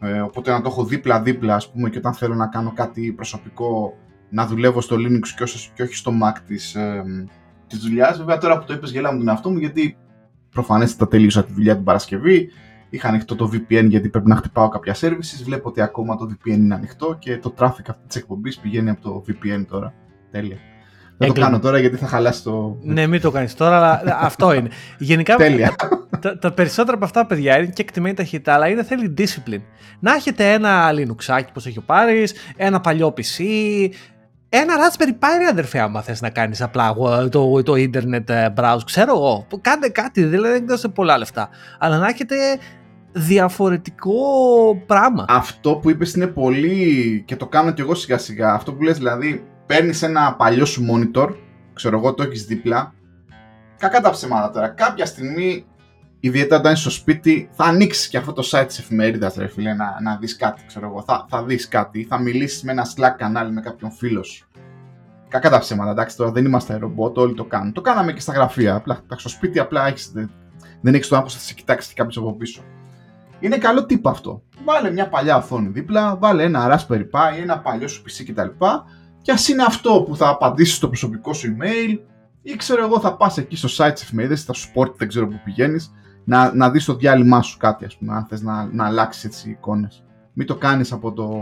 Ε, 0.00 0.20
οπότε 0.20 0.50
να 0.50 0.60
το 0.60 0.68
έχω 0.68 0.84
δίπλα-δίπλα, 0.84 1.54
ας 1.54 1.70
πούμε, 1.70 1.90
και 1.90 1.98
όταν 1.98 2.14
θέλω 2.14 2.34
να 2.34 2.46
κάνω 2.46 2.72
κάτι 2.72 3.12
προσωπικό, 3.12 3.94
να 4.30 4.46
δουλεύω 4.46 4.80
στο 4.80 4.96
Linux 4.96 5.28
και, 5.36 5.42
όσο, 5.42 5.70
και 5.74 5.82
όχι 5.82 5.94
στο 5.94 6.12
Mac 6.22 6.36
της, 6.46 6.74
ε, 6.74 7.04
της 7.68 7.78
δουλειάς. 7.78 8.18
Βέβαια 8.18 8.38
τώρα 8.38 8.58
που 8.58 8.64
το 8.64 8.72
είπες 8.72 8.90
γελάω 8.90 9.12
με 9.12 9.18
τον 9.18 9.28
εαυτό 9.28 9.50
μου, 9.50 9.58
γιατί 9.58 9.96
προφανέστατα 10.50 11.10
τελείωσα 11.10 11.44
τη 11.44 11.52
δουλειά 11.52 11.74
την 11.74 11.84
Παρασκευή, 11.84 12.48
είχα 12.90 13.08
ανοιχτό 13.08 13.36
το 13.36 13.50
VPN 13.52 13.86
γιατί 13.88 14.08
πρέπει 14.08 14.28
να 14.28 14.36
χτυπάω 14.36 14.68
κάποια 14.68 14.94
services, 15.00 15.42
βλέπω 15.44 15.68
ότι 15.68 15.80
ακόμα 15.80 16.16
το 16.16 16.28
VPN 16.30 16.50
είναι 16.50 16.74
ανοιχτό 16.74 17.16
και 17.18 17.38
το 17.38 17.54
traffic 17.58 17.86
αυτή 17.88 18.06
της 18.06 18.16
εκπομπής 18.16 18.58
πηγαίνει 18.58 18.90
από 18.90 19.00
το 19.00 19.24
VPN 19.28 19.64
τώρα. 19.68 19.94
Τέλεια. 20.30 20.56
Δεν 21.18 21.28
το 21.32 21.40
κάνω 21.40 21.58
τώρα 21.58 21.78
γιατί 21.78 21.96
θα 21.96 22.06
χαλάσει 22.06 22.42
το. 22.42 22.78
Ναι, 22.82 23.06
μην 23.06 23.20
το 23.20 23.30
κάνεις 23.30 23.54
τώρα, 23.54 23.76
αλλά 23.76 24.18
αυτό 24.20 24.52
είναι. 24.52 24.68
Γενικά, 24.98 25.36
Τέλεια. 25.36 25.74
Τα, 26.20 26.38
τα, 26.38 26.52
περισσότερα 26.52 26.96
από 26.96 27.04
αυτά, 27.04 27.26
παιδιά, 27.26 27.58
είναι 27.58 27.66
και 27.66 27.82
εκτιμένη 27.82 28.14
ταχύτητα, 28.14 28.54
αλλά 28.54 28.68
είναι 28.68 28.82
θέλει 28.82 29.14
discipline. 29.18 29.62
Να 30.00 30.14
έχετε 30.14 30.52
ένα 30.52 30.90
Linux, 30.92 31.44
όπω 31.48 31.60
έχει 31.64 31.78
ο 31.78 31.82
Πάρης, 31.86 32.34
ένα 32.56 32.80
παλιό 32.80 33.14
PC, 33.16 33.44
ένα 34.48 34.74
Raspberry 34.76 35.12
Pi, 35.24 35.50
αδερφέ, 35.50 35.78
άμα 35.80 36.02
θες 36.02 36.20
να 36.20 36.30
κάνεις 36.30 36.62
απλά 36.62 36.94
το, 37.30 37.62
το 37.62 37.72
internet 37.76 38.28
ε, 38.28 38.48
browse. 38.56 38.78
Ξέρω 38.84 39.14
εγώ. 39.14 39.46
Κάντε 39.60 39.88
κάτι, 39.88 40.22
δηλαδή 40.22 40.52
δεν 40.52 40.66
δώσετε 40.66 40.88
πολλά 40.88 41.18
λεφτά. 41.18 41.48
Αλλά 41.78 41.98
να 41.98 42.08
έχετε 42.08 42.36
διαφορετικό 43.12 44.12
πράγμα. 44.86 45.24
Αυτό 45.28 45.76
που 45.76 45.90
είπες 45.90 46.14
είναι 46.14 46.26
πολύ 46.26 47.22
και 47.26 47.36
το 47.36 47.46
κάνω 47.46 47.70
κι 47.70 47.80
εγώ 47.80 47.94
σιγά 47.94 48.18
σιγά. 48.18 48.52
Αυτό 48.52 48.72
που 48.72 48.82
λες 48.82 48.96
δηλαδή 48.96 49.44
παίρνεις 49.66 50.02
ένα 50.02 50.34
παλιό 50.34 50.64
σου 50.64 50.86
monitor, 50.90 51.28
ξέρω 51.72 51.98
εγώ 51.98 52.14
το 52.14 52.22
έχεις 52.22 52.44
δίπλα. 52.44 52.94
Κακά 53.78 54.00
τα 54.00 54.10
ψεμάτα 54.10 54.50
τώρα. 54.50 54.68
Κάποια 54.68 55.06
στιγμή, 55.06 55.64
ιδιαίτερα 56.28 56.60
όταν 56.60 56.72
είσαι 56.72 56.80
στο 56.80 56.90
σπίτι, 56.90 57.50
θα 57.52 57.64
ανοίξεις 57.64 58.08
και 58.08 58.16
αυτό 58.16 58.32
το 58.32 58.48
site 58.50 58.64
της 58.66 58.78
εφημερίδας, 58.78 59.34
ρε 59.34 59.46
φίλε, 59.46 59.74
να, 59.74 59.98
να 60.02 60.16
δεις 60.16 60.36
κάτι. 60.36 60.62
Ξέρω 60.66 60.86
εγώ. 60.86 61.02
Θα, 61.06 61.26
θα 61.28 61.44
δεις 61.44 61.68
κάτι, 61.68 62.06
θα 62.08 62.18
μιλήσεις 62.18 62.62
με 62.62 62.72
ένα 62.72 62.86
Slack 62.96 63.14
κανάλι 63.18 63.52
με 63.52 63.60
κάποιον 63.60 63.90
φίλο 63.90 64.22
σου. 64.22 64.48
Κακά 65.28 65.50
τα 65.50 65.58
ψέματα, 65.58 65.90
εντάξει, 65.90 66.16
τώρα 66.16 66.30
δεν 66.30 66.44
είμαστε 66.44 66.76
ρομπότ, 66.76 67.18
όλοι 67.18 67.34
το 67.34 67.44
κάνουν. 67.44 67.72
Το 67.72 67.80
κάναμε 67.80 68.12
και 68.12 68.20
στα 68.20 68.32
γραφεία. 68.32 68.74
Απλά 68.74 69.00
στο 69.16 69.28
σπίτι 69.28 69.58
απλά 69.58 69.86
έχεις, 69.86 70.10
δεν, 70.12 70.30
δεν 70.80 70.94
έχεις 70.94 71.08
το 71.08 71.16
άγχο 71.16 71.28
να 71.32 71.38
σε 71.38 71.54
κοιτάξει 71.54 71.94
κάποιος 71.94 72.16
από 72.16 72.36
πίσω. 72.36 72.62
Είναι 73.40 73.58
καλό 73.58 73.86
τύπο 73.86 74.08
αυτό. 74.08 74.42
Βάλε 74.64 74.90
μια 74.90 75.08
παλιά 75.08 75.36
οθόνη 75.36 75.68
δίπλα, 75.68 76.16
βάλε 76.16 76.42
ένα 76.42 76.78
Raspberry 76.78 77.06
Pi, 77.10 77.40
ένα 77.42 77.58
παλιό 77.58 77.88
σου 77.88 78.02
PC 78.02 78.24
κτλ 78.26 78.64
και 79.22 79.32
ας 79.32 79.48
είναι 79.48 79.62
αυτό 79.62 80.04
που 80.08 80.16
θα 80.16 80.28
απαντήσεις 80.28 80.76
στο 80.76 80.88
προσωπικό 80.88 81.32
σου 81.32 81.56
email 81.56 81.98
ή 82.42 82.56
ξέρω 82.56 82.84
εγώ 82.84 83.00
θα 83.00 83.16
πας 83.16 83.38
εκεί 83.38 83.56
στο 83.56 83.68
site 83.76 83.92
της 83.92 84.02
εφημερίδας, 84.02 84.40
στα 84.40 84.54
support 84.54 84.94
δεν 84.96 85.08
ξέρω 85.08 85.28
που 85.28 85.40
πηγαίνεις 85.44 85.92
να, 86.28 86.54
να 86.54 86.70
δεις 86.70 86.84
το 86.84 86.94
διάλειμμα 86.94 87.42
σου 87.42 87.56
κάτι 87.56 87.84
ας 87.84 87.96
πούμε 87.96 88.14
αν 88.14 88.26
θες 88.28 88.42
να, 88.42 88.68
να 88.72 88.86
αλλάξεις 88.86 89.24
έτσι 89.24 89.50
εικόνες 89.50 90.04
μην 90.32 90.46
το 90.46 90.56
κάνεις 90.56 90.92
από 90.92 91.12
το 91.12 91.32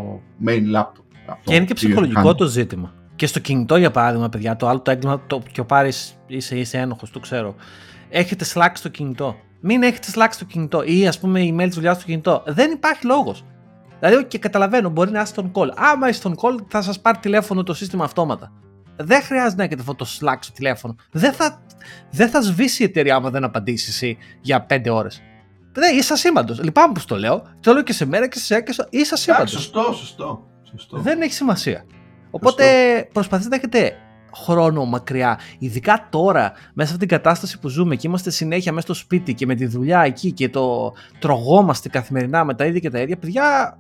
main 0.46 0.76
laptop 0.76 1.04
και 1.44 1.54
είναι 1.54 1.64
και 1.64 1.74
ψυχολογικό 1.74 2.34
το 2.34 2.46
ζήτημα 2.46 2.94
και 3.16 3.26
στο 3.26 3.38
κινητό 3.38 3.76
για 3.76 3.90
παράδειγμα 3.90 4.28
παιδιά 4.28 4.56
το 4.56 4.68
άλλο 4.68 4.80
το 4.80 4.90
έγκλημα 4.90 5.22
το 5.26 5.38
πιο 5.52 5.64
πάρεις 5.64 6.18
είσαι, 6.26 6.58
είσαι 6.58 6.78
ένοχος 6.78 7.10
το 7.10 7.20
ξέρω 7.20 7.54
έχετε 8.08 8.44
Slack 8.54 8.70
στο 8.74 8.88
κινητό 8.88 9.36
μην 9.60 9.82
έχετε 9.82 10.06
Slack 10.14 10.28
στο 10.30 10.44
κινητό 10.44 10.82
ή 10.82 11.06
ας 11.06 11.18
πούμε 11.18 11.40
email 11.40 11.64
της 11.64 11.74
δουλειάς 11.74 11.96
στο 11.96 12.06
κινητό. 12.06 12.42
Δεν 12.46 12.70
υπάρχει 12.70 13.06
λόγος. 13.06 13.44
Δηλαδή, 14.00 14.24
και 14.24 14.38
καταλαβαίνω, 14.38 14.88
μπορεί 14.88 15.10
να 15.10 15.20
είσαι 15.20 15.32
στον 15.32 15.52
call. 15.54 15.68
Άμα 15.76 16.08
είσαι 16.08 16.18
στον 16.18 16.34
call, 16.42 16.64
θα 16.68 16.82
σας 16.82 17.00
πάρει 17.00 17.18
τηλέφωνο 17.18 17.62
το 17.62 17.74
σύστημα 17.74 18.04
αυτόματα. 18.04 18.52
Δεν 18.96 19.22
χρειάζεται 19.22 19.56
να 19.56 19.62
έχετε 19.64 19.80
αυτό 19.80 19.94
το 19.94 20.06
Slack 20.20 20.38
στο 20.40 20.52
τηλέφωνο. 20.52 20.96
Δεν 21.10 21.32
θα, 21.32 21.62
δεν 22.10 22.28
θα 22.28 22.40
σβήσει 22.40 22.82
η 22.82 22.84
εταιρεία 22.86 23.14
άμα 23.14 23.30
δεν 23.30 23.44
απαντήσει 23.44 23.90
εσύ 23.90 24.18
για 24.40 24.66
5 24.70 24.86
ώρες. 24.90 25.22
Δεν 25.72 25.98
είσαι 25.98 26.12
ασήμαντος. 26.12 26.62
Λυπάμαι 26.62 26.92
που 26.92 27.04
το 27.06 27.16
λέω. 27.16 27.42
Το 27.60 27.72
λέω 27.72 27.82
και 27.82 27.92
σε 27.92 28.06
μέρα 28.06 28.28
και 28.28 28.38
σε 28.38 28.54
έκαισο. 28.54 28.86
Είσαι 28.90 29.14
ασήμαντος. 29.14 29.50
Σωστό, 29.50 29.92
σωστό, 29.92 30.46
σωστό. 30.70 30.98
Δεν 30.98 31.20
έχει 31.20 31.32
σημασία. 31.32 31.84
Οπότε 32.30 32.64
προσπαθείτε 33.12 33.48
να 33.48 33.56
έχετε 33.56 33.96
χρόνο 34.34 34.84
μακριά. 34.84 35.38
Ειδικά 35.58 36.06
τώρα, 36.10 36.52
μέσα 36.72 36.90
από 36.90 36.98
την 36.98 37.08
κατάσταση 37.08 37.58
που 37.58 37.68
ζούμε 37.68 37.96
και 37.96 38.06
είμαστε 38.06 38.30
συνέχεια 38.30 38.72
μέσα 38.72 38.86
στο 38.86 38.94
σπίτι 38.94 39.34
και 39.34 39.46
με 39.46 39.54
τη 39.54 39.66
δουλειά 39.66 40.00
εκεί 40.00 40.32
και 40.32 40.48
το 40.48 40.92
τρογόμαστε 41.18 41.88
καθημερινά 41.88 42.44
με 42.44 42.54
τα 42.54 42.64
ίδια 42.64 42.80
και 42.80 42.90
τα 42.90 43.00
ίδια, 43.00 43.16
παιδιά, 43.16 43.78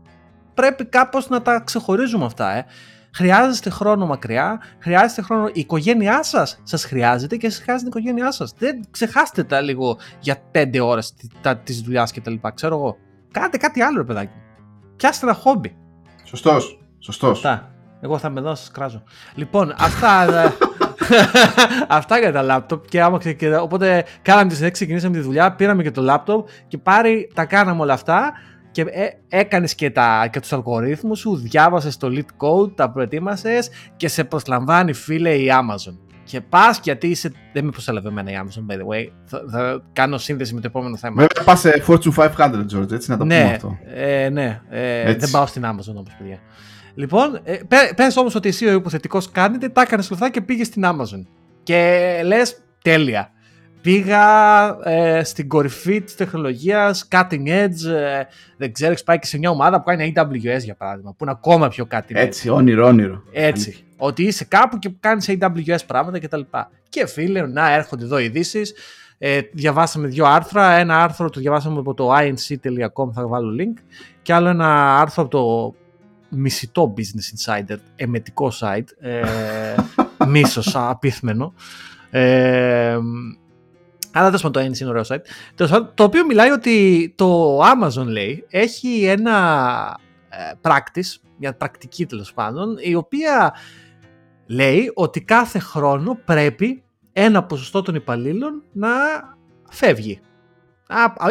πρέπει 0.54 0.84
κάπως 0.84 1.28
να 1.28 1.42
τα 1.42 1.60
ξεχωρίζουμε 1.60 2.24
αυτά, 2.24 2.52
ε. 2.52 2.66
Χρειάζεστε 3.16 3.70
χρόνο 3.70 4.06
μακριά, 4.06 4.60
χρειάζεστε 4.78 5.22
χρόνο. 5.22 5.46
Η 5.46 5.60
οικογένειά 5.60 6.22
σας 6.22 6.60
σας 6.62 6.84
χρειάζεται 6.84 7.36
και 7.36 7.46
εσείς 7.46 7.60
χρειάζεται 7.60 7.86
η 7.86 7.90
οικογένειά 7.94 8.32
σας. 8.32 8.52
Δεν 8.58 8.84
ξεχάστε 8.90 9.44
τα 9.44 9.60
λίγο 9.60 9.98
για 10.20 10.36
πέντε 10.50 10.80
ώρες 10.80 11.14
τη 11.64 11.72
δουλειάς 11.72 12.12
και 12.12 12.20
τα 12.20 12.30
λοιπά. 12.30 12.50
Ξέρω 12.50 12.74
εγώ. 12.76 12.96
Κάντε 13.32 13.56
κάτι 13.56 13.82
άλλο, 13.82 13.96
ρε 13.96 14.04
παιδάκι. 14.04 14.32
Πιάστε 14.96 15.26
ένα 15.26 15.34
χόμπι. 15.34 15.76
Σωστός. 16.24 16.78
Σωστός. 16.98 17.44
Εγώ 18.00 18.18
θα 18.18 18.30
με 18.30 18.40
δω, 18.40 18.54
σας 18.54 18.70
κράζω. 18.70 19.02
Λοιπόν, 19.34 19.74
αυτά. 19.78 20.22
Ε, 20.42 20.52
αυτά 21.88 22.18
για 22.18 22.32
τα 22.32 22.42
λάπτοπ. 22.42 22.88
Και 22.88 23.02
άμα 23.02 23.18
και, 23.18 23.56
οπότε 23.56 24.04
κάναμε 24.22 24.48
τη 24.48 24.54
συνέχεια, 24.54 24.74
ξεκινήσαμε 24.74 25.16
τη 25.16 25.22
δουλειά, 25.22 25.52
πήραμε 25.52 25.82
και 25.82 25.90
το 25.90 26.02
λάπτοπ 26.02 26.48
και 26.68 26.78
πάρει, 26.78 27.30
τα 27.34 27.44
κάναμε 27.44 27.82
όλα 27.82 27.92
αυτά 27.92 28.32
και 28.76 28.86
ε, 28.90 29.08
έκανες 29.28 29.74
και, 29.74 29.90
τα, 29.90 30.28
και 30.32 30.40
τους 30.40 30.52
αλγορίθμους 30.52 31.18
σου, 31.18 31.36
διάβασες 31.36 31.96
το 31.96 32.08
lead 32.10 32.46
code, 32.46 32.76
τα 32.76 32.90
προετοίμασες 32.90 33.70
και 33.96 34.08
σε 34.08 34.24
προσλαμβάνει 34.24 34.92
φίλε 34.92 35.34
η 35.34 35.48
Amazon. 35.50 35.96
Και 36.24 36.40
πας 36.40 36.80
γιατί 36.82 37.06
είσαι. 37.06 37.32
Δεν 37.52 37.64
με 37.64 37.70
προσέλαβε 37.70 38.08
εμένα 38.08 38.30
η 38.30 38.34
Amazon, 38.42 38.72
by 38.72 38.74
the 38.74 38.80
way. 38.80 39.08
Θα, 39.24 39.44
θα, 39.50 39.82
κάνω 39.92 40.18
σύνδεση 40.18 40.54
με 40.54 40.60
το 40.60 40.66
επόμενο 40.66 40.96
θέμα. 40.96 41.14
Βέβαια 41.14 41.44
πας 41.44 41.60
σε 41.60 41.84
Fortune 41.86 42.30
500, 42.36 42.50
George, 42.74 42.92
έτσι 42.92 43.10
να 43.10 43.16
το 43.16 43.24
ναι, 43.24 43.40
πούμε 43.40 43.54
αυτό. 43.54 43.78
Ε, 43.94 44.28
ναι, 44.28 44.60
ε, 44.68 45.14
δεν 45.14 45.30
πάω 45.30 45.46
στην 45.46 45.62
Amazon 45.64 45.94
όμως, 45.94 46.14
παιδιά. 46.18 46.38
Λοιπόν, 46.94 47.40
ε, 47.44 47.58
πε 47.68 48.06
όμως 48.16 48.34
ότι 48.34 48.48
εσύ 48.48 48.66
ο 48.66 48.72
υποθετικός 48.72 49.30
κάνετε, 49.30 49.68
τα 49.68 49.80
έκανες 49.80 50.06
σωστά 50.06 50.30
και 50.30 50.40
πήγες 50.40 50.66
στην 50.66 50.82
Amazon. 50.86 51.26
Και 51.62 52.20
λες, 52.24 52.62
τέλεια. 52.82 53.30
Πήγα 53.82 54.68
ε, 54.84 55.24
στην 55.24 55.48
κορυφή 55.48 56.00
της 56.00 56.14
τεχνολογίας, 56.14 57.08
cutting 57.10 57.46
edge. 57.46 57.90
Ε, 57.94 58.22
δεν 58.56 58.72
ξέρω, 58.72 58.90
έχεις 58.90 59.04
πάει 59.04 59.18
και 59.18 59.26
σε 59.26 59.38
μια 59.38 59.50
ομάδα 59.50 59.78
που 59.78 59.84
κάνει 59.84 60.12
AWS 60.16 60.60
για 60.62 60.74
παράδειγμα, 60.74 61.10
που 61.10 61.16
είναι 61.20 61.30
ακόμα 61.30 61.68
πιο 61.68 61.86
cutting 61.90 62.12
edge. 62.12 62.14
Έτσι, 62.14 62.48
όνειρο, 62.48 62.86
όνειρο. 62.86 63.22
Έτσι. 63.32 63.84
Ότι 63.96 64.22
είσαι 64.22 64.44
κάπου 64.44 64.78
και 64.78 64.90
κάνεις 65.00 65.28
AWS 65.28 65.86
πράγματα 65.86 66.18
κτλ. 66.18 66.40
Και, 66.40 66.66
και 66.88 67.06
φίλε, 67.06 67.46
να 67.46 67.72
έρχονται 67.72 68.04
εδώ 68.04 68.18
ειδήσεις. 68.18 68.74
Ε, 69.18 69.40
διαβάσαμε 69.52 70.08
δύο 70.08 70.24
άρθρα. 70.24 70.72
Ένα 70.72 71.02
άρθρο 71.02 71.30
το 71.30 71.40
διαβάσαμε 71.40 71.78
από 71.78 71.94
το 71.94 72.10
inc.com, 72.14 73.12
θα 73.12 73.26
βάλω 73.26 73.54
link. 73.60 73.82
Και 74.22 74.32
άλλο 74.32 74.48
ένα 74.48 74.98
άρθρο 74.98 75.22
από 75.22 75.30
το 75.30 75.74
μισητό 76.28 76.94
Business 76.96 77.54
Insider, 77.54 77.76
εμετικό 77.96 78.52
site, 78.60 79.06
ε, 79.06 79.22
μίσος 80.32 80.76
απίθμενο. 80.76 81.54
Ε, 82.10 82.98
αλλά 84.16 84.30
τέλος 84.30 84.50
το 84.50 84.60
είναι 84.60 84.88
ωραίο 84.88 85.02
site. 85.08 85.20
Το 85.94 86.04
οποίο 86.04 86.26
μιλάει 86.26 86.50
ότι 86.50 87.14
το 87.16 87.60
Amazon 87.60 88.06
λέει 88.06 88.46
έχει 88.50 89.04
ένα 89.04 89.98
πράκτης, 90.60 91.20
μια 91.38 91.54
πρακτική 91.56 92.06
τέλος 92.06 92.34
πάντων, 92.34 92.76
η 92.80 92.94
οποία 92.94 93.54
λέει 94.46 94.90
ότι 94.94 95.20
κάθε 95.20 95.58
χρόνο 95.58 96.18
πρέπει 96.24 96.82
ένα 97.12 97.44
ποσοστό 97.44 97.82
των 97.82 97.94
υπαλλήλων 97.94 98.62
να 98.72 98.88
φεύγει. 99.70 100.20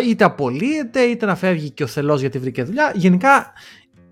Είτε 0.07 0.23
απολύεται, 0.23 1.01
είτε 1.01 1.25
να 1.25 1.35
φεύγει 1.35 1.69
και 1.69 1.83
ο 1.83 1.87
θελός 1.87 2.19
γιατί 2.21 2.39
βρήκε 2.39 2.63
δουλειά. 2.63 2.91
Γενικά 2.95 3.51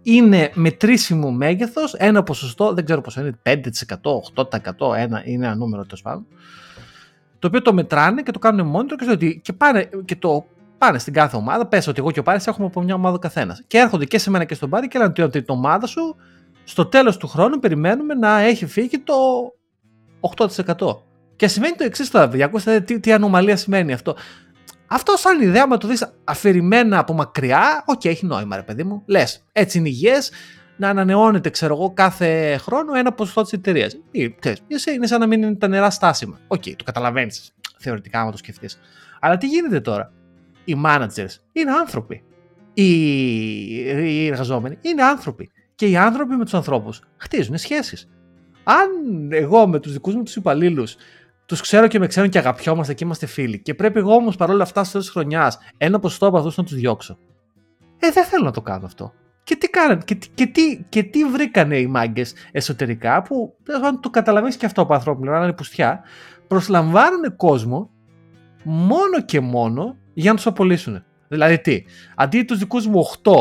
είναι 0.03 0.51
μετρήσιμο 0.53 1.31
μέγεθος, 1.31 1.93
ένα 1.93 2.23
ποσοστό, 2.23 2.73
δεν 2.73 2.85
ξέρω 2.85 3.01
πόσο 3.01 3.21
είναι, 3.21 3.39
5%, 3.43 3.59
8%, 4.35 4.95
ένα, 4.95 5.21
είναι 5.25 5.45
ένα 5.45 5.55
νούμερο 5.55 5.83
τέλος 5.83 6.01
πάντων, 6.01 6.27
το 7.43 7.49
οποίο 7.49 7.61
το 7.61 7.73
μετράνε 7.73 8.21
και 8.21 8.31
το 8.31 8.39
κάνουν 8.39 8.67
μόνοι 8.67 8.87
και, 8.87 9.09
ότι, 9.11 9.39
και, 9.43 9.53
πάνε, 9.53 9.89
και 10.05 10.15
το 10.15 10.45
πάνε 10.77 10.99
στην 10.99 11.13
κάθε 11.13 11.35
ομάδα. 11.35 11.65
Πες 11.65 11.87
ότι 11.87 11.99
εγώ 11.99 12.11
και 12.11 12.19
ο 12.19 12.23
Πάρης 12.23 12.47
έχουμε 12.47 12.65
από 12.65 12.81
μια 12.81 12.95
ομάδα 12.95 13.17
καθένας. 13.17 13.63
Και 13.67 13.77
έρχονται 13.77 14.05
και 14.05 14.17
σε 14.17 14.29
μένα 14.29 14.43
και 14.43 14.53
στον 14.53 14.69
Πάρη 14.69 14.87
και 14.87 14.99
λένε 14.99 15.13
ότι 15.23 15.37
η 15.37 15.43
ομάδα 15.47 15.87
σου 15.87 16.15
στο 16.63 16.85
τέλος 16.85 17.17
του 17.17 17.27
χρόνου 17.27 17.59
περιμένουμε 17.59 18.13
να 18.13 18.39
έχει 18.39 18.65
φύγει 18.65 18.99
το 18.99 19.13
8%. 20.35 20.97
Και 21.35 21.47
σημαίνει 21.47 21.75
το 21.75 21.83
εξής 21.83 22.09
τώρα, 22.09 22.27
παιδιά. 22.27 22.45
Ακούστε 22.45 22.79
τι, 22.79 22.99
τι 22.99 23.13
ανομαλία 23.13 23.57
σημαίνει 23.57 23.93
αυτό. 23.93 24.15
Αυτό 24.87 25.17
σαν 25.17 25.41
ιδέα, 25.41 25.67
αν 25.67 25.77
το 25.77 25.87
δεις 25.87 26.13
αφηρημένα 26.23 26.99
από 26.99 27.13
μακριά, 27.13 27.83
OK, 27.85 28.01
okay, 28.01 28.09
έχει 28.09 28.25
νόημα, 28.25 28.55
ρε 28.55 28.63
παιδί 28.63 28.83
μου. 28.83 29.03
Λες, 29.05 29.45
έτσι 29.51 29.77
είναι 29.77 29.89
υγιές 29.89 30.31
να 30.77 30.89
ανανεώνεται, 30.89 31.49
ξέρω 31.49 31.75
εγώ, 31.75 31.93
κάθε 31.93 32.57
χρόνο 32.57 32.93
ένα 32.93 33.13
ποσοστό 33.13 33.41
της 33.41 33.51
εταιρείας. 33.51 33.97
Είναι 34.95 35.07
σαν 35.07 35.19
να 35.19 35.27
μην 35.27 35.43
είναι 35.43 35.55
τα 35.55 35.67
νερά 35.67 35.89
στάσιμα. 35.89 36.39
OK, 36.47 36.61
okay, 36.65 36.73
το 36.75 36.83
καταλαβαίνεις 36.83 37.53
θεωρητικά, 37.77 38.21
άμα 38.21 38.31
το 38.31 38.37
σκεφτείς. 38.37 38.79
Αλλά 39.19 39.37
τι 39.37 39.47
γίνεται 39.47 39.79
τώρα; 39.79 40.11
Οι 40.63 40.75
managers 40.85 41.35
είναι 41.51 41.71
άνθρωποι. 41.71 42.23
Οι, 42.73 42.85
οι 44.03 44.27
εργαζόμενοι 44.27 44.77
είναι 44.81 45.03
άνθρωποι. 45.03 45.51
Και 45.75 45.87
οι 45.87 45.97
άνθρωποι 45.97 46.35
με 46.35 46.43
τους 46.43 46.53
ανθρώπους 46.53 47.01
χτίζουν 47.17 47.57
σχέσεις. 47.57 48.09
Αν 48.63 48.87
εγώ 49.31 49.67
με 49.67 49.79
τους 49.79 49.93
δικούς 49.93 50.15
μου 50.15 50.23
τους 50.23 50.35
υπαλλήλους 50.35 50.95
τους 51.45 51.61
ξέρω 51.61 51.87
και 51.87 51.99
με 51.99 52.07
ξέρουν 52.07 52.29
και 52.29 52.37
αγαπιόμαστε 52.37 52.93
και 52.93 53.03
είμαστε 53.03 53.25
φίλοι. 53.25 53.61
Και 53.61 53.73
πρέπει 53.73 53.99
εγώ 53.99 54.13
όμως 54.13 54.35
παρόλα 54.35 54.63
αυτά 54.63 54.83
στο 54.83 54.91
τέλο 54.91 55.03
τη 55.03 55.09
χρονιάς 55.11 55.57
ένα 55.77 55.99
ποσοστό 55.99 56.27
από 56.27 56.37
αυτούς 56.37 56.57
να 56.57 56.63
τους 56.63 56.73
διώξω. 56.75 57.17
Ε, 57.99 58.11
δεν 58.11 58.25
θέλω 58.25 58.43
να 58.43 58.51
το 58.51 58.61
κάνω 58.61 58.85
αυτό. 58.85 59.13
Και 59.43 59.55
τι 59.55 59.69
κάνανε, 59.69 60.01
και, 60.05 60.17
και, 60.33 60.45
τι, 60.45 60.83
και 60.89 61.03
τι 61.03 61.25
βρήκανε 61.25 61.77
οι 61.77 61.87
μάγκες 61.87 62.33
εσωτερικά 62.51 63.21
που 63.21 63.55
το 63.99 64.09
καταλαβαίνεις 64.09 64.57
και 64.57 64.65
αυτό 64.65 64.81
από 64.81 64.93
ανθρώπινο, 64.93 65.31
να 65.31 65.43
είναι 65.43 65.53
πουστιά. 65.53 66.01
Προσλαμβάνουν 66.47 67.35
κόσμο 67.35 67.89
μόνο 68.63 69.21
και 69.25 69.39
μόνο 69.39 69.97
για 70.13 70.29
να 70.29 70.35
τους 70.35 70.47
απολύσουν. 70.47 71.03
Δηλαδή 71.27 71.59
τι, 71.59 71.83
αντί 72.15 72.43
τους 72.43 72.57
δικούς 72.57 72.87
μου 72.87 73.03
8 73.23 73.31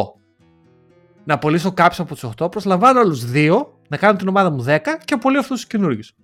να 1.25 1.35
απολύσω 1.35 1.73
κάποιους 1.73 2.01
από 2.01 2.15
τους 2.15 2.31
8, 2.43 2.51
προσλαμβάνω 2.51 3.01
άλλους 3.01 3.25
2 3.33 3.67
να 3.89 3.97
κάνω 3.97 4.19
την 4.19 4.29
ομάδα 4.29 4.51
μου 4.51 4.65
10 4.69 4.79
και 5.05 5.15
απολύω 5.15 5.41
αυτούς 5.41 5.57
τους 5.57 5.67
καινούριους. 5.67 6.15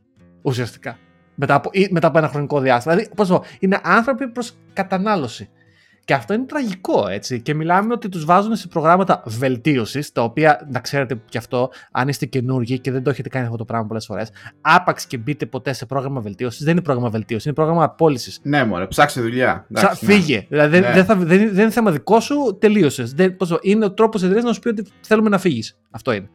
Ουσιαστικά 0.42 0.98
μετά 1.38 1.54
από, 1.54 1.70
μετά 1.90 2.06
από 2.06 2.18
ένα 2.18 2.28
χρονικό 2.28 2.60
διάστημα. 2.60 2.94
Δηλαδή, 2.94 3.14
πώς 3.16 3.28
πω, 3.28 3.44
είναι 3.58 3.80
άνθρωποι 3.82 4.28
προς 4.28 4.56
κατανάλωση. 4.72 5.50
Και 6.08 6.14
αυτό 6.14 6.34
είναι 6.34 6.44
τραγικό, 6.44 7.08
έτσι. 7.08 7.40
Και 7.40 7.54
μιλάμε 7.54 7.92
ότι 7.92 8.08
τους 8.08 8.24
βάζουν 8.24 8.56
σε 8.56 8.68
προγράμματα 8.68 9.22
βελτίωσης, 9.26 10.12
τα 10.12 10.22
οποία, 10.22 10.68
να 10.70 10.80
ξέρετε 10.80 11.20
κι 11.28 11.38
αυτό, 11.38 11.70
αν 11.92 12.08
είστε 12.08 12.26
καινούργοι 12.26 12.78
και 12.78 12.90
δεν 12.90 13.02
το 13.02 13.10
έχετε 13.10 13.28
κάνει 13.28 13.44
αυτό 13.44 13.56
το 13.56 13.64
πράγμα 13.64 13.86
πολλές 13.86 14.06
φορές, 14.06 14.30
άπαξ 14.60 15.06
και 15.06 15.16
μπείτε 15.16 15.46
ποτέ 15.46 15.72
σε 15.72 15.86
πρόγραμμα 15.86 16.20
βελτίωσης, 16.20 16.64
δεν 16.64 16.72
είναι 16.72 16.80
πρόγραμμα 16.80 17.10
βελτίωσης, 17.10 17.44
είναι 17.44 17.54
πρόγραμμα 17.54 17.84
απόλυσης. 17.84 18.40
Ναι, 18.42 18.64
μωρέ, 18.64 18.86
ψάξε 18.86 19.20
δουλειά. 19.20 19.66
Ψά, 19.72 19.96
ναι. 20.00 20.12
Φύγε. 20.12 20.46
Δηλαδή, 20.48 20.80
ναι. 20.80 20.92
δεν, 20.92 21.04
θα, 21.04 21.14
δεν, 21.14 21.26
δεν, 21.26 21.62
είναι 21.62 21.70
θέμα 21.70 21.90
δικό 21.90 22.20
σου, 22.20 22.56
τελείωσες. 22.60 23.14
Είναι 23.60 23.84
ο 23.84 23.92
τρόπος 23.92 24.22
εταιρεία 24.22 24.42
να 24.42 24.52
σου 24.52 24.60
πει 24.60 24.68
ότι 24.68 24.86
θέλουμε 25.00 25.28
να 25.28 25.38
φύγεις. 25.38 25.78
Αυτό 25.90 26.12
είναι. 26.12 26.28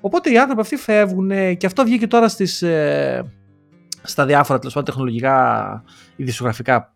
Οπότε 0.00 0.30
οι 0.30 0.38
άνθρωποι 0.38 0.60
αυτοί 0.60 0.76
φεύγουν 0.76 1.56
και 1.56 1.66
αυτό 1.66 1.84
βγήκε 1.84 2.06
τώρα 2.06 2.28
στις. 2.28 2.62
Ε, 2.62 3.24
στα 4.06 4.26
διάφορα 4.26 4.58
τέλος 4.58 4.84
τεχνολογικά 4.84 5.84
ειδησιογραφικά 6.16 6.92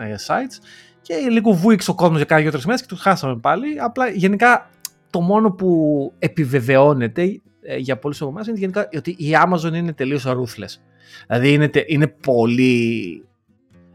ε, 0.00 0.14
sites 0.26 0.64
και 1.02 1.14
λίγο 1.30 1.52
βούηξε 1.52 1.90
ο 1.90 1.94
κόσμος 1.94 2.16
για 2.16 2.26
κάνα 2.26 2.40
δύο-τρεις 2.40 2.64
μέρες 2.64 2.80
και 2.80 2.86
του 2.86 2.96
χάσαμε 2.96 3.36
πάλι. 3.36 3.78
Απλά 3.80 4.08
γενικά 4.08 4.70
το 5.10 5.20
μόνο 5.20 5.50
που 5.50 6.12
επιβεβαιώνεται 6.18 7.40
ε, 7.62 7.76
για 7.76 7.98
πολλούς 7.98 8.20
από 8.20 8.30
εμάς 8.30 8.46
είναι 8.46 8.58
γενικά 8.58 8.88
ότι 8.96 9.10
η 9.10 9.30
Amazon 9.46 9.74
είναι 9.74 9.92
τελείως 9.92 10.26
ruthless. 10.26 10.80
Δηλαδή 11.26 11.52
είναι, 11.52 11.70
είναι 11.86 12.06
πολύ, 12.06 13.24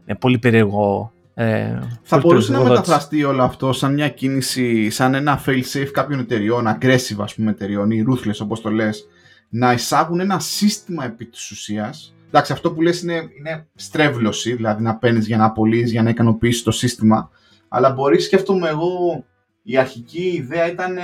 είναι 0.06 0.18
πολύ 0.18 0.38
περίεργο. 0.38 1.12
Ε, 1.34 1.78
θα 2.02 2.18
μπορούσε 2.18 2.52
να 2.52 2.62
μεταφραστεί 2.62 3.24
όλο 3.24 3.42
αυτό 3.42 3.72
σαν 3.72 3.92
μια 3.92 4.08
κίνηση, 4.08 4.90
σαν 4.90 5.14
ένα 5.14 5.42
fail-safe 5.46 5.88
κάποιων 5.92 6.18
εταιριών, 6.18 6.64
aggressive 6.66 7.16
ας 7.18 7.34
πούμε 7.34 7.50
εταιριών 7.50 7.90
ή 7.90 8.04
ruthless 8.08 8.38
όπως 8.42 8.60
το 8.60 8.70
λες, 8.70 9.08
να 9.48 9.72
εισάγουν 9.72 10.20
ένα 10.20 10.38
σύστημα 10.38 11.04
επί 11.04 11.24
της 11.24 11.50
ουσίας 11.50 12.14
εντάξει, 12.28 12.52
αυτό 12.52 12.72
που 12.72 12.82
λες 12.82 13.02
είναι, 13.02 13.14
είναι 13.38 13.66
στρέβλωση, 13.74 14.54
δηλαδή 14.54 14.82
να 14.82 14.96
παίρνεις 14.96 15.26
για 15.26 15.36
να 15.36 15.44
απολύεις, 15.44 15.90
για 15.90 16.02
να 16.02 16.10
ικανοποιήσεις 16.10 16.62
το 16.62 16.70
σύστημα. 16.70 17.30
Αλλά 17.68 17.90
μπορείς, 17.90 18.24
σκέφτομαι 18.24 18.68
εγώ, 18.68 19.24
η 19.62 19.76
αρχική 19.76 20.22
ιδέα 20.22 20.70
ήταν 20.70 20.96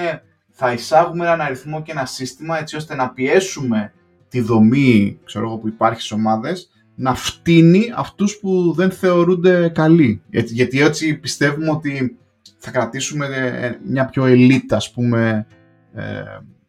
θα 0.51 0.72
εισάγουμε 0.72 1.25
έναν 1.25 1.41
αριθμό 1.41 1.83
και 1.83 1.93
ένα 1.93 2.07
σύστημα 2.07 2.59
έτσι 2.59 2.77
ώστε 2.77 2.95
να 2.95 3.11
πιέσουμε 3.11 3.93
τη 4.29 4.41
δομή 4.41 5.18
ξέρω 5.25 5.47
εγώ, 5.47 5.59
που 5.59 5.68
υπάρχει 5.68 5.99
στις 5.99 6.12
ομάδες 6.12 6.70
να 6.95 7.14
φτύνει 7.14 7.93
αυτούς 7.97 8.39
που 8.39 8.72
δεν 8.72 8.91
θεωρούνται 8.91 9.68
καλοί. 9.68 10.22
Γιατί 10.31 10.81
έτσι 10.81 11.14
πιστεύουμε 11.14 11.70
ότι 11.70 12.18
θα 12.59 12.70
κρατήσουμε 12.70 13.27
ε, 13.27 13.79
μια 13.85 14.05
πιο 14.05 14.25
ελίτ, 14.25 14.72
ας 14.72 14.91
πούμε, 14.93 15.47
ε, 15.95 16.03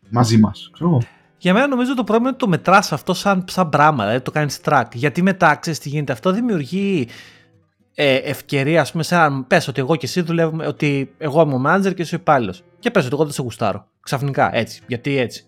μαζί 0.09 0.37
μας. 0.37 0.69
Ξέρω 0.73 1.01
για 1.45 1.53
μένα 1.53 1.67
νομίζω 1.67 1.95
το 1.95 2.03
πρόβλημα 2.03 2.29
είναι 2.29 2.37
ότι 2.41 2.45
το 2.45 2.47
μετράς 2.47 2.91
αυτό 2.91 3.13
σαν, 3.13 3.45
σαν 3.49 3.69
πράγμα, 3.69 4.03
δηλαδή 4.03 4.23
το 4.23 4.31
κάνεις 4.31 4.59
track. 4.63 4.85
Γιατί 4.93 5.21
μετά 5.21 5.55
ξέρεις 5.55 5.79
τι 5.79 5.89
γίνεται, 5.89 6.11
αυτό 6.11 6.31
δημιουργεί 6.31 7.07
ε, 7.95 8.15
ευκαιρία, 8.15 8.81
ας 8.81 8.91
πούμε, 8.91 9.03
σαν 9.03 9.47
πες 9.47 9.67
ότι 9.67 9.79
εγώ 9.79 9.95
και 9.95 10.05
εσύ 10.05 10.21
δουλεύουμε, 10.21 10.67
ότι 10.67 11.13
εγώ 11.17 11.41
είμαι 11.41 11.53
ο 11.53 11.61
manager 11.65 11.93
και 11.95 12.01
εσύ 12.01 12.15
ο 12.15 12.17
υπάλληλος. 12.21 12.63
Και 12.79 12.91
πες 12.91 13.05
ότι 13.05 13.13
εγώ 13.13 13.23
δεν 13.23 13.33
σε 13.33 13.41
γουστάρω. 13.41 13.87
Ξαφνικά 13.99 14.55
έτσι. 14.55 14.81
Γιατί 14.87 15.17
έτσι. 15.17 15.45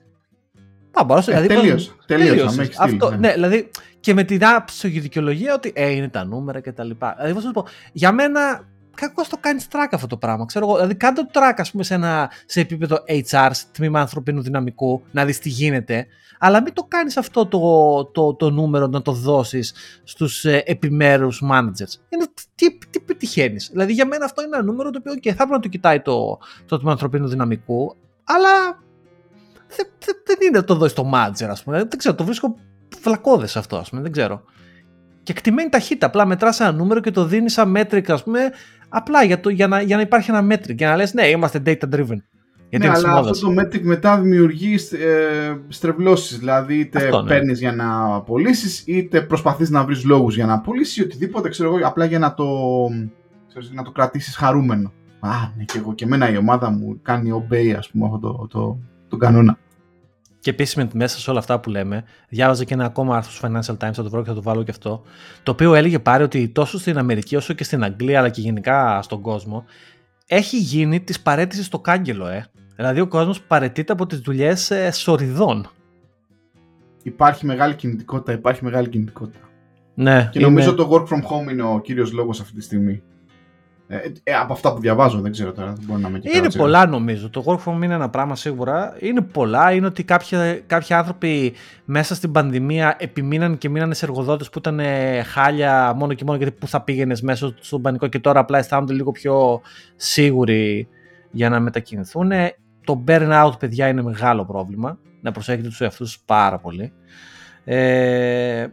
Πά, 0.92 1.04
μπορώ, 1.04 1.20
ε, 1.20 1.24
δηλαδή, 1.24 1.48
τελείως, 1.48 1.96
τελείως, 2.06 2.58
αυτό, 2.78 3.10
ναι. 3.10 3.18
ναι. 3.18 3.34
δηλαδή 3.34 3.70
και 4.00 4.14
με 4.14 4.24
την 4.24 4.46
άψογη 4.46 5.00
δικαιολογία 5.00 5.54
ότι 5.54 5.72
ε, 5.76 5.90
είναι 5.90 6.10
τα 6.10 6.26
νούμερα 6.26 6.60
και 6.60 6.72
τα 6.72 6.84
λοιπά. 6.84 7.16
Δηλαδή, 7.22 7.52
πω, 7.52 7.66
για 7.92 8.12
μένα 8.12 8.68
κακώς 9.02 9.28
το 9.28 9.38
κάνεις 9.40 9.68
track 9.72 9.88
αυτό 9.92 10.08
το 10.08 10.18
πράγμα. 10.18 10.46
Ξέρω 10.46 10.66
εγώ, 10.66 10.76
δηλαδή 10.76 10.96
κάντε 10.96 11.22
το 11.22 11.30
track, 11.34 11.54
ας 11.58 11.72
πούμε, 11.72 11.84
σε, 11.84 11.94
ένα, 11.94 12.32
σε 12.46 12.60
επίπεδο 12.60 13.04
HR, 13.08 13.50
σε 13.52 13.66
τμήμα 13.72 14.00
ανθρωπίνου 14.00 14.42
δυναμικού, 14.42 15.02
να 15.12 15.26
δεις 15.26 15.40
τι 15.40 15.50
γίνεται. 15.50 16.08
Αλλά 16.40 16.62
μην 16.62 16.74
το 16.74 16.84
κάνεις 16.84 17.18
αυτό 17.18 17.46
το, 17.46 18.06
το, 18.06 18.34
το, 18.34 18.50
νούμερο 18.50 18.88
να 18.88 19.02
το 19.02 19.12
δώσεις 19.12 19.74
στους 20.04 20.46
ε, 20.46 20.64
επιμέρους 20.66 21.44
managers. 21.52 21.94
Είναι, 22.10 22.26
τι, 22.56 22.78
τι 22.90 23.00
πετυχαίνεις. 23.00 23.70
Δηλαδή 23.72 23.94
για 23.94 24.06
μένα 24.06 24.26
αυτό 24.26 24.42
είναι 24.44 24.56
ένα 24.56 24.66
νούμερο 24.66 24.90
το 24.90 24.98
οποίο 25.00 25.16
και 25.16 25.30
θα 25.30 25.36
πρέπει 25.36 25.52
να 25.52 25.60
το 25.60 25.68
κοιτάει 25.68 26.00
το, 26.00 26.38
το 26.66 26.76
τμήμα 26.76 26.92
ανθρωπίνου 26.92 27.28
δυναμικού, 27.28 27.96
αλλά 28.24 28.80
δεν, 29.68 29.88
δεν, 30.06 30.16
δεν 30.26 30.38
είναι 30.42 30.58
να 30.58 30.64
το 30.64 30.76
δώσεις 30.76 30.96
το 30.96 31.12
manager, 31.14 31.48
ας 31.50 31.64
πούμε. 31.64 31.78
Δεν 31.78 31.98
ξέρω, 31.98 32.16
το 32.16 32.24
βρίσκω 32.24 32.56
φλακώδε 33.00 33.48
αυτό, 33.56 33.78
ας 33.78 33.90
πούμε. 33.90 34.02
Δεν 34.02 34.12
ξέρω. 34.12 34.44
Και 35.24 35.32
εκτιμένη 35.32 35.70
ταχύτητα. 35.70 36.06
Απλά 36.06 36.26
μετράς 36.26 36.60
ένα 36.60 36.72
νούμερο 36.72 37.00
και 37.00 37.12
το 37.12 37.26
δίνεις 37.26 37.54
σαν 37.54 37.70
μέτρικ, 37.70 38.10
ας 38.10 38.24
πούμε, 38.24 38.52
Απλά 38.90 39.24
για, 39.24 39.40
το, 39.40 39.50
για, 39.50 39.68
να, 39.68 39.82
για 39.82 39.96
να 39.96 40.02
υπάρχει 40.02 40.32
ένα 40.32 40.48
metric, 40.54 40.76
για 40.76 40.90
να 40.90 40.96
λες 40.96 41.14
ναι, 41.14 41.28
είμαστε 41.28 41.62
data 41.66 41.96
driven. 41.96 42.18
Γιατί 42.70 42.88
ναι, 42.88 42.94
αλλά 42.96 43.14
αυτό 43.14 43.48
το 43.48 43.62
metric 43.62 43.82
μετά 43.82 44.20
δημιουργεί 44.20 44.74
ε, 44.74 45.56
στρεβλώσεις, 45.68 46.38
δηλαδή 46.38 46.80
είτε 46.80 47.04
αυτό, 47.04 47.22
ναι. 47.22 47.28
παίρνεις 47.28 47.60
για 47.60 47.72
να 47.72 48.16
απολύσει, 48.16 48.92
είτε 48.92 49.22
προσπαθείς 49.22 49.70
να 49.70 49.84
βρεις 49.84 50.04
λόγους 50.06 50.36
για 50.36 50.46
να 50.46 50.54
απολύσει 50.54 51.02
ή 51.02 51.04
οτιδήποτε, 51.04 51.50
ξέρω 51.50 51.76
εγώ, 51.76 51.88
απλά 51.88 52.06
για 52.06 52.20
να 52.20 52.34
το, 52.34 52.46
ξέρεις, 53.48 53.72
να 53.72 53.84
το 53.84 53.92
κρατήσεις 53.92 54.36
χαρούμενο. 54.36 54.92
Α, 55.20 55.30
ναι, 55.58 55.64
και 55.64 55.78
εγώ 55.78 55.94
και 55.94 56.04
εμένα 56.04 56.32
η 56.32 56.38
ομάδα 56.38 56.70
μου 56.70 57.00
κάνει 57.02 57.30
obey, 57.34 57.74
ας 57.78 57.90
πούμε, 57.90 58.06
αυτό 58.06 58.20
το, 58.20 58.48
το, 58.48 58.80
το 59.08 59.18
κανόνα. 59.18 59.58
Και 60.48 60.54
επίση 60.54 60.88
μέσα 60.94 61.20
σε 61.20 61.30
όλα 61.30 61.40
αυτά 61.40 61.60
που 61.60 61.70
λέμε, 61.70 62.04
διάβαζα 62.30 62.64
και 62.64 62.74
ένα 62.74 62.86
ακόμα 62.86 63.16
άρθρο 63.16 63.32
στο 63.32 63.48
Financial 63.48 63.88
Times, 63.88 63.94
θα 63.94 64.04
το 64.04 64.10
βρω 64.10 64.22
και 64.22 64.28
θα 64.28 64.34
το 64.34 64.42
βάλω 64.42 64.64
και 64.64 64.72
αυτό, 64.72 65.04
το 65.44 65.52
οποίο 65.52 65.74
έλεγε 65.74 66.00
πάρει 66.00 66.24
ότι 66.24 66.50
τόσο 66.50 66.80
στην 66.80 66.98
Αμερική 66.98 67.36
όσο 67.36 67.54
και 67.54 67.64
στην 67.64 67.84
Αγγλία, 67.84 68.20
αλλά 68.20 68.30
και 68.30 68.42
γενικά 68.42 69.02
στον 69.02 69.22
κόσμο, 69.22 69.66
έχει 70.28 70.58
γίνει 70.58 71.00
της 71.00 71.22
παρέτησης 71.22 71.66
στο 71.66 71.80
κάγκελο, 71.80 72.28
ε. 72.28 72.46
Δηλαδή 72.76 73.00
ο 73.00 73.08
κόσμος 73.08 73.42
παρετείται 73.42 73.94
από 73.94 74.06
τις 74.06 74.20
δουλειές 74.20 74.72
ε, 74.72 74.92
σοριδών. 74.92 75.70
Υπάρχει 77.04 77.46
μεγάλη 77.46 77.76
κινητικότητα, 77.76 78.32
υπάρχει 78.32 78.64
μεγάλη 78.64 78.90
κινητικότητα. 78.90 79.50
Ναι, 79.94 80.30
και 80.32 80.40
νομίζω 80.40 80.74
το 80.74 80.90
work 80.92 81.14
from 81.14 81.22
home 81.22 81.52
είναι 81.52 81.64
ο 81.64 81.80
κύριος 81.84 82.12
λόγος 82.12 82.40
αυτή 82.40 82.54
τη 82.54 82.62
στιγμή. 82.62 83.02
Ε, 83.90 83.98
ε, 84.24 84.34
από 84.34 84.54
αυτά 84.54 84.74
που 84.74 84.80
διαβάζω, 84.80 85.20
δεν 85.20 85.32
ξέρω 85.32 85.52
τώρα. 85.52 85.74
Μπορεί 85.82 86.02
να 86.02 86.10
με 86.10 86.20
είναι 86.22 86.50
πολλά 86.50 86.86
νομίζω. 86.86 87.30
Το 87.30 87.44
work 87.46 87.58
from 87.66 87.78
home 87.78 87.84
είναι 87.84 87.94
ένα 87.94 88.10
πράγμα 88.10 88.36
σίγουρα. 88.36 88.96
Είναι 89.00 89.22
πολλά. 89.22 89.72
Είναι 89.72 89.86
ότι 89.86 90.04
κάποιοι, 90.04 90.62
κάποιοι 90.68 90.96
άνθρωποι 90.96 91.54
μέσα 91.86 92.16
στην 92.16 92.32
πανδημία 92.32 92.96
επιμείναν 93.00 93.58
και 93.58 93.70
μείνανε 93.70 93.94
σε 93.94 94.06
εργοδότες 94.06 94.50
που 94.50 94.60
ήταν 94.60 94.80
χάλια 95.26 95.94
μόνο 95.96 96.14
και 96.14 96.24
μόνο 96.26 96.38
γιατί 96.38 96.52
που 96.52 96.68
θα 96.68 96.82
πήγαινες 96.82 97.22
μέσα 97.22 97.56
στον 97.60 97.82
πανικό 97.82 98.08
και 98.08 98.20
τώρα 98.20 98.40
απλά 98.40 98.58
αισθάνονται 98.58 98.94
λίγο 98.94 99.12
πιο 99.12 99.62
σίγουροι 99.96 100.88
για 101.32 101.50
να 101.50 101.60
μετακινηθούν. 101.60 102.32
το 102.84 103.04
burnout, 103.08 103.52
παιδιά, 103.60 103.88
είναι 103.88 104.02
μεγάλο 104.02 104.46
πρόβλημα. 104.46 105.00
Να 105.22 105.32
προσέχετε 105.32 105.68
τους 105.68 105.82
εαυτούς 105.82 106.20
πάρα 106.26 106.58
πολύ. 106.58 106.94
Ε, 107.64 108.68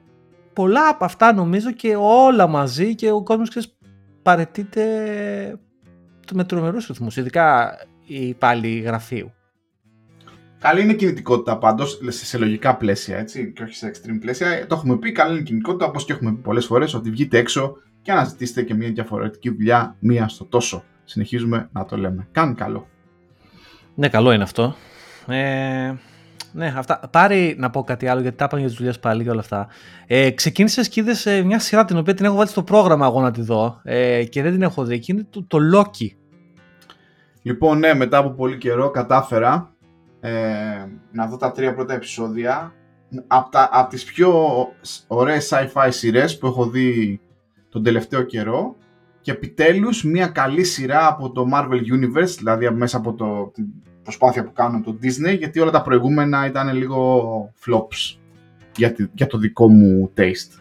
πολλά 0.53 0.89
από 0.89 1.05
αυτά 1.05 1.33
νομίζω 1.33 1.73
και 1.73 1.97
όλα 1.99 2.47
μαζί 2.47 2.95
και 2.95 3.11
ο 3.11 3.23
κόσμος 3.23 3.49
ξέρεις, 3.49 3.77
παρετείται 4.25 4.85
με 6.33 6.45
τρομερούς 6.45 6.87
ρυθμούς, 6.87 7.17
ειδικά 7.17 7.77
οι 8.07 8.35
πάλι 8.35 8.79
γραφείου. 8.79 9.33
Καλή 10.59 10.83
είναι 10.83 10.93
η 10.93 10.97
κινητικότητα 10.97 11.59
πάντως 11.59 11.99
σε 12.09 12.39
λογικά 12.39 12.77
πλαίσια 12.77 13.19
έτσι, 13.19 13.53
και 13.53 13.63
όχι 13.63 13.75
σε 13.75 13.91
extreme 13.95 14.19
πλαίσια. 14.21 14.67
Το 14.67 14.75
έχουμε 14.75 14.97
πει, 14.97 15.13
καλή 15.13 15.31
είναι 15.31 15.41
η 15.41 15.45
κινητικότητα 15.45 15.87
όπως 15.87 16.05
και 16.05 16.13
έχουμε 16.13 16.31
πει 16.33 16.41
πολλές 16.41 16.67
φορές 16.67 16.95
ότι 16.95 17.11
βγείτε 17.11 17.39
έξω 17.39 17.77
και 18.03 18.13
αναζητήσετε 18.13 18.63
και 18.63 18.75
μια 18.75 18.91
διαφορετική 18.91 19.51
δουλειά 19.51 19.97
μία 19.99 20.29
στο 20.29 20.45
τόσο. 20.45 20.85
Συνεχίζουμε 21.05 21.69
να 21.73 21.85
το 21.85 21.97
λέμε. 21.97 22.29
Κάνει 22.33 22.55
καλό. 22.55 22.89
Ναι, 23.95 24.09
καλό 24.09 24.33
είναι 24.33 24.43
αυτό. 24.43 24.75
Ε, 25.27 25.95
ναι, 26.57 26.75
αυτά. 26.77 27.01
Πάρει 27.11 27.55
να 27.59 27.71
πω 27.71 27.83
κάτι 27.83 28.07
άλλο 28.07 28.21
γιατί 28.21 28.37
τα 28.37 28.45
είπαμε 28.45 28.61
για 28.61 28.71
τις 28.71 28.79
δουλειές 28.79 28.99
πάλι 28.99 29.23
και 29.23 29.31
όλα 29.31 29.41
αυτά. 29.41 29.69
Ε, 30.07 30.31
ξεκίνησες 30.31 30.89
και 30.89 31.01
είδες 31.01 31.27
μια 31.45 31.59
σειρά 31.59 31.85
την 31.85 31.97
οποία 31.97 32.15
την 32.15 32.25
έχω 32.25 32.35
βάλει 32.35 32.49
στο 32.49 32.63
πρόγραμμα 32.63 33.07
εγώ 33.07 33.21
να 33.21 33.31
τη 33.31 33.43
δω 33.43 33.81
ε, 33.83 34.25
και 34.25 34.43
δεν 34.43 34.53
την 34.53 34.63
έχω 34.63 34.85
δει. 34.85 34.99
Και 34.99 35.13
είναι 35.13 35.27
το, 35.31 35.45
το 35.45 35.59
Loki. 35.75 36.07
Λοιπόν, 37.43 37.79
ναι, 37.79 37.95
μετά 37.95 38.19
από 38.19 38.31
πολύ 38.31 38.59
καιρό 38.59 38.91
κατάφερα 38.91 39.75
ε, 40.21 40.33
να 41.13 41.27
δω 41.27 41.37
τα 41.37 41.53
τρία 41.53 41.75
πρώτα 41.75 41.95
επεισόδια. 41.95 42.73
Από, 43.27 43.51
τα, 43.51 43.69
από 43.73 43.91
τις 43.91 44.05
πιο 44.05 44.33
ωραίες 45.07 45.53
sci-fi 45.53 45.89
σειρές 45.89 46.39
που 46.39 46.47
έχω 46.47 46.67
δει 46.67 47.21
τον 47.69 47.83
τελευταίο 47.83 48.23
καιρό 48.23 48.77
και 49.21 49.31
επιτέλους 49.31 50.05
μια 50.05 50.27
καλή 50.27 50.65
σειρά 50.65 51.07
από 51.07 51.31
το 51.31 51.47
Marvel 51.53 51.81
Universe, 51.95 52.35
δηλαδή 52.39 52.71
μέσα 52.71 52.97
από 52.97 53.15
το, 53.15 53.51
την 53.55 53.67
προσπάθεια 54.05 54.45
που 54.45 54.53
κάνουν 54.53 54.83
το 54.83 54.99
Disney, 55.03 55.39
γιατί 55.39 55.61
όλα 55.61 55.71
τα 55.71 55.83
προηγούμενα 55.83 56.47
ήταν 56.47 56.77
λίγο 56.77 57.53
flops 57.67 58.19
για, 58.77 58.95
για 59.13 59.27
το 59.27 59.39
δικό 59.39 59.69
μου 59.69 60.11
taste. 60.17 60.61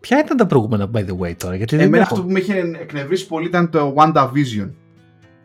Ποια 0.00 0.18
ήταν 0.18 0.36
τα 0.36 0.46
προηγούμενα, 0.46 0.90
by 0.94 0.98
the 0.98 1.18
way, 1.18 1.36
τώρα, 1.36 1.54
γιατί 1.54 1.76
Εμένα 1.76 2.02
αυτό 2.02 2.22
που 2.22 2.30
με 2.30 2.38
είχε 2.38 2.58
εκνευρίσει 2.80 3.26
πολύ 3.26 3.46
ήταν 3.46 3.70
το 3.70 3.94
WandaVision. 3.96 4.70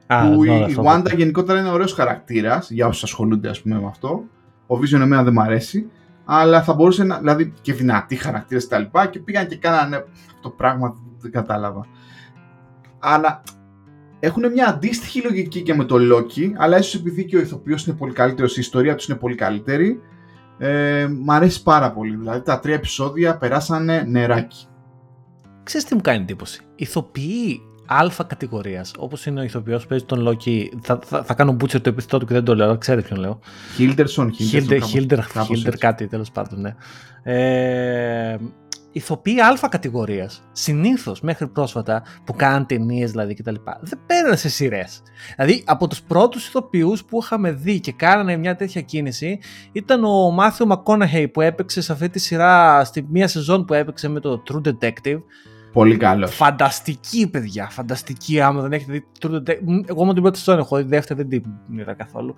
Α, 0.07 0.29
που 0.29 0.43
η, 0.43 0.65
η 0.69 0.75
Wanda 0.83 1.15
γενικότερα 1.15 1.59
είναι 1.59 1.69
ωραίος 1.69 1.93
χαρακτήρας, 1.93 2.71
για 2.71 2.87
όσους 2.87 3.03
ασχολούνται 3.03 3.49
ας 3.49 3.61
πούμε 3.61 3.79
με 3.79 3.87
αυτό. 3.87 4.23
Ο 4.67 4.75
Vision 4.81 4.99
εμένα 4.99 5.23
δεν 5.23 5.33
μου 5.33 5.41
αρέσει, 5.41 5.89
αλλά 6.25 6.63
θα 6.63 6.73
μπορούσε 6.73 7.03
να, 7.03 7.17
δηλαδή 7.17 7.53
και 7.61 7.73
δυνατή 7.73 8.15
χαρακτήρα 8.15 8.61
και 8.61 8.67
τα 8.67 8.79
λοιπά 8.79 9.07
και 9.07 9.19
πήγαν 9.19 9.47
και 9.47 9.55
κάνανε 9.55 9.95
αυτό 9.95 10.41
το 10.41 10.49
πράγμα, 10.49 10.95
δεν 11.19 11.31
κατάλαβα. 11.31 11.85
Αλλά 12.99 13.43
έχουν 14.23 14.51
μια 14.51 14.67
αντίστοιχη 14.67 15.21
λογική 15.21 15.61
και 15.61 15.73
με 15.73 15.83
το 15.83 15.95
Loki, 15.95 16.51
αλλά 16.57 16.77
ίσως 16.77 16.95
επειδή 16.95 17.25
και 17.25 17.37
ο 17.37 17.39
ηθοποιός 17.39 17.85
είναι 17.85 17.95
πολύ 17.95 18.13
καλύτερος, 18.13 18.57
η 18.57 18.59
ιστορία 18.59 18.95
τους 18.95 19.07
είναι 19.07 19.17
πολύ 19.17 19.35
καλύτερη. 19.35 19.99
Ε, 20.57 21.07
μ' 21.23 21.31
αρέσει 21.31 21.63
πάρα 21.63 21.91
πολύ. 21.91 22.15
Δηλαδή 22.15 22.41
τα 22.41 22.59
τρία 22.59 22.75
επεισόδια 22.75 23.37
περάσανε 23.37 24.03
νεράκι. 24.07 24.65
Ξέρεις 25.63 25.87
τι 25.87 25.95
μου 25.95 26.01
κάνει 26.01 26.21
εντύπωση; 26.21 26.61
Ηθοποιοί 26.75 27.59
αλφα 27.85 28.23
κατηγορίας, 28.23 28.93
όπως 28.97 29.25
είναι 29.25 29.39
ο 29.39 29.43
ηθοποιός 29.43 29.81
που 29.81 29.87
παίζει 29.87 30.05
τον 30.05 30.27
Loki. 30.27 30.65
Θα, 30.81 30.99
θα, 31.03 31.23
θα 31.23 31.33
κάνω 31.33 31.51
μπούτσερ 31.51 31.81
το 31.81 31.89
επιθετό 31.89 32.17
του 32.17 32.25
και 32.25 32.33
δεν 32.33 32.43
το 32.43 32.55
λέω, 32.55 32.77
ξέρετε 32.77 33.07
ποιον 33.07 33.19
λέω. 33.19 33.39
Χίλτερσον, 33.75 34.33
Χίλτερ, 34.33 35.77
κάτι 35.77 36.07
τέλος 36.07 36.31
πάντων, 36.31 36.61
ναι. 36.61 36.75
Ε, 37.23 38.37
ηθοποιοί 38.91 39.39
αλφα 39.39 39.67
κατηγορίας, 39.67 40.43
συνήθως 40.51 41.21
μέχρι 41.21 41.47
πρόσφατα, 41.47 42.03
που 42.23 42.33
κάναν 42.33 42.65
ταινίες 42.65 43.11
δηλαδή 43.11 43.33
κτλ., 43.33 43.55
δεν 43.81 43.99
παίρνουν 44.05 44.37
σε 44.37 44.49
σειρές. 44.49 45.01
Δηλαδή, 45.35 45.63
από 45.65 45.87
τους 45.87 46.01
πρώτους 46.01 46.47
ηθοποιούς 46.47 47.05
που 47.05 47.19
είχαμε 47.21 47.51
δει 47.51 47.79
και 47.79 47.91
κάνανε 47.91 48.37
μια 48.37 48.55
τέτοια 48.55 48.81
κίνηση 48.81 49.39
ήταν 49.71 50.03
ο 50.03 50.31
Μάθιο 50.31 50.65
Μακόναχεϊ 50.65 51.27
που 51.27 51.41
έπαιξε 51.41 51.81
σε 51.81 51.91
αυτή 51.91 52.09
τη 52.09 52.19
σειρά, 52.19 52.83
στη 52.83 53.05
μία 53.09 53.27
σεζόν 53.27 53.65
που 53.65 53.73
έπαιξε 53.73 54.07
με 54.07 54.19
το 54.19 54.43
True 54.51 54.67
Detective. 54.67 55.21
Πολύ 55.73 55.97
καλός. 55.97 56.35
Φανταστική, 56.35 57.29
παιδιά. 57.29 57.69
Φανταστική. 57.69 58.41
Άμα 58.41 58.61
δεν 58.61 58.71
έχετε 58.71 58.91
δει 58.91 59.05
True 59.21 59.35
Detective. 59.35 59.83
Εγώ 59.85 60.05
με 60.05 60.13
την 60.13 60.21
πρώτη 60.21 60.37
σεζόν 60.37 60.59
έχω 60.59 60.77
δει, 60.77 60.83
δεύτερη 60.83 61.23
δεν 61.23 61.41
την 61.41 61.79
είδα 61.79 61.93
καθόλου 61.93 62.35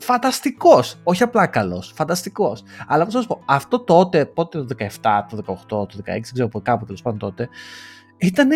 φανταστικός. 0.00 1.00
Όχι 1.02 1.22
απλά 1.22 1.46
καλός. 1.46 1.92
Φανταστικός. 1.94 2.62
Αλλά 2.86 3.04
πώς 3.04 3.14
να 3.14 3.20
σου 3.20 3.26
πω, 3.26 3.42
αυτό 3.46 3.80
τότε, 3.80 4.24
πότε 4.24 4.58
το 4.58 4.66
17, 4.78 5.26
το 5.28 5.36
18, 5.36 5.88
το 5.88 5.98
16, 5.98 6.02
δεν 6.04 6.32
ξέρω 6.32 6.48
κάπου 6.62 6.84
τέλος 6.84 7.02
πάντων 7.02 7.18
τότε, 7.18 7.48
ήταν. 8.18 8.48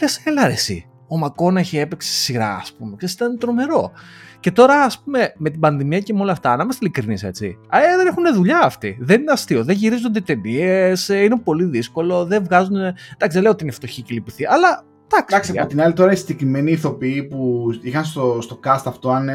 λες, 0.00 0.20
έλα 0.24 0.46
ρε, 0.46 0.52
εσύ. 0.52 0.86
Ο 1.08 1.18
Μακόναχη 1.18 1.78
έπαιξε 1.78 2.12
σειρά, 2.12 2.54
ας 2.54 2.72
πούμε. 2.72 2.96
Και 2.98 3.06
ήταν 3.06 3.38
τρομερό. 3.38 3.92
Και 4.40 4.50
τώρα, 4.50 4.74
ας 4.82 5.00
πούμε, 5.02 5.32
με 5.36 5.50
την 5.50 5.60
πανδημία 5.60 5.98
και 5.98 6.12
με 6.12 6.20
όλα 6.20 6.32
αυτά, 6.32 6.56
να 6.56 6.62
είμαστε 6.62 6.84
ειλικρινείς 6.84 7.22
έτσι. 7.22 7.58
Ε, 7.70 7.96
δεν 7.96 8.06
έχουν 8.06 8.34
δουλειά 8.34 8.58
αυτοί. 8.58 8.98
Δεν 9.00 9.20
είναι 9.20 9.32
αστείο. 9.32 9.64
Δεν 9.64 9.76
γυρίζονται 9.76 10.20
ταινίες. 10.20 11.08
Είναι 11.08 11.38
πολύ 11.38 11.64
δύσκολο. 11.64 12.24
Δεν 12.24 12.44
βγάζουν. 12.44 12.76
Εντάξει, 12.76 12.94
δεν 13.28 13.42
λέω 13.42 13.50
ότι 13.50 13.62
είναι 13.62 13.72
φτωχοί 13.72 14.02
και 14.02 14.14
λυπηθοί, 14.14 14.46
αλλά 14.46 14.84
Εντάξει, 15.28 15.58
από 15.58 15.68
την 15.68 15.82
άλλη 15.82 15.92
τώρα 15.92 16.12
οι 16.12 16.16
συγκεκριμένοι 16.16 16.70
ηθοποιοί 16.70 17.22
που 17.22 17.66
είχαν 17.80 18.04
στο, 18.04 18.38
στο 18.40 18.60
cast 18.64 18.82
αυτό, 18.84 19.10
αν 19.10 19.30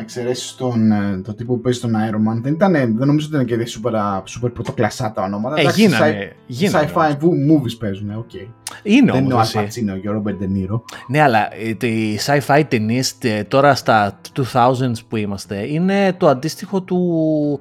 εξαιρέσεις 0.00 0.54
τον 0.54 0.92
ε, 0.92 1.20
το 1.24 1.34
τύπο 1.34 1.54
που 1.54 1.60
παίζει 1.60 1.80
τον 1.80 1.92
Iron 1.94 2.32
Man, 2.32 2.40
δεν, 2.42 2.52
ήταν, 2.52 2.72
δεν 2.72 3.06
νομίζω 3.06 3.28
ότι 3.32 3.44
ήταν 3.44 3.58
και 3.58 3.72
super, 3.82 3.92
super 4.18 4.50
πρωτοκλασάτα 4.54 5.22
ονόματα. 5.22 5.54
Ε, 5.58 5.60
Εντάξει, 5.60 5.80
γίνανε, 5.80 6.32
γίνανε, 6.46 6.90
Sci-fi 6.94 7.10
movies 7.22 7.78
παίζουν, 7.78 8.10
OK. 8.16 8.30
Okay. 8.32 8.48
Είναι 8.82 9.12
δεν 9.12 9.24
είναι 9.24 9.34
ο 9.34 9.38
Αλ 9.38 9.51
Πατσίνο 9.51 9.96
και 9.96 10.08
ο 10.08 10.12
Ρόμπερτ 10.12 10.34
Ντε 10.34 10.53
Νίρο. 10.53 10.84
Ναι, 11.08 11.20
αλλά 11.20 11.48
ε, 11.54 11.86
οι 11.86 12.18
sci-fi 12.26 12.62
ταινίες 12.68 13.14
τώρα 13.48 13.74
στα 13.74 14.20
2000s 14.52 14.92
που 15.08 15.16
είμαστε 15.16 15.66
είναι 15.72 16.12
το 16.12 16.28
αντίστοιχο 16.28 16.82
του 16.82 17.60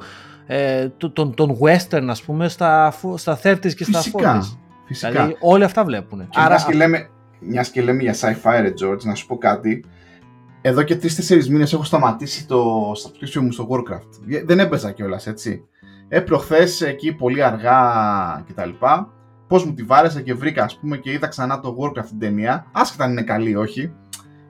ε, 0.51 0.87
τον, 1.13 1.33
τον 1.35 1.57
western 1.61 2.05
ας 2.07 2.21
πούμε 2.21 2.47
στα, 2.47 2.93
στα 3.15 3.39
30s 3.43 3.73
και 3.73 3.83
στα 3.83 4.01
40s. 4.01 4.57
Φυσικά. 4.85 5.11
Δηλαδή 5.11 5.35
όλοι 5.39 5.63
αυτά 5.63 5.83
βλέπουν. 5.83 6.19
Και 6.29 6.39
Άρα, 6.41 6.65
και 6.67 6.73
λέμε, 6.73 7.09
μιας 7.39 7.69
και 7.69 7.81
λέμε 7.81 8.01
για 8.01 8.13
sci-fi, 8.13 8.59
ρε 8.61 8.73
George, 8.81 9.03
να 9.03 9.15
σου 9.15 9.25
πω 9.25 9.37
κάτι. 9.37 9.83
Εδώ 10.61 10.83
και 10.83 10.95
τρει-τέσσερι 10.95 11.49
μήνες 11.49 11.73
έχω 11.73 11.83
σταματήσει 11.83 12.47
το 12.47 12.91
subscription 12.91 13.41
μου 13.41 13.51
στο 13.51 13.67
Warcraft. 13.69 14.41
Δεν 14.45 14.59
έπαιζα 14.59 14.91
κιόλας, 14.91 15.27
έτσι. 15.27 15.63
Ε, 16.07 16.19
προχθέ 16.19 16.67
εκεί 16.87 17.13
πολύ 17.13 17.43
αργά 17.43 17.79
κτλ. 18.47 18.69
Πώς 19.47 19.65
μου 19.65 19.73
τη 19.73 19.83
βάρεσα 19.83 20.21
και 20.21 20.33
βρήκα, 20.33 20.63
ας 20.63 20.79
πούμε, 20.79 20.97
και 20.97 21.11
είδα 21.11 21.27
ξανά 21.27 21.59
το 21.59 21.75
Warcraft 21.79 22.05
την 22.05 22.19
ταινία. 22.19 22.65
Άσχετα 22.71 23.03
αν 23.03 23.11
είναι 23.11 23.21
καλή, 23.21 23.55
όχι. 23.55 23.93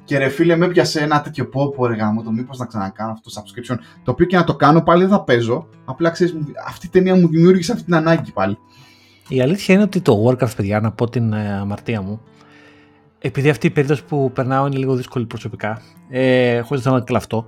Και 0.04 0.18
ρε 0.18 0.30
φίλε, 0.30 0.56
με 0.56 0.66
έπιασε 0.66 1.00
ένα 1.00 1.22
τέτοιο 1.22 1.48
πόπο 1.48 1.88
ρε 1.88 1.96
γάμο, 1.96 2.24
το 2.24 2.32
μήπως 2.32 2.58
να 2.58 2.66
ξανακάνω 2.66 3.12
αυτό 3.12 3.30
το 3.30 3.42
subscription. 3.42 3.78
Το 4.04 4.12
οποίο 4.12 4.26
και 4.26 4.38
να 4.38 4.44
το 4.44 4.56
κάνω 4.56 4.82
πάλι 4.82 5.02
δεν 5.02 5.12
θα 5.12 5.24
παίζω. 5.24 5.68
Απλά 5.86 6.10
ξέρεις, 6.10 6.36
αυτή 6.68 6.86
η 6.86 6.90
ταινία 6.90 7.16
μου 7.16 7.28
δημιούργησε 7.28 7.72
αυτή 7.72 7.84
την 7.84 7.96
ανάγκη 7.96 8.32
πάλι. 8.32 8.58
Η 9.28 9.42
αλήθεια 9.42 9.74
είναι 9.74 9.84
ότι 9.84 10.02
το 10.02 10.26
Warcraft, 10.26 10.56
παιδιά, 10.56 10.80
να 10.80 10.92
πω 10.92 11.10
την 11.10 11.34
ε, 11.34 11.54
αμαρτία 11.54 12.02
μου, 12.02 12.22
επειδή 13.20 13.50
αυτή 13.50 13.68
η 13.68 13.70
περίοδος 13.70 14.04
που 14.04 14.32
περνάω 14.32 14.68
είναι 14.68 14.78
λίγο 14.78 14.96
δύσκολη 14.96 15.26
προσωπικά, 15.26 15.82
ε, 16.10 16.60
χωρίς 16.60 16.86
να 16.86 17.02
κλαφτώ, 17.02 17.46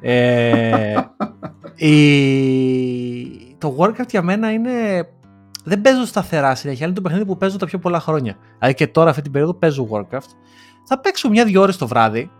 ε, 0.00 0.94
η... 1.86 1.96
το 3.58 3.76
Warcraft 3.78 4.08
για 4.10 4.22
μένα 4.22 4.52
είναι... 4.52 4.70
Δεν 5.64 5.80
παίζω 5.80 6.04
σταθερά 6.04 6.54
συνέχεια, 6.54 6.86
είναι 6.86 6.94
το 6.94 7.00
παιχνίδι 7.00 7.24
που 7.24 7.36
παίζω 7.36 7.56
τα 7.56 7.66
πιο 7.66 7.78
πολλά 7.78 8.00
χρόνια. 8.00 8.36
Δηλαδή 8.58 8.76
και 8.76 8.86
τώρα 8.86 9.10
αυτή 9.10 9.22
την 9.22 9.32
περίοδο 9.32 9.54
παίζω 9.54 9.88
Warcraft. 9.90 10.30
Θα 10.84 11.00
παίξω 11.00 11.28
μια-δυο 11.28 11.60
ώρες 11.60 11.76
το 11.76 11.86
βράδυ 11.86 12.30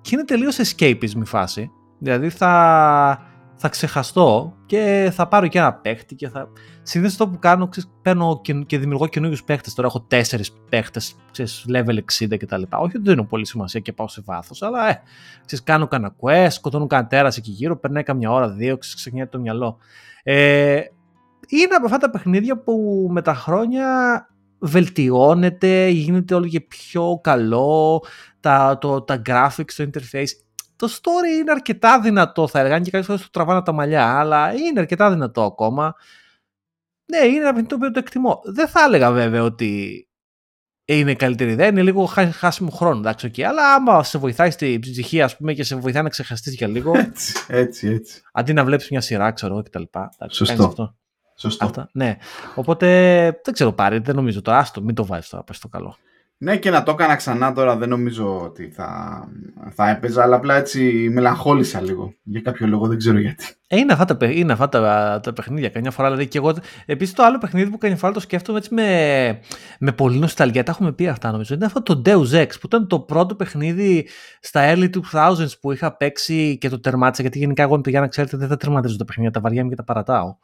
και 0.00 0.10
είναι 0.12 0.24
τελείως 0.24 0.56
escapism 0.56 1.16
η 1.16 1.24
φάση. 1.24 1.70
Δηλαδή 1.98 2.28
θα, 2.28 3.22
θα 3.56 3.68
ξεχαστώ 3.68 4.56
και 4.66 5.10
θα 5.14 5.28
πάρω 5.28 5.46
και 5.46 5.58
ένα 5.58 5.74
παίχτη 5.74 6.14
και 6.14 6.28
θα... 6.28 6.48
Συνήθως 6.82 7.12
αυτό 7.12 7.28
που 7.28 7.38
κάνω, 7.38 7.68
ξέρεις, 7.68 7.90
παίρνω 8.02 8.40
και, 8.42 8.52
και 8.52 8.78
δημιουργώ 8.78 9.06
καινούριους 9.06 9.44
παίχτες. 9.44 9.74
Τώρα 9.74 9.88
έχω 9.88 10.00
τέσσερις 10.00 10.52
παίχτες, 10.68 11.16
level 11.74 11.98
60 12.18 12.36
κτλ. 12.38 12.62
Όχι 12.70 12.96
ότι 12.96 13.02
δεν 13.02 13.18
είναι 13.18 13.26
πολύ 13.26 13.46
σημασία 13.46 13.80
και 13.80 13.92
πάω 13.92 14.08
σε 14.08 14.22
βάθος, 14.24 14.62
αλλά 14.62 14.88
ε, 14.88 15.02
ξέρεις, 15.46 15.64
κάνω 15.64 15.86
κανένα 15.86 16.14
quest, 16.20 16.50
σκοτώνω 16.50 16.86
κανένα 16.86 17.08
τέρας 17.08 17.36
εκεί 17.36 17.50
γύρω, 17.50 17.76
περνάει 17.76 18.02
καμιά 18.02 18.30
ώρα, 18.30 18.50
δύο, 18.50 18.78
ξεχνιέται 18.78 19.30
το 19.30 19.38
μυαλό. 19.38 19.78
Ε, 20.22 20.80
είναι 21.48 21.74
από 21.74 21.84
αυτά 21.84 21.98
τα 21.98 22.10
παιχνίδια 22.10 22.58
που 22.58 23.06
με 23.10 23.22
τα 23.22 23.34
χρόνια 23.34 23.88
βελτιώνεται, 24.58 25.88
γίνεται 25.88 26.34
όλο 26.34 26.46
και 26.46 26.60
πιο 26.60 27.20
καλό, 27.22 28.04
τα, 28.40 28.78
το, 28.80 29.02
τα 29.02 29.22
graphics, 29.26 29.72
το 29.76 29.90
interface 29.92 30.43
το 30.76 30.88
story 30.90 31.40
είναι 31.40 31.50
αρκετά 31.50 32.00
δυνατό, 32.00 32.48
θα 32.48 32.58
έλεγα. 32.58 32.78
Και 32.78 32.90
κάποιες 32.90 33.06
φορές 33.06 33.22
του 33.22 33.30
τραβάνε 33.30 33.62
τα 33.62 33.72
μαλλιά, 33.72 34.18
αλλά 34.18 34.52
είναι 34.54 34.80
αρκετά 34.80 35.10
δυνατό 35.10 35.42
ακόμα. 35.42 35.94
Ναι, 37.06 37.18
είναι 37.18 37.36
ένα 37.36 37.46
παιχνίδι 37.46 37.68
το 37.68 37.74
οποίο 37.74 37.90
το 37.90 37.98
εκτιμώ. 37.98 38.40
Δεν 38.44 38.68
θα 38.68 38.84
έλεγα 38.84 39.10
βέβαια 39.10 39.42
ότι 39.42 40.08
είναι 40.84 41.14
καλύτερη 41.14 41.50
ιδέα, 41.50 41.66
είναι 41.66 41.82
λίγο 41.82 42.04
χάσιμο 42.32 42.70
χρόνο, 42.70 42.98
εντάξει, 42.98 43.30
okay. 43.32 43.42
αλλά 43.42 43.74
άμα 43.74 44.02
σε 44.02 44.18
βοηθάει 44.18 44.50
στην 44.50 44.80
ψυχή, 44.80 45.22
ας 45.22 45.36
πούμε, 45.36 45.52
και 45.52 45.64
σε 45.64 45.76
βοηθάει 45.76 46.02
να 46.02 46.08
ξεχαστείς 46.08 46.54
για 46.54 46.66
λίγο. 46.66 46.98
Έτσι, 46.98 47.34
έτσι, 47.48 47.88
έτσι. 47.88 48.22
Αντί 48.32 48.52
να 48.52 48.64
βλέπεις 48.64 48.90
μια 48.90 49.00
σειρά, 49.00 49.32
ξέρω 49.32 49.62
κτλ. 49.62 49.82
Σωστό. 50.28 50.64
Αυτό. 50.64 50.96
Σωστό. 51.36 51.64
Αυτά, 51.64 51.88
ναι. 51.92 52.16
Οπότε 52.54 52.86
δεν 53.44 53.54
ξέρω 53.54 53.72
πάρει, 53.72 53.98
δεν 53.98 54.14
νομίζω 54.14 54.42
το 54.42 54.52
άστο, 54.52 54.82
μην 54.82 54.94
το 54.94 55.06
βάζεις 55.06 55.28
τώρα, 55.28 55.44
πες 55.44 55.58
το 55.58 55.68
καλό. 55.68 55.96
Ναι 56.38 56.56
και 56.56 56.70
να 56.70 56.82
το 56.82 56.90
έκανα 56.90 57.16
ξανά 57.16 57.52
τώρα 57.52 57.76
δεν 57.76 57.88
νομίζω 57.88 58.40
ότι 58.40 58.70
θα, 58.70 59.20
θα 59.74 59.88
έπαιζα 59.88 60.22
αλλά 60.22 60.36
απλά 60.36 60.54
έτσι 60.54 61.08
μελαγχόλησα 61.12 61.80
λίγο 61.80 62.14
για 62.22 62.40
κάποιο 62.40 62.66
λόγο 62.66 62.86
δεν 62.86 62.98
ξέρω 62.98 63.18
γιατί. 63.18 63.44
Ε, 63.66 63.78
είναι 63.78 63.92
αυτά, 63.92 64.16
τα, 64.16 64.26
είναι 64.26 64.52
αυτά 64.52 64.68
τα, 64.68 65.20
τα 65.22 65.32
παιχνίδια 65.32 65.68
καμιά 65.68 65.90
φορά 65.90 66.08
δηλαδή 66.10 66.28
και 66.28 66.38
εγώ 66.38 66.54
επίσης 66.86 67.14
το 67.14 67.22
άλλο 67.22 67.38
παιχνίδι 67.38 67.70
που 67.70 67.78
καμιά 67.78 67.96
φορά 67.96 68.12
το 68.12 68.20
σκέφτομαι 68.20 68.58
έτσι 68.58 68.74
με, 68.74 69.40
με 69.78 69.92
πολύ 69.92 70.18
νοσταλγία 70.18 70.62
τα 70.62 70.70
έχουμε 70.70 70.92
πει 70.92 71.08
αυτά 71.08 71.30
νομίζω 71.30 71.54
είναι 71.54 71.64
αυτό 71.64 71.82
το 71.82 72.02
Deus 72.04 72.42
Ex 72.42 72.48
που 72.48 72.66
ήταν 72.66 72.86
το 72.88 73.00
πρώτο 73.00 73.34
παιχνίδι 73.34 74.08
στα 74.40 74.74
early 74.74 74.90
2000s 75.12 75.58
που 75.60 75.72
είχα 75.72 75.96
παίξει 75.96 76.58
και 76.58 76.68
το 76.68 76.80
τερμάτισα 76.80 77.22
γιατί 77.22 77.38
γενικά 77.38 77.62
εγώ 77.62 77.80
με 77.84 77.98
να 78.00 78.08
ξέρετε 78.08 78.36
δεν 78.36 78.48
θα 78.48 78.56
τερματίζω 78.56 78.96
τα 78.96 79.04
παιχνίδια 79.04 79.32
τα 79.32 79.40
βαριά 79.40 79.62
και 79.62 79.74
τα 79.74 79.84
παρατάω. 79.84 80.36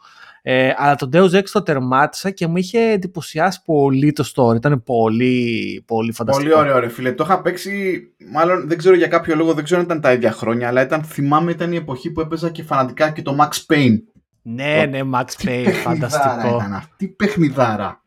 Ε, 0.43 0.73
αλλά 0.77 0.95
το 0.95 1.09
Deus 1.13 1.31
Ex 1.31 1.45
το 1.53 1.63
τερμάτισα 1.63 2.31
και 2.31 2.47
μου 2.47 2.57
είχε 2.57 2.79
εντυπωσιάσει 2.79 3.63
πολύ 3.65 4.13
το 4.13 4.33
story. 4.35 4.55
Ήταν 4.55 4.83
πολύ, 4.83 5.85
πολύ 5.87 6.13
φανταστικό. 6.13 6.49
Πολύ 6.49 6.61
ωραίο, 6.61 6.79
ρε 6.79 6.89
φίλε. 6.89 7.13
Το 7.13 7.25
είχα 7.25 7.43
παίξει, 7.43 8.03
μάλλον 8.33 8.69
δεν 8.69 8.79
ξέρω 8.79 8.95
για 8.95 9.07
κάποιο 9.07 9.37
λόγο, 9.37 9.55
δεν 9.55 9.65
ξέρω 9.65 9.81
αν 9.81 9.87
ήταν 9.87 10.01
τα 10.01 10.13
ίδια 10.13 10.33
χρόνια, 10.33 10.69
αλλά 10.69 10.83
ήταν, 10.83 11.03
θυμάμαι 11.03 11.51
ήταν 11.51 11.73
η 11.73 11.77
εποχή 11.77 12.11
που 12.11 12.21
έπαιζα 12.21 12.51
και 12.51 12.63
φανατικά 12.63 13.11
και 13.11 13.23
το 13.23 13.37
Max 13.41 13.75
Payne. 13.75 13.97
Ναι, 14.43 14.87
ναι, 14.91 15.01
Max 15.15 15.47
Payne, 15.47 15.73
φανταστικό. 15.85 16.57
Ήταν 16.57 16.75
αυτή 16.75 17.07
παιχνιδάρα. 17.09 18.03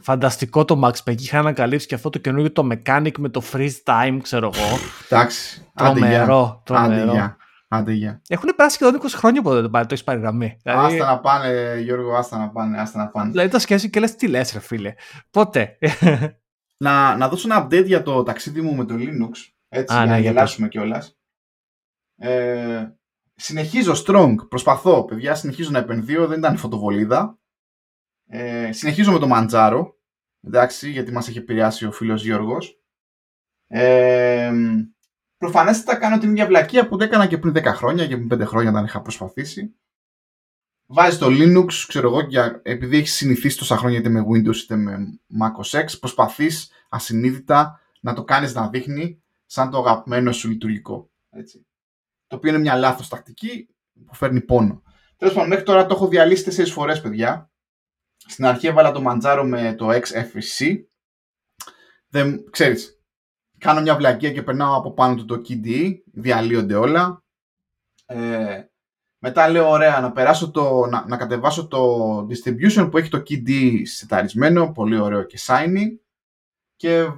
Φανταστικό 0.00 0.64
το 0.64 0.80
Max 0.84 1.10
Payne. 1.10 1.20
Είχα 1.20 1.38
ανακαλύψει 1.38 1.86
και 1.86 1.94
αυτό 1.94 2.10
το 2.10 2.18
καινούργιο 2.18 2.52
το 2.52 2.68
mechanic 2.72 3.12
με 3.18 3.28
το 3.28 3.42
freeze 3.52 3.82
time, 3.84 4.18
ξέρω 4.22 4.50
εγώ. 4.54 4.78
Εντάξει. 5.08 5.66
Τρομερό, 5.74 6.62
τρομερό. 6.64 7.36
Άντε, 7.68 7.92
για. 7.92 8.22
Έχουν 8.28 8.54
περάσει 8.56 8.74
σχεδόν 8.74 9.00
20 9.02 9.04
χρόνια 9.08 9.40
από 9.40 9.50
το, 9.50 9.70
το 9.70 9.78
έχεις 9.78 10.04
πάρει 10.04 10.20
γραμμή. 10.20 10.56
Δηλαδή... 10.62 10.94
Άστα 10.94 11.06
να 11.12 11.20
πάνε, 11.20 11.78
Γιώργο, 11.80 12.14
άστα 12.14 12.38
να 12.38 12.50
πάνε, 12.50 12.80
άστα 12.80 12.98
να 12.98 13.08
πάνε. 13.08 13.30
Δηλαδή 13.30 13.50
το 13.50 13.58
σκέφτεσαι 13.58 13.88
και 13.88 14.00
λες 14.00 14.14
τι 14.14 14.28
λες, 14.28 14.52
ρε 14.52 14.60
φίλε. 14.60 14.94
Πότε; 15.30 15.78
να, 16.84 17.16
να 17.16 17.28
δώσω 17.28 17.48
ένα 17.52 17.66
update 17.66 17.86
για 17.86 18.02
το 18.02 18.22
ταξίδι 18.22 18.60
μου 18.60 18.74
με 18.74 18.84
το 18.84 18.94
Linux. 18.98 19.30
Έτσι, 19.68 19.94
Α, 19.94 19.96
για 19.96 20.06
να 20.06 20.12
ναι, 20.12 20.20
γελάσουμε 20.20 20.68
κιόλας. 20.68 21.18
Ε, 22.16 22.88
συνεχίζω 23.34 23.92
strong, 24.06 24.34
προσπαθώ, 24.48 25.04
παιδιά, 25.04 25.34
συνεχίζω 25.34 25.70
να 25.70 25.78
επενδύω, 25.78 26.26
δεν 26.26 26.38
ήταν 26.38 26.56
φωτοβολίδα. 26.56 27.38
Ε, 28.28 28.72
συνεχίζω 28.72 29.12
με 29.12 29.18
το 29.18 29.26
Μαντζάρο, 29.26 29.98
εντάξει, 30.46 30.90
γιατί 30.90 31.12
μας 31.12 31.28
έχει 31.28 31.38
επηρεάσει 31.38 31.86
ο 31.86 31.92
φίλος 31.92 32.24
Γιώργος. 32.24 32.80
Ε, 33.68 34.52
προφανέστατα 35.36 35.98
κάνω 35.98 36.18
την 36.18 36.30
ίδια 36.30 36.46
βλακεία 36.46 36.88
που 36.88 36.96
έκανα 37.00 37.26
και 37.26 37.38
πριν 37.38 37.54
10 37.56 37.62
χρόνια 37.64 38.06
και 38.06 38.16
πριν 38.16 38.42
5 38.42 38.46
χρόνια 38.46 38.70
όταν 38.70 38.84
είχα 38.84 39.02
προσπαθήσει. 39.02 39.74
Βάζει 40.86 41.18
το 41.18 41.26
Linux, 41.30 41.72
ξέρω 41.88 42.08
εγώ, 42.08 42.20
για, 42.20 42.60
επειδή 42.64 42.96
έχει 42.96 43.08
συνηθίσει 43.08 43.58
τόσα 43.58 43.76
χρόνια 43.76 43.98
είτε 43.98 44.08
με 44.08 44.24
Windows 44.32 44.56
είτε 44.56 44.76
με 44.76 45.20
Mac 45.40 45.64
OS 45.64 45.80
X, 45.84 45.98
προσπαθείς 46.00 46.70
ασυνείδητα 46.88 47.80
να 48.00 48.14
το 48.14 48.24
κάνεις 48.24 48.54
να 48.54 48.68
δείχνει 48.68 49.22
σαν 49.46 49.70
το 49.70 49.78
αγαπημένο 49.78 50.32
σου 50.32 50.48
λειτουργικό. 50.48 51.10
Έτσι. 51.30 51.66
Το 52.26 52.36
οποίο 52.36 52.50
είναι 52.50 52.58
μια 52.58 52.76
λάθος 52.76 53.08
τακτική 53.08 53.68
που 54.06 54.14
φέρνει 54.14 54.40
πόνο. 54.40 54.82
Τέλος 55.16 55.34
πάντων, 55.34 55.48
μέχρι 55.48 55.64
τώρα 55.64 55.86
το 55.86 55.94
έχω 55.94 56.08
διαλύσει 56.08 56.64
4 56.64 56.70
φορές, 56.70 57.00
παιδιά. 57.00 57.50
Στην 58.16 58.44
αρχή 58.44 58.66
έβαλα 58.66 58.92
το 58.92 59.00
μαντζάρο 59.00 59.44
με 59.44 59.74
το 59.74 59.88
XFCE. 59.90 60.84
Δεν, 62.08 62.50
ξέρεις, 62.50 62.95
κάνω 63.58 63.80
μια 63.80 63.96
βλακία 63.96 64.32
και 64.32 64.42
περνάω 64.42 64.76
από 64.76 64.92
πάνω 64.92 65.14
του 65.14 65.24
το 65.24 65.42
KDE, 65.48 65.94
διαλύονται 66.12 66.74
όλα. 66.74 67.24
Ε, 68.06 68.64
μετά 69.18 69.48
λέω 69.48 69.68
ωραία 69.70 70.00
να, 70.00 70.12
περάσω 70.12 70.50
το, 70.50 70.86
να, 70.86 71.04
να 71.08 71.16
κατεβάσω 71.16 71.66
το 71.66 72.18
distribution 72.18 72.88
που 72.90 72.98
έχει 72.98 73.08
το 73.08 73.22
KDE 73.28 73.80
σεταρισμένο, 73.82 74.72
πολύ 74.72 74.98
ωραίο 74.98 75.22
και 75.22 75.38
shiny. 75.46 75.84
Και 76.76 77.08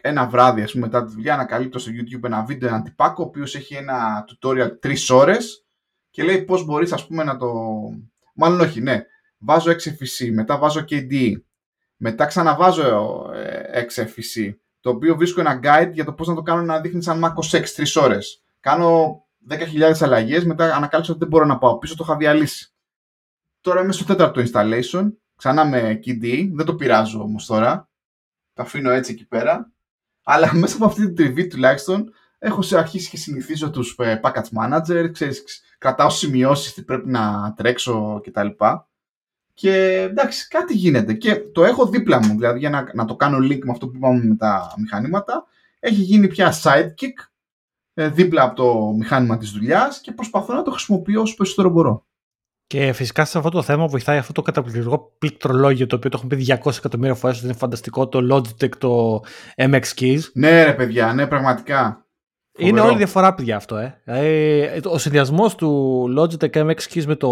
ένα 0.00 0.26
βράδυ, 0.26 0.62
ας 0.62 0.72
πούμε, 0.72 0.86
μετά 0.86 1.04
τη 1.04 1.12
δουλειά, 1.12 1.34
ανακαλύπτω 1.34 1.78
στο 1.78 1.90
YouTube 1.94 2.24
ένα 2.24 2.44
βίντεο, 2.44 2.68
ένα 2.68 2.82
τυπάκο, 2.82 3.22
ο 3.22 3.26
οποίος 3.26 3.54
έχει 3.54 3.74
ένα 3.74 4.24
tutorial 4.28 4.70
3 4.82 4.94
ώρες 5.10 5.66
και 6.10 6.22
λέει 6.22 6.42
πώς 6.42 6.64
μπορείς, 6.64 6.92
ας 6.92 7.06
πούμε, 7.06 7.24
να 7.24 7.36
το... 7.36 7.52
Μάλλον 8.34 8.60
όχι, 8.60 8.80
ναι. 8.80 9.04
Βάζω 9.38 9.70
XFCE, 9.70 10.30
μετά 10.32 10.58
βάζω 10.58 10.84
KDE, 10.88 11.32
μετά 11.96 12.26
ξαναβάζω 12.26 13.30
ε, 13.34 13.86
XFCE, 13.88 14.54
το 14.86 14.92
οποίο 14.92 15.16
βρίσκω 15.16 15.40
ένα 15.40 15.60
guide 15.62 15.90
για 15.92 16.04
το 16.04 16.12
πώς 16.12 16.28
να 16.28 16.34
το 16.34 16.42
κάνω 16.42 16.62
να 16.62 16.80
δείχνει 16.80 17.02
σαν 17.02 17.24
Mac 17.24 17.32
OS 17.34 17.60
X 17.60 17.64
3 17.96 18.02
ώρες. 18.02 18.42
Κάνω 18.60 19.20
10.000 19.48 19.92
αλλαγές, 20.00 20.44
μετά 20.44 20.74
ανακάλυψα 20.74 21.12
ότι 21.12 21.20
δεν 21.20 21.28
μπορώ 21.28 21.44
να 21.44 21.58
πάω 21.58 21.78
πίσω, 21.78 21.96
το 21.96 22.04
είχα 22.06 22.16
διαλύσει. 22.16 22.72
Τώρα 23.60 23.82
είμαι 23.82 23.92
στο 23.92 24.04
τέταρτο 24.04 24.42
installation, 24.42 25.12
ξανά 25.36 25.64
με 25.64 26.00
KDE, 26.04 26.50
δεν 26.52 26.66
το 26.66 26.74
πειράζω 26.74 27.22
όμως 27.22 27.46
τώρα. 27.46 27.88
Το 28.54 28.62
αφήνω 28.62 28.90
έτσι 28.90 29.12
εκεί 29.12 29.26
πέρα. 29.26 29.72
Αλλά 30.22 30.54
μέσα 30.60 30.76
από 30.76 30.84
αυτή 30.84 31.04
την 31.04 31.14
τριβή 31.14 31.46
τουλάχιστον 31.46 32.12
έχω 32.38 32.62
σε 32.62 32.78
αρχίσει 32.78 33.10
και 33.10 33.16
συνηθίζω 33.16 33.70
τους 33.70 33.96
ε, 33.98 34.20
package 34.22 34.62
manager, 34.62 35.08
ξέρεις, 35.12 35.44
κρατάω 35.78 36.10
σημειώσεις 36.10 36.74
τι 36.74 36.82
πρέπει 36.82 37.10
να 37.10 37.52
τρέξω 37.56 38.20
κτλ. 38.24 38.48
Και 39.56 40.00
εντάξει, 40.10 40.48
κάτι 40.48 40.74
γίνεται. 40.74 41.12
Και 41.12 41.36
το 41.36 41.64
έχω 41.64 41.86
δίπλα 41.86 42.24
μου, 42.24 42.34
δηλαδή 42.34 42.58
για 42.58 42.70
να, 42.70 42.90
να 42.94 43.04
το 43.04 43.16
κάνω 43.16 43.38
link 43.38 43.58
με 43.64 43.70
αυτό 43.70 43.88
που 43.88 43.96
είπαμε 43.96 44.24
με 44.24 44.36
τα 44.36 44.74
μηχανήματα. 44.76 45.46
Έχει 45.78 46.02
γίνει 46.02 46.28
πια 46.28 46.54
sidekick 46.62 47.28
ε, 47.94 48.08
δίπλα 48.08 48.42
από 48.42 48.54
το 48.54 48.92
μηχάνημα 48.96 49.36
της 49.36 49.50
δουλειάς 49.50 50.00
και 50.00 50.12
προσπαθώ 50.12 50.54
να 50.54 50.62
το 50.62 50.70
χρησιμοποιώ 50.70 51.20
όσο 51.20 51.34
περισσότερο 51.36 51.68
μπορώ. 51.68 52.06
Και 52.66 52.92
φυσικά 52.92 53.24
σε 53.24 53.38
αυτό 53.38 53.50
το 53.50 53.62
θέμα 53.62 53.86
βοηθάει 53.86 54.18
αυτό 54.18 54.32
το 54.32 54.42
καταπληκτικό 54.42 55.14
πληκτρολόγιο 55.18 55.86
το 55.86 55.96
οποίο 55.96 56.10
το 56.10 56.18
έχουμε 56.22 56.36
πει 56.36 56.58
200 56.64 56.76
εκατομμύρια 56.76 57.14
φορές 57.14 57.36
ότι 57.36 57.46
είναι 57.46 57.56
φανταστικό 57.56 58.08
το 58.08 58.34
Logitech 58.34 58.76
το 58.78 59.20
MX 59.56 59.82
Keys. 59.98 60.20
Ναι 60.32 60.64
ρε 60.64 60.74
παιδιά, 60.74 61.12
ναι 61.12 61.26
πραγματικά. 61.26 62.05
Είναι 62.56 62.80
όλη 62.80 62.96
διαφορά, 62.96 63.34
παιδιά, 63.34 63.56
αυτό. 63.56 63.76
Ε. 63.76 64.00
ε 64.04 64.80
ο 64.84 64.98
συνδυασμός 64.98 65.54
του 65.54 66.02
Logitech 66.18 66.52
MX 66.52 66.78
Keys 66.92 67.04
με 67.06 67.14
το, 67.14 67.30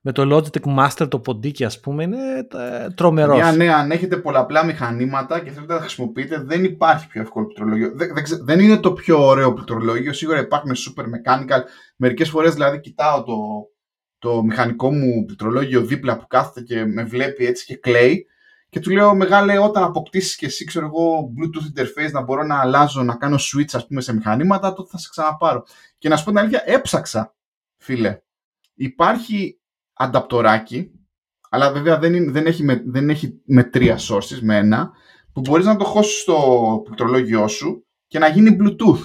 με 0.00 0.12
το 0.12 0.36
Logitech 0.36 0.78
Master, 0.78 1.08
το 1.08 1.18
ποντίκι, 1.18 1.64
ας 1.64 1.80
πούμε, 1.80 2.02
είναι 2.02 2.18
ε, 2.38 2.90
τρομερός. 2.94 3.38
Ναι, 3.38 3.64
ναι, 3.64 3.72
αν 3.72 3.90
έχετε 3.90 4.16
πολλαπλά 4.16 4.64
μηχανήματα 4.64 5.38
και 5.38 5.50
θέλετε 5.50 5.72
να 5.72 5.78
τα 5.78 5.84
χρησιμοποιείτε, 5.84 6.42
δεν 6.46 6.64
υπάρχει 6.64 7.08
πιο 7.08 7.20
εύκολο 7.20 7.46
πληκτρολόγιο. 7.46 7.92
Δεν, 7.94 8.08
δεν, 8.14 8.24
δεν 8.44 8.60
είναι 8.60 8.76
το 8.76 8.92
πιο 8.92 9.26
ωραίο 9.26 9.52
πληκτρολόγιο. 9.52 10.12
Σίγουρα 10.12 10.40
υπάρχουν 10.40 10.70
super 10.70 11.02
mechanical. 11.02 11.60
Μερικές 11.96 12.28
φορές 12.28 12.54
δηλαδή 12.54 12.80
κοιτάω 12.80 13.22
το, 13.22 13.36
το 14.18 14.42
μηχανικό 14.42 14.92
μου 14.92 15.24
πληκτρολόγιο 15.24 15.80
δίπλα 15.80 16.16
που 16.16 16.26
κάθεται 16.26 16.60
και 16.60 16.84
με 16.84 17.04
βλέπει 17.04 17.46
έτσι 17.46 17.64
και 17.64 17.76
κλαίει. 17.76 18.26
Και 18.70 18.80
του 18.80 18.90
λέω, 18.90 19.14
μεγάλε, 19.14 19.58
όταν 19.58 19.82
αποκτήσεις 19.82 20.36
και 20.36 20.46
εσύ, 20.46 20.64
ξέρω 20.64 20.86
εγώ, 20.86 21.32
Bluetooth 21.36 21.80
interface 21.80 22.10
να 22.12 22.20
μπορώ 22.20 22.42
να 22.42 22.60
αλλάζω, 22.60 23.02
να 23.02 23.14
κάνω 23.14 23.36
switch, 23.36 23.72
ας 23.72 23.86
πούμε, 23.86 24.00
σε 24.00 24.14
μηχανήματα, 24.14 24.72
τότε 24.72 24.88
θα 24.90 24.98
σε 24.98 25.08
ξαναπάρω. 25.10 25.64
Και 25.98 26.08
να 26.08 26.16
σου 26.16 26.24
πω 26.24 26.30
την 26.30 26.38
αλήθεια, 26.38 26.62
έψαξα, 26.66 27.34
φίλε. 27.76 28.20
Υπάρχει 28.74 29.60
ανταπτοράκι, 29.92 30.90
αλλά 31.50 31.72
βέβαια 31.72 31.98
δεν, 31.98 32.14
είναι, 32.14 32.30
δεν, 32.30 32.46
έχει, 32.46 32.62
με, 32.62 32.82
δεν 32.86 33.10
έχει 33.10 33.40
με 33.44 33.64
τρία 33.64 33.98
sources, 33.98 34.38
με 34.40 34.56
ένα, 34.56 34.90
που 35.32 35.40
μπορείς 35.40 35.66
να 35.66 35.76
το 35.76 35.84
χώσεις 35.84 36.20
στο 36.20 36.80
πληκτρολόγιό 36.84 37.48
σου 37.48 37.86
και 38.06 38.18
να 38.18 38.28
γίνει 38.28 38.56
Bluetooth. 38.60 39.04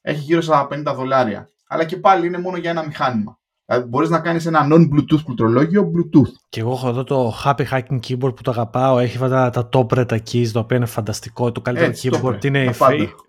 Έχει 0.00 0.20
γύρω 0.20 0.40
στα 0.40 0.68
50 0.70 0.82
δολάρια. 0.96 1.50
Αλλά 1.66 1.84
και 1.84 1.96
πάλι 1.96 2.26
είναι 2.26 2.38
μόνο 2.38 2.56
για 2.56 2.70
ένα 2.70 2.86
μηχάνημα. 2.86 3.39
Δηλαδή 3.70 3.88
μπορείς 3.88 4.08
να 4.08 4.20
κάνεις 4.20 4.46
ένα 4.46 4.66
non-Bluetooth 4.70 5.24
πληκτρολόγιο 5.24 5.82
Bluetooth. 5.82 6.32
Και 6.48 6.60
εγώ 6.60 6.72
έχω 6.72 6.88
εδώ 6.88 7.04
το 7.04 7.34
Happy 7.44 7.64
Hacking 7.70 7.98
Keyboard 8.08 8.34
που 8.36 8.42
το 8.42 8.50
αγαπάω. 8.50 8.98
Έχει 8.98 9.18
αυτά 9.22 9.50
τα 9.50 9.68
top 9.72 10.06
τα 10.06 10.16
keys, 10.30 10.46
το 10.52 10.58
οποίο 10.58 10.76
είναι 10.76 10.86
φανταστικό. 10.86 11.52
Το 11.52 11.60
καλύτερο 11.60 11.90
Έτσι, 11.90 12.10
keyboard 12.12 12.34
top 12.34 12.44
είναι 12.44 12.64
η 12.64 12.72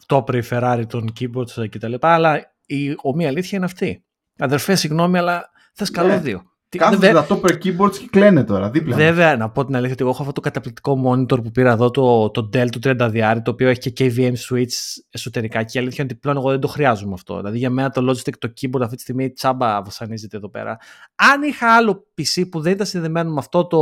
top 0.07 0.33
η 0.33 0.43
Ferrari 0.49 0.83
των 0.87 1.13
keyboards 1.19 1.69
κτλ. 1.69 1.93
Αλλά 1.99 2.53
η 2.65 2.95
ομοία 3.01 3.27
αλήθεια 3.27 3.57
είναι 3.57 3.65
αυτή. 3.65 4.05
Αδερφέ, 4.37 4.75
συγγνώμη, 4.75 5.17
αλλά 5.17 5.49
θες 5.73 5.91
ναι. 5.91 6.41
Καλώδιο. 6.77 7.11
Κάθονται 7.11 7.35
τα 7.35 7.41
topper 7.41 7.65
keyboards 7.65 7.97
και 7.97 8.07
κλαίνε 8.09 8.43
τώρα 8.43 8.69
δίπλα. 8.69 8.95
Βέβαια, 8.95 9.37
να 9.37 9.49
πω 9.49 9.65
την 9.65 9.75
αλήθεια 9.75 9.93
ότι 9.93 10.01
εγώ 10.01 10.11
έχω 10.11 10.21
αυτό 10.21 10.33
το 10.33 10.41
καταπληκτικό 10.41 11.01
monitor 11.05 11.43
που 11.43 11.51
πήρα 11.51 11.71
εδώ, 11.71 11.91
το, 11.91 12.29
το 12.29 12.49
Dell 12.53 12.67
του 12.71 12.79
30 12.83 13.37
το 13.43 13.51
οποίο 13.51 13.69
έχει 13.69 13.91
και 13.91 14.11
KVM 14.15 14.33
switch 14.49 15.01
εσωτερικά 15.09 15.63
και 15.63 15.77
η 15.77 15.81
αλήθεια 15.81 16.03
είναι 16.03 16.11
ότι 16.11 16.15
πλέον 16.15 16.37
εγώ 16.37 16.49
δεν 16.49 16.59
το 16.59 16.67
χρειάζομαι 16.67 17.13
αυτό. 17.13 17.35
Δηλαδή 17.35 17.57
για 17.57 17.69
μένα 17.69 17.89
το 17.89 18.09
Logitech 18.09 18.37
το 18.39 18.53
keyboard 18.61 18.81
αυτή 18.81 18.95
τη 18.95 19.01
στιγμή 19.01 19.31
τσάμπα 19.31 19.81
βασανίζεται 19.81 20.37
εδώ 20.37 20.49
πέρα. 20.49 20.77
Αν 21.15 21.41
είχα 21.41 21.75
άλλο 21.75 22.07
PC 22.17 22.43
που 22.51 22.61
δεν 22.61 22.71
ήταν 22.73 22.85
συνδεμένο 22.85 23.31
με 23.31 23.39
αυτό 23.39 23.67
το 23.67 23.79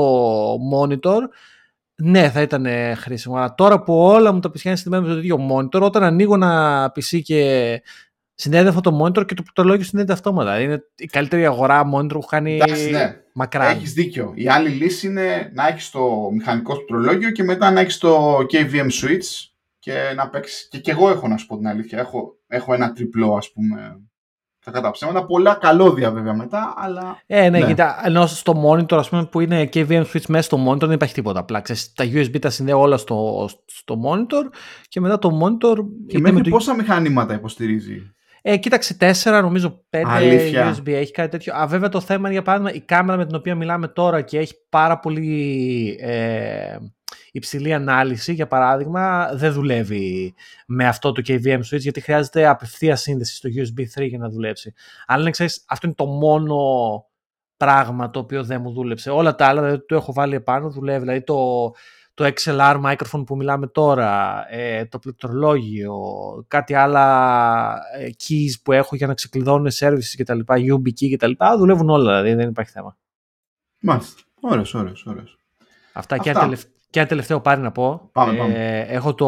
monitor, 0.73 1.19
ναι, 2.01 2.29
θα 2.29 2.41
ήταν 2.41 2.65
χρήσιμο. 2.95 3.35
Αλλά 3.35 3.55
τώρα 3.55 3.83
που 3.83 3.93
όλα 3.99 4.31
μου 4.33 4.39
τα 4.39 4.49
PC 4.49 4.63
είναι 4.63 4.75
συνδεμένα 4.75 5.07
με 5.07 5.13
το 5.13 5.19
ίδιο 5.19 5.37
monitor, 5.51 5.81
όταν 5.81 6.03
ανοίγω 6.03 6.33
ένα 6.33 6.85
PC 6.95 7.21
και 7.23 7.81
συνδέεται 8.39 8.69
αυτό 8.69 8.81
το 8.81 9.03
monitor 9.03 9.25
και 9.25 9.33
το 9.33 9.41
πληκτρολόγιο 9.41 9.83
συνδέεται 9.83 10.13
αυτόματα. 10.13 10.59
Είναι 10.59 10.85
η 10.95 11.05
καλύτερη 11.05 11.45
αγορά 11.45 11.89
monitor 11.93 12.11
που 12.11 12.25
κάνει 12.29 12.55
Εντάξει, 12.55 12.89
ναι. 12.89 13.15
μακρά. 13.33 13.69
Έχεις 13.69 13.93
δίκιο. 13.93 14.31
Η 14.35 14.49
άλλη 14.49 14.69
λύση 14.69 15.07
είναι 15.07 15.51
να 15.53 15.67
έχεις 15.67 15.89
το 15.89 16.29
μηχανικό 16.31 16.73
πληκτρολόγιο 16.75 17.31
και 17.31 17.43
μετά 17.43 17.71
να 17.71 17.79
έχεις 17.79 17.97
το 17.97 18.37
KVM 18.37 18.89
switch 19.01 19.49
και 19.79 19.93
να 20.15 20.29
παίξεις. 20.29 20.67
Και, 20.67 20.79
και 20.79 20.91
εγώ 20.91 21.09
έχω 21.09 21.27
να 21.27 21.37
σου 21.37 21.45
πω 21.45 21.57
την 21.57 21.67
αλήθεια. 21.67 21.99
Έχω, 21.99 22.37
έχω 22.47 22.73
ένα 22.73 22.91
τριπλό 22.93 23.33
ας 23.33 23.51
πούμε 23.51 24.01
Κακά 24.71 24.91
ψέματα. 24.91 25.25
Πολλά 25.25 25.53
καλώδια 25.53 26.11
βέβαια 26.11 26.33
μετά, 26.33 26.73
αλλά. 26.77 27.21
Ε, 27.25 27.49
ναι, 27.49 27.59
ναι. 27.59 27.65
κοίτα, 27.65 28.01
ενώ 28.03 28.27
στο 28.27 28.63
monitor, 28.65 28.97
ας 28.97 29.09
πούμε, 29.09 29.25
που 29.25 29.39
είναι 29.39 29.65
και 29.65 29.85
VM 29.89 30.03
switch 30.13 30.25
μέσα 30.27 30.43
στο 30.43 30.65
monitor, 30.67 30.79
δεν 30.79 30.91
υπάρχει 30.91 31.13
τίποτα 31.13 31.39
απλά. 31.39 31.61
Ξέρεις, 31.61 31.93
τα 31.93 32.05
USB 32.05 32.39
τα 32.39 32.49
συνδέω 32.49 32.79
όλα 32.79 32.97
στο, 32.97 33.49
στο 33.65 34.01
monitor 34.05 34.53
και 34.87 34.99
μετά 34.99 35.19
το 35.19 35.39
monitor. 35.41 35.77
Και 36.07 36.19
μέχρι 36.19 36.41
το... 36.41 36.49
πόσα 36.49 36.75
μηχανήματα 36.75 37.33
υποστηρίζει; 37.33 38.13
Ε, 38.41 38.57
κοίταξε, 38.57 38.97
4, 38.99 39.39
νομίζω 39.41 39.85
5 39.89 40.01
Αλήθεια. 40.05 40.75
USB 40.75 40.87
έχει 40.87 41.11
κάτι 41.11 41.29
τέτοιο. 41.29 41.53
Α, 41.55 41.67
βέβαια 41.67 41.89
το 41.89 41.99
θέμα 41.99 42.19
είναι 42.19 42.31
για 42.31 42.41
παράδειγμα 42.41 42.73
η 42.73 42.79
κάμερα 42.79 43.17
με 43.17 43.25
την 43.25 43.35
οποία 43.35 43.55
μιλάμε 43.55 43.87
τώρα 43.87 44.21
και 44.21 44.37
έχει 44.37 44.53
πάρα 44.69 44.99
πολύ 44.99 45.97
ε, 46.01 46.77
υψηλή 47.31 47.73
ανάλυση, 47.73 48.33
για 48.33 48.47
παράδειγμα, 48.47 49.29
δεν 49.33 49.53
δουλεύει 49.53 50.33
με 50.67 50.87
αυτό 50.87 51.11
το 51.11 51.21
KVM 51.27 51.57
switch 51.57 51.79
γιατί 51.79 52.01
χρειάζεται 52.01 52.47
απευθεία 52.47 52.95
σύνδεση 52.95 53.35
στο 53.35 53.49
USB 53.55 54.01
3 54.01 54.07
για 54.07 54.17
να 54.17 54.29
δουλέψει. 54.29 54.73
Αλλά 55.05 55.23
να 55.23 55.29
ξέρεις, 55.29 55.63
αυτό 55.67 55.87
είναι 55.87 55.95
το 55.95 56.05
μόνο 56.05 56.57
πράγμα 57.57 58.09
το 58.09 58.19
οποίο 58.19 58.43
δεν 58.43 58.61
μου 58.61 58.71
δούλεψε. 58.71 59.09
Όλα 59.09 59.35
τα 59.35 59.45
άλλα 59.45 59.61
δηλαδή, 59.61 59.85
το 59.85 59.95
έχω 59.95 60.13
βάλει 60.13 60.35
επάνω, 60.35 60.69
δουλεύει. 60.69 60.99
Δηλαδή 60.99 61.23
το, 61.23 61.71
το 62.19 62.31
XLR 62.35 62.81
microphone 62.83 63.25
που 63.25 63.35
μιλάμε 63.35 63.67
τώρα, 63.67 64.45
ε, 64.49 64.85
το 64.85 64.99
πληκτρολόγιο, 64.99 65.95
κάτι 66.47 66.73
άλλα 66.73 67.73
ε, 67.97 68.09
keys 68.09 68.61
που 68.63 68.71
έχω 68.71 68.95
για 68.95 69.07
να 69.07 69.13
ξεκλειδώνουν 69.13 69.67
services 69.79 70.13
και 70.15 70.23
τα 70.23 70.35
λοιπά, 70.35 70.55
YubiKey 70.57 70.93
και 70.93 71.17
τα 71.17 71.27
λοιπά, 71.27 71.57
δουλεύουν 71.57 71.89
όλα, 71.89 72.21
δηλαδή 72.21 72.41
δεν 72.41 72.49
υπάρχει 72.49 72.71
θέμα. 72.71 72.97
Μάλιστα. 73.79 74.21
Ωραίος, 74.41 74.73
ωραίος, 74.73 75.05
ωραίος. 75.05 75.37
Αυτά, 75.93 76.15
Αυτά. 76.15 76.17
Και, 76.17 76.39
τελευταίο, 76.39 76.71
και 76.89 76.99
ένα 76.99 77.07
τελευταίο 77.07 77.41
πάρει 77.41 77.61
να 77.61 77.71
πω. 77.71 78.09
Πάμε, 78.11 78.37
πάμε. 78.37 78.53
Ε, 78.53 78.95
έχω, 78.95 79.13
το, 79.13 79.25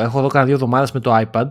έχω 0.00 0.18
εδώ 0.18 0.28
κάνα 0.28 0.44
δύο 0.44 0.54
εβδομάδες 0.54 0.92
με 0.92 1.00
το 1.00 1.16
iPad. 1.16 1.48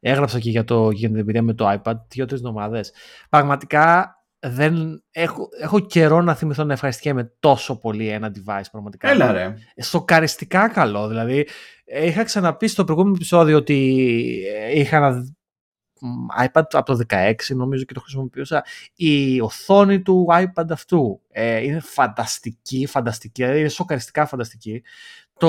Έγραψα 0.00 0.38
και 0.38 0.50
για, 0.50 0.64
το, 0.64 0.90
για 0.90 1.08
την 1.08 1.18
εμπειρία 1.18 1.42
με 1.42 1.54
το 1.54 1.70
iPad, 1.70 1.94
δύο-τρεις 2.08 2.40
εβδομάδες. 2.40 2.92
Πραγματικά 3.28 4.16
δεν 4.44 5.02
έχω, 5.10 5.48
έχω 5.60 5.80
καιρό 5.80 6.20
να 6.22 6.34
θυμηθώ 6.34 6.64
να 6.64 6.72
ευχαριστιέμαι 6.72 7.32
τόσο 7.40 7.78
πολύ 7.78 8.08
ένα 8.08 8.32
device 8.34 8.64
πραγματικά. 8.70 9.08
Έλα 9.08 9.32
ρε. 9.32 9.54
Σοκαριστικά 9.82 10.68
καλό. 10.68 11.08
Δηλαδή, 11.08 11.48
είχα 11.84 12.24
ξαναπεί 12.24 12.68
στο 12.68 12.84
προηγούμενο 12.84 13.14
επεισόδιο 13.14 13.56
ότι 13.56 14.06
ε, 14.54 14.78
είχα 14.78 14.96
ένα 14.96 15.34
iPad 16.44 16.62
από 16.70 16.96
το 16.96 16.98
16 17.08 17.34
νομίζω 17.48 17.84
και 17.84 17.94
το 17.94 18.00
χρησιμοποιούσα. 18.00 18.64
Η 18.94 19.40
οθόνη 19.40 20.02
του 20.02 20.26
iPad 20.30 20.70
αυτού 20.70 21.20
ε, 21.30 21.62
είναι 21.62 21.80
φανταστική, 21.80 22.86
φανταστική, 22.86 23.42
δηλαδή 23.42 23.60
είναι 23.60 23.68
σοκαριστικά 23.68 24.26
φανταστική. 24.26 24.82
Το 25.38 25.48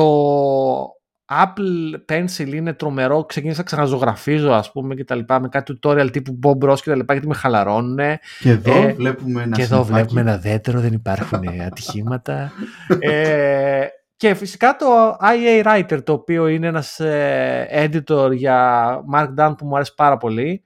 Apple 1.30 2.12
Pencil 2.12 2.54
είναι 2.54 2.74
τρομερό. 2.74 3.26
Ξεκίνησα 3.26 3.58
να 3.58 3.64
ξαναζωγραφίζω, 3.64 4.52
ας 4.52 4.72
πούμε, 4.72 4.96
και 4.96 5.04
τα 5.04 5.16
λοιπά, 5.16 5.40
με 5.40 5.48
κάτι 5.48 5.80
tutorial 5.82 6.10
τύπου 6.12 6.40
Bob 6.44 6.70
Ross 6.70 6.80
και 6.80 6.90
τα 6.90 6.96
λοιπά, 6.96 7.14
γιατί 7.14 7.28
με 7.28 7.34
χαλαρώνουν. 7.34 8.00
Και 8.40 8.50
εδώ 8.50 8.74
ε, 8.74 8.94
βλέπουμε 8.94 9.44
ένα 9.44 9.56
Και 9.56 9.62
εδώ 9.62 9.84
βλέπουμε 9.84 10.22
ένα 10.22 10.38
δέντρο, 10.38 10.80
δεν 10.80 10.94
υπάρχουν 10.94 11.48
ατυχήματα. 11.68 12.52
ε, 13.00 13.88
και 14.16 14.34
φυσικά 14.34 14.76
το 14.76 15.18
IA 15.22 15.66
Writer, 15.66 16.04
το 16.04 16.14
οποίο 16.14 16.48
είναι 16.48 16.68
ένας 16.68 17.00
ε, 17.00 17.90
editor 17.92 18.32
για 18.36 18.98
Markdown 19.14 19.54
που 19.58 19.66
μου 19.66 19.76
αρέσει 19.76 19.94
πάρα 19.96 20.18
πολύ. 20.18 20.64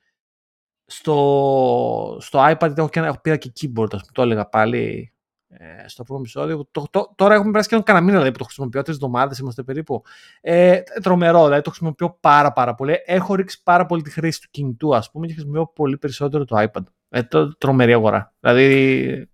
Στο, 0.86 2.18
στο 2.20 2.40
iPad 2.52 2.78
έχω, 2.78 2.90
και, 2.90 3.00
έχω 3.00 3.20
πήρα 3.22 3.38
και 3.38 3.52
keyboard, 3.60 3.94
ας 3.94 4.00
πούμε, 4.00 4.12
το 4.12 4.22
έλεγα 4.22 4.50
πάλι 4.50 5.14
ε, 5.50 5.88
στο 5.88 6.04
πρώτο 6.04 6.22
επεισόδιο. 6.22 6.68
Το, 6.72 6.88
το, 6.90 7.14
τώρα 7.16 7.34
έχουμε 7.34 7.52
περάσει 7.52 7.70
και 7.70 7.82
κανένα 7.82 8.06
μήνα 8.06 8.18
δηλαδή, 8.18 8.32
που 8.32 8.38
το 8.38 8.44
χρησιμοποιώ, 8.44 8.82
τρεις 8.82 8.96
εβδομάδες 8.96 9.38
είμαστε 9.38 9.64
περίπου. 9.64 10.04
Ε, 10.42 10.82
τρομερό, 11.02 11.44
δηλαδή 11.44 11.62
το 11.62 11.70
χρησιμοποιώ 11.70 12.18
πάρα, 12.20 12.54
πάρα 12.54 12.76
πολύ. 12.76 12.94
Έχω 13.06 13.36
ρίξει 13.36 13.64
πάρα 13.64 13.86
πολύ 13.86 14.02
τη 14.02 14.12
χρήση 14.12 14.42
του 14.42 14.48
κινητού, 14.52 14.96
ας 14.96 15.12
πούμε, 15.12 15.28
και 15.28 15.34
χρησιμοποιώ 15.34 15.68
πολύ 15.68 15.98
περισσότερο 15.98 16.46
το 16.46 16.56
iPad. 16.60 16.84
Ε, 17.10 17.24
το, 17.24 17.58
τρομερή 17.58 17.94
αγορά. 17.94 18.34
Δηλαδή. 18.40 19.30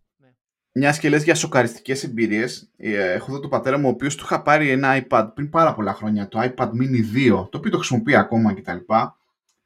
Μια 0.75 0.91
και 0.91 1.09
λες 1.09 1.23
για 1.23 1.35
σοκαριστικές 1.35 2.03
εμπειρίες, 2.03 2.71
ε, 2.77 3.11
έχω 3.11 3.31
εδώ 3.31 3.39
τον 3.39 3.49
πατέρα 3.49 3.77
μου, 3.77 3.87
ο 3.87 3.89
οποίος 3.89 4.15
του 4.15 4.23
είχα 4.23 4.41
πάρει 4.41 4.69
ένα 4.69 5.05
iPad 5.07 5.27
πριν 5.33 5.49
πάρα 5.49 5.73
πολλά 5.73 5.93
χρόνια, 5.93 6.27
το 6.27 6.39
iPad 6.41 6.67
Mini 6.67 7.31
2, 7.31 7.47
το 7.49 7.57
οποίο 7.57 7.71
το 7.71 7.77
χρησιμοποιεί 7.77 8.15
ακόμα 8.15 8.53
κτλ. 8.53 8.71
Και, 8.71 9.09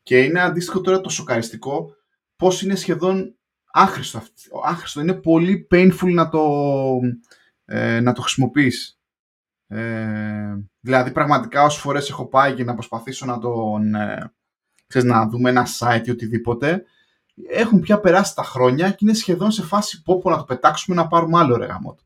και 0.04 0.24
είναι 0.24 0.42
αντίστοιχο 0.42 0.82
τώρα 0.82 1.02
το 1.02 1.10
σοκαριστικό 1.10 1.96
πώς 2.36 2.62
είναι 2.62 2.76
σχεδόν 2.76 3.37
άχρηστο. 3.72 4.22
άχρηστο. 4.64 5.02
Είναι 5.02 5.14
πολύ 5.14 5.68
painful 5.72 6.14
να 6.14 6.30
το, 6.30 6.44
ε, 7.66 8.00
να 8.00 8.14
το 8.14 8.22
χρησιμοποιείς. 8.22 9.00
Ε, 9.68 10.58
δηλαδή 10.80 11.12
πραγματικά 11.12 11.64
όσες 11.64 11.82
φορές 11.82 12.10
έχω 12.10 12.26
πάει 12.26 12.54
και 12.54 12.64
να 12.64 12.74
προσπαθήσω 12.74 13.26
να 13.26 13.40
τον 13.40 13.96
ε, 13.96 14.32
ξέρεις, 14.88 15.10
να 15.10 15.28
δούμε 15.28 15.50
ένα 15.50 15.68
site 15.80 16.08
ή 16.08 16.10
οτιδήποτε 16.10 16.86
έχουν 17.50 17.80
πια 17.80 18.00
περάσει 18.00 18.36
τα 18.36 18.44
χρόνια 18.44 18.90
και 18.90 18.98
είναι 19.00 19.14
σχεδόν 19.14 19.52
σε 19.52 19.64
φάση 19.64 20.02
πόπο 20.02 20.30
να 20.30 20.38
το 20.38 20.44
πετάξουμε 20.44 20.96
να 20.96 21.08
πάρουμε 21.08 21.40
άλλο 21.40 21.58
ρε 21.58 21.66
γάμο. 21.66 21.98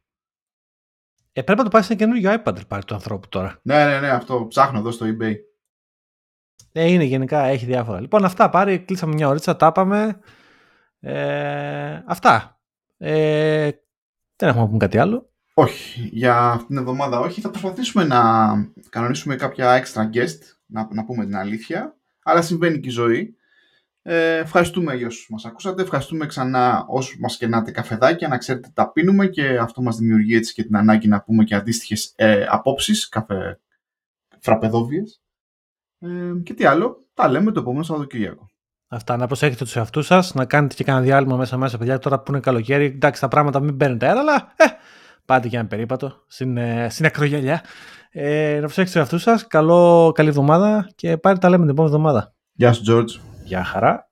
Ε, 1.33 1.41
πρέπει 1.41 1.57
να 1.57 1.63
το 1.63 1.69
πάρεις 1.69 1.87
σε 1.87 1.95
καινούργιο 1.95 2.33
iPad 2.33 2.67
πάρει 2.67 2.83
του 2.83 2.93
ανθρώπου 2.93 3.27
τώρα. 3.27 3.59
Ναι, 3.61 3.85
ναι, 3.85 3.99
ναι, 3.99 4.09
αυτό 4.09 4.45
ψάχνω 4.49 4.79
εδώ 4.79 4.91
στο 4.91 5.05
eBay. 5.05 5.35
Ε, 6.71 6.85
είναι 6.85 7.03
γενικά, 7.03 7.43
έχει 7.43 7.65
διάφορα. 7.65 7.99
Λοιπόν, 7.99 8.25
αυτά 8.25 8.49
πάρει, 8.49 8.79
κλείσαμε 8.79 9.13
μια 9.13 9.27
ωρίτσα, 9.27 9.55
τα 9.55 9.71
πάμε. 9.71 10.19
Ε, 11.01 12.03
αυτά. 12.05 12.59
Ε, 12.97 13.69
δεν 14.35 14.49
έχουμε 14.49 14.61
να 14.61 14.67
πούμε 14.67 14.77
κάτι 14.77 14.97
άλλο. 14.97 15.29
Όχι, 15.53 16.09
για 16.11 16.37
αυτήν 16.37 16.67
την 16.67 16.77
εβδομάδα 16.77 17.19
όχι. 17.19 17.41
Θα 17.41 17.49
προσπαθήσουμε 17.49 18.03
να 18.03 18.21
κανονίσουμε 18.89 19.35
κάποια 19.35 19.83
extra 19.83 20.15
guest, 20.15 20.39
να, 20.65 20.87
να 20.91 21.05
πούμε 21.05 21.25
την 21.25 21.35
αλήθεια. 21.35 21.97
Αλλά 22.23 22.41
συμβαίνει 22.41 22.79
και 22.79 22.87
η 22.87 22.91
ζωή. 22.91 23.35
Ε, 24.01 24.37
ευχαριστούμε 24.37 24.95
για 24.95 25.07
όσους 25.07 25.29
μας 25.29 25.45
ακούσατε. 25.45 25.81
Ευχαριστούμε 25.81 26.25
ξανά 26.25 26.85
όσους 26.87 27.19
μας 27.19 27.37
κερνάτε 27.37 27.71
καφεδάκια. 27.71 28.27
Να 28.27 28.37
ξέρετε 28.37 28.69
τα 28.73 28.91
πίνουμε 28.91 29.27
και 29.27 29.57
αυτό 29.57 29.81
μας 29.81 29.97
δημιουργεί 29.97 30.35
έτσι 30.35 30.53
και 30.53 30.63
την 30.63 30.75
ανάγκη 30.75 31.07
να 31.07 31.21
πούμε 31.21 31.43
και 31.43 31.55
αντίστοιχες 31.55 32.13
ε, 32.15 32.45
απόψεις, 32.49 33.09
καφε 33.09 33.59
φραπεδόβιες. 34.39 35.21
Ε, 35.99 36.33
και 36.43 36.53
τι 36.53 36.65
άλλο, 36.65 36.97
τα 37.13 37.27
λέμε 37.27 37.51
το 37.51 37.59
επόμενο 37.59 37.83
Σαββατοκύριακο. 37.83 38.50
Αυτά, 38.93 39.17
να 39.17 39.27
προσέχετε 39.27 39.63
τους 39.63 39.75
εαυτούς 39.75 40.05
σας, 40.05 40.33
να 40.33 40.45
κάνετε 40.45 40.75
και 40.75 40.83
κανένα 40.83 41.05
διάλειμμα 41.05 41.35
μέσα 41.35 41.57
μέσα, 41.57 41.77
παιδιά. 41.77 41.99
Τώρα 41.99 42.19
που 42.19 42.31
είναι 42.31 42.39
καλοκαίρι, 42.39 42.85
εντάξει, 42.85 43.21
τα 43.21 43.27
πράγματα 43.27 43.59
μην 43.59 43.77
παίρνετε 43.77 44.05
αέρα, 44.05 44.19
αλλά 44.19 44.53
ε, 44.55 44.65
πάτε 45.25 45.47
για 45.47 45.59
ένα 45.59 45.67
περίπατο 45.67 46.23
στην, 46.27 46.57
ε, 46.57 46.87
στην 46.89 47.05
ακρογελιά. 47.05 47.63
Ε, 48.11 48.53
να 48.53 48.59
προσέχετε 48.59 48.83
τους 48.83 48.95
εαυτούς 48.95 49.21
σας. 49.21 49.47
Καλή 50.13 50.29
εβδομάδα 50.29 50.89
και 50.95 51.17
πάλι 51.17 51.37
τα 51.37 51.49
λέμε 51.49 51.61
την 51.61 51.71
επόμενη 51.71 51.95
εβδομάδα. 51.95 52.33
Γεια 52.51 52.73
σου, 52.73 52.83
George. 52.87 53.19
Γεια 53.43 53.63
χαρά. 53.63 54.10